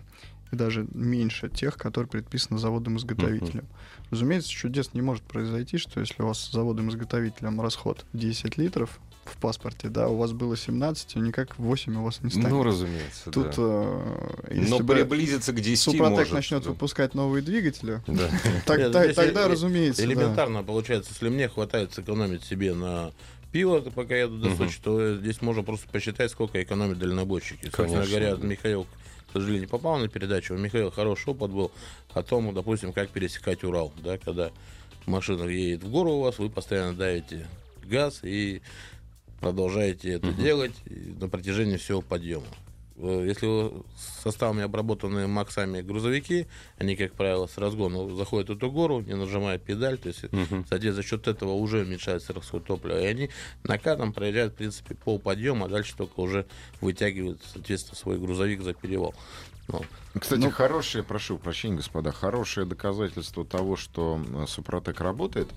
и 0.50 0.56
даже 0.56 0.86
меньше 0.94 1.48
тех, 1.48 1.76
которые 1.76 2.08
предписаны 2.10 2.58
заводом-изготовителем. 2.58 3.66
Разумеется, 4.10 4.48
чудес 4.50 4.94
не 4.94 5.02
может 5.02 5.22
произойти, 5.24 5.76
что 5.78 6.00
если 6.00 6.22
у 6.22 6.26
вас 6.26 6.40
с 6.40 6.52
заводом-изготовителем 6.52 7.60
расход 7.60 8.04
10 8.14 8.56
литров 8.56 8.98
в 9.24 9.36
паспорте, 9.36 9.88
да, 9.90 10.08
у 10.08 10.16
вас 10.16 10.32
было 10.32 10.56
17, 10.56 11.16
и 11.16 11.18
никак 11.18 11.58
8 11.58 11.96
у 11.98 12.04
вас 12.04 12.22
не 12.22 12.30
станет. 12.30 12.48
Ну, 12.48 12.62
разумеется, 12.62 13.30
Тут, 13.30 13.48
да. 13.48 13.52
э, 13.58 14.54
если 14.54 14.70
Но 14.70 14.78
бы 14.80 14.94
приблизиться 14.94 15.52
к 15.52 15.60
10 15.60 15.82
Супротек 15.82 16.10
может. 16.18 16.32
начнет 16.32 16.62
да. 16.64 16.70
выпускать 16.70 17.14
новые 17.14 17.42
двигатели, 17.42 18.00
Да. 18.06 18.30
так- 18.64 18.90
тогда, 19.14 19.42
э- 19.44 19.46
разумеется, 19.48 20.00
да. 20.00 20.08
Элементарно 20.08 20.62
получается, 20.62 21.10
если 21.12 21.28
мне 21.28 21.46
хватает 21.50 21.92
сэкономить 21.92 22.42
себе 22.44 22.72
на 22.72 23.12
пиво, 23.52 23.82
то 23.82 23.90
пока 23.90 24.14
я 24.14 24.22
еду 24.22 24.38
до. 24.38 24.56
Сочи, 24.56 24.78
то 24.82 25.16
здесь 25.16 25.42
можно 25.42 25.62
просто 25.62 25.86
посчитать, 25.90 26.30
сколько 26.30 26.62
экономят 26.62 26.98
дальнобойщики. 26.98 27.64
Собственно 27.74 28.06
говоря. 28.06 28.36
Михаил, 28.36 28.86
к 29.28 29.32
сожалению, 29.32 29.62
не 29.62 29.66
попал 29.66 29.98
на 29.98 30.08
передачу. 30.08 30.54
У 30.54 30.58
Михаила 30.58 30.90
хороший 30.90 31.30
опыт 31.30 31.50
был 31.50 31.70
о 32.12 32.22
том, 32.22 32.52
допустим, 32.54 32.92
как 32.92 33.10
пересекать 33.10 33.62
Урал. 33.62 33.92
Да, 34.02 34.16
когда 34.18 34.50
машина 35.06 35.44
едет 35.44 35.84
в 35.84 35.90
гору 35.90 36.12
у 36.12 36.20
вас, 36.22 36.38
вы 36.38 36.48
постоянно 36.48 36.94
давите 36.94 37.46
газ 37.84 38.20
и 38.22 38.62
продолжаете 39.40 40.12
это 40.12 40.32
делать 40.32 40.74
и 40.86 41.14
на 41.20 41.28
протяжении 41.28 41.76
всего 41.76 42.00
подъема. 42.00 42.46
Э, 43.00 43.24
Если 43.26 43.72
составами 44.22 44.62
обработанные 44.64 45.26
максами 45.26 45.80
грузовики, 45.80 46.46
они, 46.78 46.96
как 46.96 47.12
правило, 47.12 47.46
с 47.46 47.56
разгона 47.58 48.14
заходят 48.16 48.48
в 48.48 48.52
эту 48.56 48.70
гору, 48.70 49.00
не 49.00 49.14
нажимают 49.14 49.62
педаль, 49.62 49.98
то 49.98 50.08
есть, 50.08 50.24
Мгм. 50.32 50.64
кстати, 50.64 50.90
за 50.90 51.02
счет 51.02 51.28
этого 51.28 51.52
уже 51.52 51.80
уменьшается 51.82 52.32
расход 52.32 52.64
топлива, 52.64 53.00
и 53.00 53.06
они 53.06 53.30
накатом 53.64 54.12
проезжают, 54.12 54.54
в 54.54 54.56
принципе, 54.56 54.94
пол 54.94 55.18
подъема, 55.18 55.66
а 55.66 55.68
дальше 55.68 55.94
только 55.96 56.20
уже 56.20 56.46
вытягивают, 56.80 57.40
соответственно, 57.52 57.96
свой 57.96 58.18
грузовик 58.18 58.62
за 58.62 58.74
перевал. 58.74 59.14
Ну, 59.68 59.82
Кстати, 60.18 60.40
Ну- 60.40 60.50
хорошее, 60.50 61.04
прошу 61.04 61.38
прощения, 61.38 61.76
господа, 61.76 62.10
хорошее 62.10 62.66
доказательство 62.66 63.44
того, 63.44 63.76
что 63.76 64.20
э, 64.34 64.46
Супротек 64.48 65.00
работает, 65.00 65.48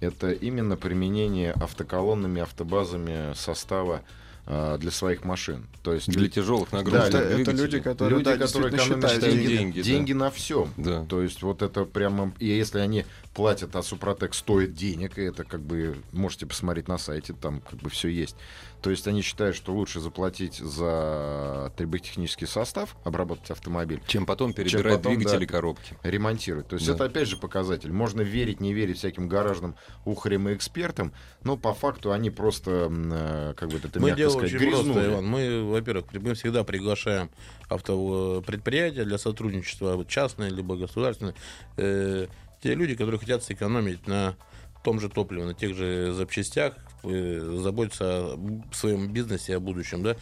это 0.00 0.30
именно 0.32 0.76
применение 0.76 1.52
автоколонными, 1.52 2.40
автобазами 2.40 3.34
состава 3.34 4.02
э, 4.48 4.78
для 4.80 4.90
своих 4.90 5.24
машин. 5.24 5.66
То 5.82 5.92
есть 5.92 6.08
Для 6.08 6.28
тяжелых 6.28 6.72
нагрузок. 6.72 7.08
это, 7.08 7.18
это 7.18 7.50
люди, 7.52 7.78
которые, 7.80 8.18
люди, 8.18 8.24
да, 8.24 8.36
которые 8.36 8.74
экономят 8.74 9.10
считают 9.10 9.20
деньги, 9.24 9.46
деньги, 9.46 9.82
деньги, 9.82 10.12
да. 10.12 10.18
на 10.18 10.30
всем. 10.30 10.72
Да. 10.76 11.04
То 11.04 11.22
есть 11.22 11.42
вот 11.42 11.62
это 11.62 11.84
прямо... 11.84 12.32
И 12.38 12.46
если 12.46 12.80
они 12.80 13.04
платят, 13.38 13.76
а 13.76 13.82
Супротек 13.82 14.34
стоит 14.34 14.74
денег, 14.74 15.16
и 15.16 15.22
это 15.22 15.44
как 15.44 15.60
бы... 15.60 16.02
Можете 16.10 16.44
посмотреть 16.44 16.88
на 16.88 16.98
сайте, 16.98 17.34
там 17.34 17.60
как 17.60 17.78
бы 17.78 17.88
все 17.88 18.08
есть. 18.08 18.34
То 18.82 18.90
есть 18.90 19.06
они 19.06 19.22
считают, 19.22 19.54
что 19.54 19.72
лучше 19.72 20.00
заплатить 20.00 20.56
за 20.56 21.72
триботехнический 21.76 22.48
состав, 22.48 22.96
обработать 23.04 23.52
автомобиль, 23.52 24.02
Чем 24.08 24.26
потом 24.26 24.52
перебирать 24.52 24.96
потом, 24.96 25.14
двигатели 25.14 25.46
да. 25.46 25.52
коробки. 25.52 25.96
ремонтировать. 26.02 26.66
То 26.66 26.74
есть 26.74 26.88
Да. 26.88 26.94
это 26.94 27.04
опять 27.04 27.28
же 27.28 27.36
показатель. 27.36 27.92
Можно 27.92 28.22
верить, 28.22 28.60
не 28.60 28.74
верить 28.74 28.98
всяким 28.98 29.28
гаражным 29.28 29.76
ухарям 30.04 30.48
и 30.48 30.54
экспертам, 30.54 31.12
но 31.44 31.56
по 31.56 31.74
факту 31.74 32.10
они 32.10 32.30
просто, 32.30 32.90
э, 32.90 33.54
как 33.56 33.68
бы 33.68 33.78
это 33.78 34.00
Мы 34.00 34.08
мягко 34.08 34.16
делаем 34.16 34.38
сказать, 34.40 34.54
очень 34.56 34.70
просто, 34.70 34.84
грязнули. 34.86 35.12
Иван. 35.12 35.26
Мы, 35.26 35.62
во-первых, 35.62 36.06
мы 36.12 36.34
всегда 36.34 36.64
приглашаем 36.64 37.30
автопредприятия 37.70 39.04
для 39.04 39.18
сотрудничества, 39.18 40.04
частные 40.08 40.50
либо 40.50 40.74
государственные. 40.74 41.36
Э, 41.76 42.26
те 42.60 42.74
люди, 42.74 42.94
которые 42.94 43.20
хотят 43.20 43.42
сэкономить 43.42 44.06
на 44.06 44.36
том 44.84 45.00
же 45.00 45.08
топливе, 45.08 45.44
на 45.44 45.54
тех 45.54 45.74
же 45.74 46.12
запчастях, 46.12 46.76
заботиться 47.02 48.34
о 48.34 48.62
своем 48.72 49.12
бизнесе, 49.12 49.56
о 49.56 49.60
будущем, 49.60 50.02
да, 50.02 50.16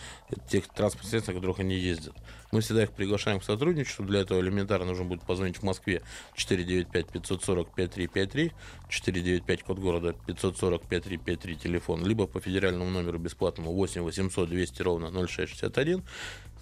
тех 0.49 0.68
транспортных 0.68 1.11
средств, 1.11 1.28
на 1.28 1.34
которых 1.34 1.59
они 1.61 1.76
ездят. 1.76 2.14
Мы 2.53 2.61
всегда 2.61 2.84
их 2.84 2.93
приглашаем 2.93 3.41
к 3.41 3.45
сотрудничеству. 3.45 4.05
Для 4.05 4.20
этого 4.20 4.41
элементарно 4.41 4.87
нужно 4.87 5.05
будет 5.05 5.22
позвонить 5.22 5.59
в 5.59 5.62
Москве 5.62 6.03
495-540-5353, 6.37 8.53
495 8.89 9.62
код 9.62 9.78
города 9.78 10.14
540-5353 10.26 11.55
телефон, 11.55 12.05
либо 12.05 12.26
по 12.26 12.41
федеральному 12.41 12.91
номеру 12.91 13.18
бесплатному 13.18 13.72
8 13.72 14.03
800 14.03 14.49
200 14.49 14.82
ровно 14.82 15.11
0661, 15.11 16.03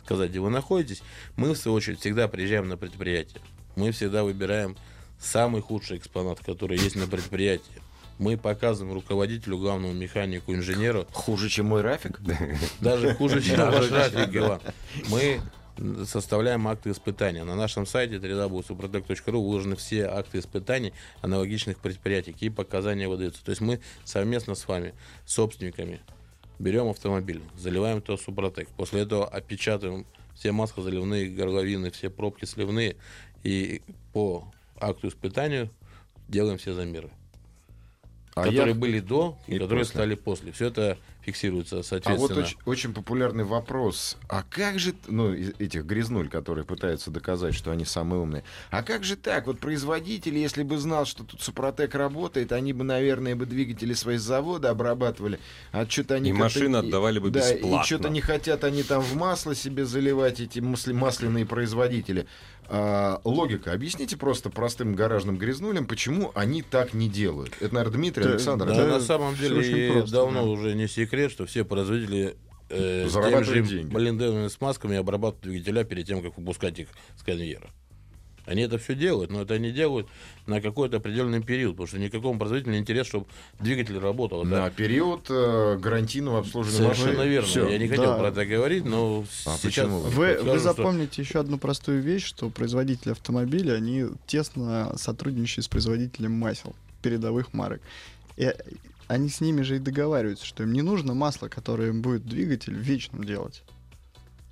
сказать, 0.05 0.31
где 0.31 0.41
вы 0.41 0.51
находитесь. 0.51 1.03
Мы, 1.37 1.55
в 1.55 1.57
свою 1.57 1.77
очередь, 1.77 2.01
всегда 2.01 2.29
приезжаем 2.29 2.69
на 2.69 2.77
предприятие. 2.77 3.41
Мы 3.77 3.91
всегда 3.91 4.25
выбираем 4.25 4.77
самый 5.19 5.63
худший 5.63 5.99
экспонат, 5.99 6.41
который 6.41 6.79
есть 6.79 6.97
на 6.97 7.07
предприятии. 7.07 7.83
Мы 8.19 8.37
показываем 8.37 8.95
руководителю, 8.95 9.59
главному 9.59 9.93
механику, 9.93 10.55
инженеру, 10.55 11.07
Хуже, 11.13 11.49
чем 11.49 11.67
мой 11.67 11.83
Рафик? 11.83 12.21
даже 12.81 13.15
хуже, 13.15 13.43
чем 13.43 13.59
ваш 13.59 13.91
Рафик, 13.91 14.37
Иван. 14.37 14.61
Мы 15.09 15.41
составляем 16.05 16.69
акты 16.69 16.93
испытания. 16.93 17.43
На 17.43 17.57
нашем 17.57 17.87
сайте 17.87 18.17
www.suprotec.ru 18.17 19.33
выложены 19.33 19.75
все 19.75 20.07
акты 20.07 20.39
испытаний 20.39 20.93
аналогичных 21.21 21.79
предприятий, 21.79 22.33
какие 22.33 22.51
показания 22.51 23.09
выдаются. 23.09 23.45
То 23.45 23.51
есть 23.51 23.61
мы 23.61 23.81
совместно 24.05 24.55
с 24.55 24.69
вами, 24.69 24.95
собственниками, 25.27 26.01
берем 26.61 26.89
автомобиль, 26.89 27.43
заливаем 27.57 28.01
то 28.01 28.17
Супротек. 28.17 28.69
После 28.77 29.01
этого 29.01 29.27
опечатываем 29.27 30.07
все 30.37 30.53
маслозаливные 30.53 31.29
горловины, 31.31 31.91
все 31.91 32.11
пробки 32.11 32.45
сливные. 32.45 32.97
И 33.43 33.83
по 34.13 34.45
акту 34.81 35.09
испытания 35.09 35.71
делаем 36.29 36.59
все 36.59 36.75
замеры. 36.75 37.11
А 38.37 38.43
которые 38.43 38.71
я- 38.71 38.75
были 38.75 38.99
до 38.99 39.39
и, 39.47 39.53
и 39.55 39.59
которые 39.61 39.85
после. 39.85 39.95
стали 39.95 40.15
после. 40.17 40.51
Все 40.51 40.67
это 40.67 40.99
фиксируется, 41.21 41.79
А 41.79 41.83
соответственно. 41.85 42.35
вот 42.35 42.45
очень, 42.45 42.59
очень 42.67 42.93
популярный 42.93 43.45
вопрос. 43.45 44.19
А 44.29 44.43
как 44.43 44.81
же, 44.81 44.93
ну, 45.07 45.33
этих 45.33 45.85
грязнуль, 45.85 46.29
которые 46.29 46.65
пытаются 46.65 47.13
доказать, 47.13 47.55
что 47.55 47.71
они 47.71 47.85
самые 47.85 48.21
умные. 48.21 48.43
А 48.73 48.83
как 48.83 49.05
же 49.05 49.15
так? 49.15 49.47
Вот 49.47 49.61
производитель, 49.61 50.37
если 50.37 50.65
бы 50.65 50.77
знал, 50.79 51.07
что 51.07 51.23
тут 51.23 51.43
Супротек 51.43 51.95
работает, 51.95 52.51
они 52.51 52.73
бы, 52.73 52.83
наверное, 52.83 53.37
бы 53.37 53.47
двигатели 53.47 53.93
свои 53.95 54.17
с 54.17 54.23
завода 54.23 54.71
обрабатывали. 54.71 55.39
А 55.71 55.87
что-то 55.89 56.17
они 56.17 56.31
И 56.31 56.33
машины 56.33 56.79
отдавали 56.79 57.21
бы 57.21 57.31
да, 57.31 57.39
бесплатно. 57.39 57.83
И 57.83 57.87
что-то 57.87 58.09
не 58.09 58.21
хотят 58.21 58.65
они 58.65 58.83
там 58.83 59.01
в 59.01 59.15
масло 59.15 59.55
себе 59.55 59.85
заливать, 59.87 60.41
эти 60.41 60.59
масли- 60.59 60.93
масляные 60.93 61.47
производители. 61.47 62.27
А, 62.69 63.21
логика. 63.25 63.73
Объясните 63.73 64.17
просто 64.17 64.51
простым 64.51 64.95
гаражным 64.95 65.37
грязнулям, 65.37 65.87
почему 65.87 66.33
они 66.35 66.63
так 66.63 66.95
не 66.95 67.09
делают. 67.09 67.53
Это, 67.61 67.75
наверное, 67.75 67.97
Дмитрий 67.99 68.25
Да, 68.25 68.31
Александр. 68.31 68.67
Да, 68.67 68.75
Да, 68.75 68.87
на 68.87 69.01
самом 69.01 69.35
деле 69.37 69.93
просто, 69.93 70.13
давно 70.13 70.43
да. 70.45 70.49
уже 70.51 70.75
не 70.75 70.89
секрет, 70.89 71.31
что 71.31 71.47
все 71.47 71.65
производители 71.65 72.37
э, 72.71 73.07
Зарабатывают 73.09 73.47
же 73.49 73.63
деньги. 73.77 73.93
блиндовыми 73.95 74.49
смазками 74.49 74.97
обрабатывают 74.97 75.43
двигателя 75.43 75.85
перед 75.85 76.07
тем, 76.07 76.23
как 76.23 76.37
выпускать 76.39 76.79
их 76.79 76.89
с 77.19 77.23
конвейера. 77.23 77.71
Они 78.47 78.63
это 78.63 78.77
все 78.79 78.95
делают, 78.95 79.31
но 79.31 79.43
это 79.43 79.55
они 79.55 79.71
делают 79.73 80.07
на 80.47 80.61
какой-то 80.61 80.99
определенный 80.99 81.43
период, 81.43 81.73
потому 81.77 81.87
что 81.87 81.99
никакому 81.99 82.39
производителю 82.39 82.73
не 82.75 82.79
интересно, 82.81 83.09
чтобы 83.09 83.27
двигатель 83.59 83.99
работал. 83.99 84.45
На 84.45 84.67
Это 84.67 84.77
период 84.77 85.27
э, 85.31 85.79
гарантийного 85.81 86.41
обслуживания 86.41 86.79
совершенно 86.95 87.09
машины. 87.19 87.29
верно. 87.31 87.49
Всё. 87.49 87.69
Я 87.69 87.79
не 87.79 87.89
хотел 87.89 88.05
Да. 88.05 88.19
про 88.19 88.29
это 88.29 88.45
говорить, 88.45 88.85
но 88.85 89.25
А 89.47 89.57
сейчас... 89.57 89.61
почему? 89.63 89.99
Вы, 90.01 90.11
вы 90.11 90.35
скажу, 90.35 90.51
что- 90.51 90.59
запомните 90.61 91.23
еще 91.23 91.41
одну 91.41 91.57
простую 91.59 92.03
вещь, 92.03 92.25
что 92.27 92.51
производители 92.51 93.13
автомобилей, 93.13 93.73
они 93.73 94.05
тесно 94.27 94.95
сотрудничают 94.99 95.65
с 95.65 95.69
производителем 95.69 96.33
масел, 96.33 96.75
передовых 97.03 97.55
марок. 97.55 97.81
И 98.37 98.53
они 99.07 99.29
с 99.29 99.41
ними 99.41 99.63
же 99.63 99.77
и 99.77 99.79
договариваются, 99.79 100.45
что 100.45 100.65
им 100.65 100.73
не 100.73 100.83
нужно 100.83 101.15
масло, 101.15 101.49
которое 101.49 101.89
им 101.91 102.03
будет 102.03 102.27
двигатель 102.27 102.75
вечным 102.75 103.25
делать. 103.25 103.63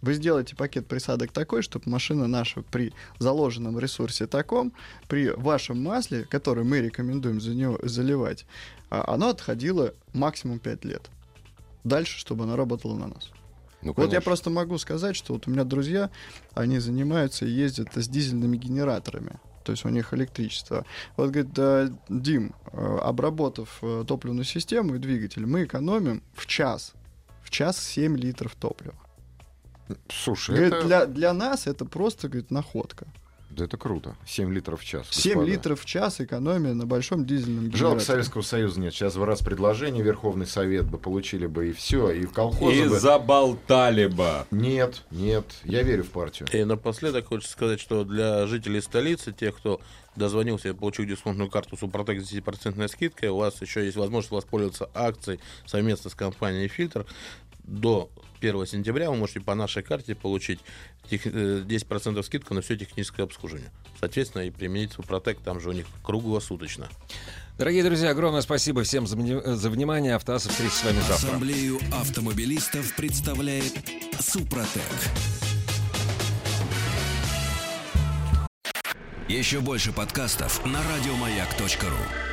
Вы 0.03 0.15
сделаете 0.15 0.57
пакет 0.57 0.89
присадок 0.89 1.31
такой, 1.31 1.63
чтобы 1.63 1.89
машина 1.89 2.27
наша 2.27 2.63
при 2.63 2.93
заложенном 3.21 3.79
ресурсе 3.79 4.27
таком, 4.27 4.73
при 5.09 5.31
вашем 5.31 5.81
масле, 5.81 6.25
которое 6.25 6.65
мы 6.65 6.81
рекомендуем 6.81 7.41
за 7.41 7.55
него 7.55 7.79
заливать, 7.83 8.45
а, 8.91 9.15
оно 9.15 9.29
отходило 9.29 9.95
максимум 10.13 10.59
5 10.59 10.85
лет. 10.85 11.09
Дальше, 11.85 12.19
чтобы 12.19 12.45
оно 12.45 12.57
работало 12.57 12.97
на 12.97 13.07
нас. 13.07 13.31
Ну, 13.83 13.95
Вот 13.97 14.13
я 14.13 14.21
просто 14.21 14.51
могу 14.51 14.77
сказать, 14.79 15.17
что 15.17 15.35
вот 15.35 15.47
у 15.47 15.51
меня 15.51 15.65
друзья, 15.65 16.11
они 16.55 16.79
занимаются 16.81 17.47
и 17.47 17.51
ездят 17.51 17.89
с 17.95 18.09
дизельными 18.09 18.57
генераторами. 18.57 19.39
То 19.65 19.71
есть 19.73 19.85
у 19.85 19.89
них 19.89 20.13
электричество. 20.13 20.85
Вот 21.17 21.31
говорит, 21.31 21.95
Дим, 22.09 22.55
э, 22.73 22.99
обработав 23.03 23.79
э, 23.83 24.05
топливную 24.07 24.45
систему 24.45 24.97
и 24.97 24.99
двигатель, 24.99 25.47
мы 25.47 25.65
экономим 25.65 26.23
в 26.35 26.47
час, 26.47 26.93
в 27.45 27.51
час 27.51 27.79
7 27.79 28.17
литров 28.17 28.57
топлива. 28.57 28.95
Слушай, 30.09 30.57
Говорит, 30.57 30.73
это... 30.75 30.87
для, 30.87 31.07
для 31.07 31.33
нас 31.33 31.67
это 31.67 31.85
просто, 31.85 32.29
говорит, 32.29 32.51
находка. 32.51 33.07
Да 33.57 33.67
это 33.67 33.77
круто. 33.77 34.17
7 34.27 34.51
литров 34.53 34.81
в 34.81 34.85
час. 34.85 35.09
7 35.11 35.35
господа. 35.35 35.51
литров 35.51 35.81
в 35.83 35.85
час 35.85 36.21
экономия 36.23 36.73
на 36.73 36.87
большом 36.87 37.27
дизельном 37.27 37.65
Жалко, 37.65 37.77
генераторе. 37.77 38.01
Советского 38.01 38.43
Союза 38.43 38.81
нет. 38.81 38.95
Сейчас 38.95 39.15
бы 39.15 39.27
раз 39.27 39.41
предложение 39.41 40.03
Верховный 40.03 40.47
Совет 40.47 40.87
бы 40.87 40.97
получили 40.97 41.47
бы 41.47 41.69
и 41.69 41.73
все, 41.73 42.11
и 42.11 42.25
в 42.25 42.33
колхозы 42.33 42.77
И 42.77 42.89
бы... 42.89 42.99
заболтали 42.99 44.07
бы. 44.07 44.47
Нет, 44.51 45.03
нет, 45.11 45.45
я 45.65 45.83
верю 45.83 46.05
в 46.05 46.11
партию. 46.11 46.49
И 46.51 46.65
напоследок 46.65 47.27
хочется 47.27 47.53
сказать, 47.53 47.79
что 47.81 48.05
для 48.05 48.47
жителей 48.47 48.81
столицы, 48.81 49.33
тех, 49.33 49.55
кто 49.59 49.83
дозвонился 50.17 50.71
и 50.71 50.73
получил 50.73 51.05
дисконтную 51.05 51.51
карту 51.51 51.77
Супротек 51.77 52.23
с 52.23 52.33
10% 52.33 52.89
скидкой, 52.89 53.29
у 53.29 53.37
вас 53.37 53.61
еще 53.61 53.85
есть 53.85 53.97
возможность 53.99 54.33
воспользоваться 54.33 54.89
акцией 54.95 55.41
совместно 55.67 56.09
с 56.09 56.15
компанией 56.15 56.69
«Фильтр». 56.69 57.05
До 57.65 58.11
1 58.41 58.67
сентября 58.67 59.11
вы 59.11 59.17
можете 59.17 59.41
по 59.41 59.55
нашей 59.55 59.83
карте 59.83 60.15
получить 60.15 60.61
тех- 61.09 61.27
э, 61.27 61.63
10% 61.65 62.23
скидку 62.27 62.55
на 62.55 62.61
все 62.61 62.77
техническое 62.77 63.23
обслуживание. 63.23 63.71
Соответственно, 64.01 64.43
и 64.43 64.51
применить 64.51 64.93
Супротек, 64.93 65.41
там 65.41 65.61
же 65.61 65.69
у 65.69 65.73
них 65.73 65.87
круглосуточно. 66.03 66.89
Дорогие 67.59 67.85
друзья, 67.85 68.11
огромное 68.11 68.41
спасибо 68.41 68.83
всем 68.83 69.07
за, 69.07 69.17
вни- 69.17 69.41
за 69.55 69.71
внимание. 69.71 70.15
Автоаса 70.17 70.49
встретится 70.49 70.81
с 70.81 70.85
вами 70.85 70.99
завтра. 71.01 71.15
Ассамблею 71.29 71.79
автомобилистов 71.93 72.97
представляет 72.97 73.73
Супротек. 74.19 74.83
Еще 79.29 79.61
больше 79.61 79.93
подкастов 79.93 80.65
на 80.67 80.81
радиомаяк.ру. 80.83 82.32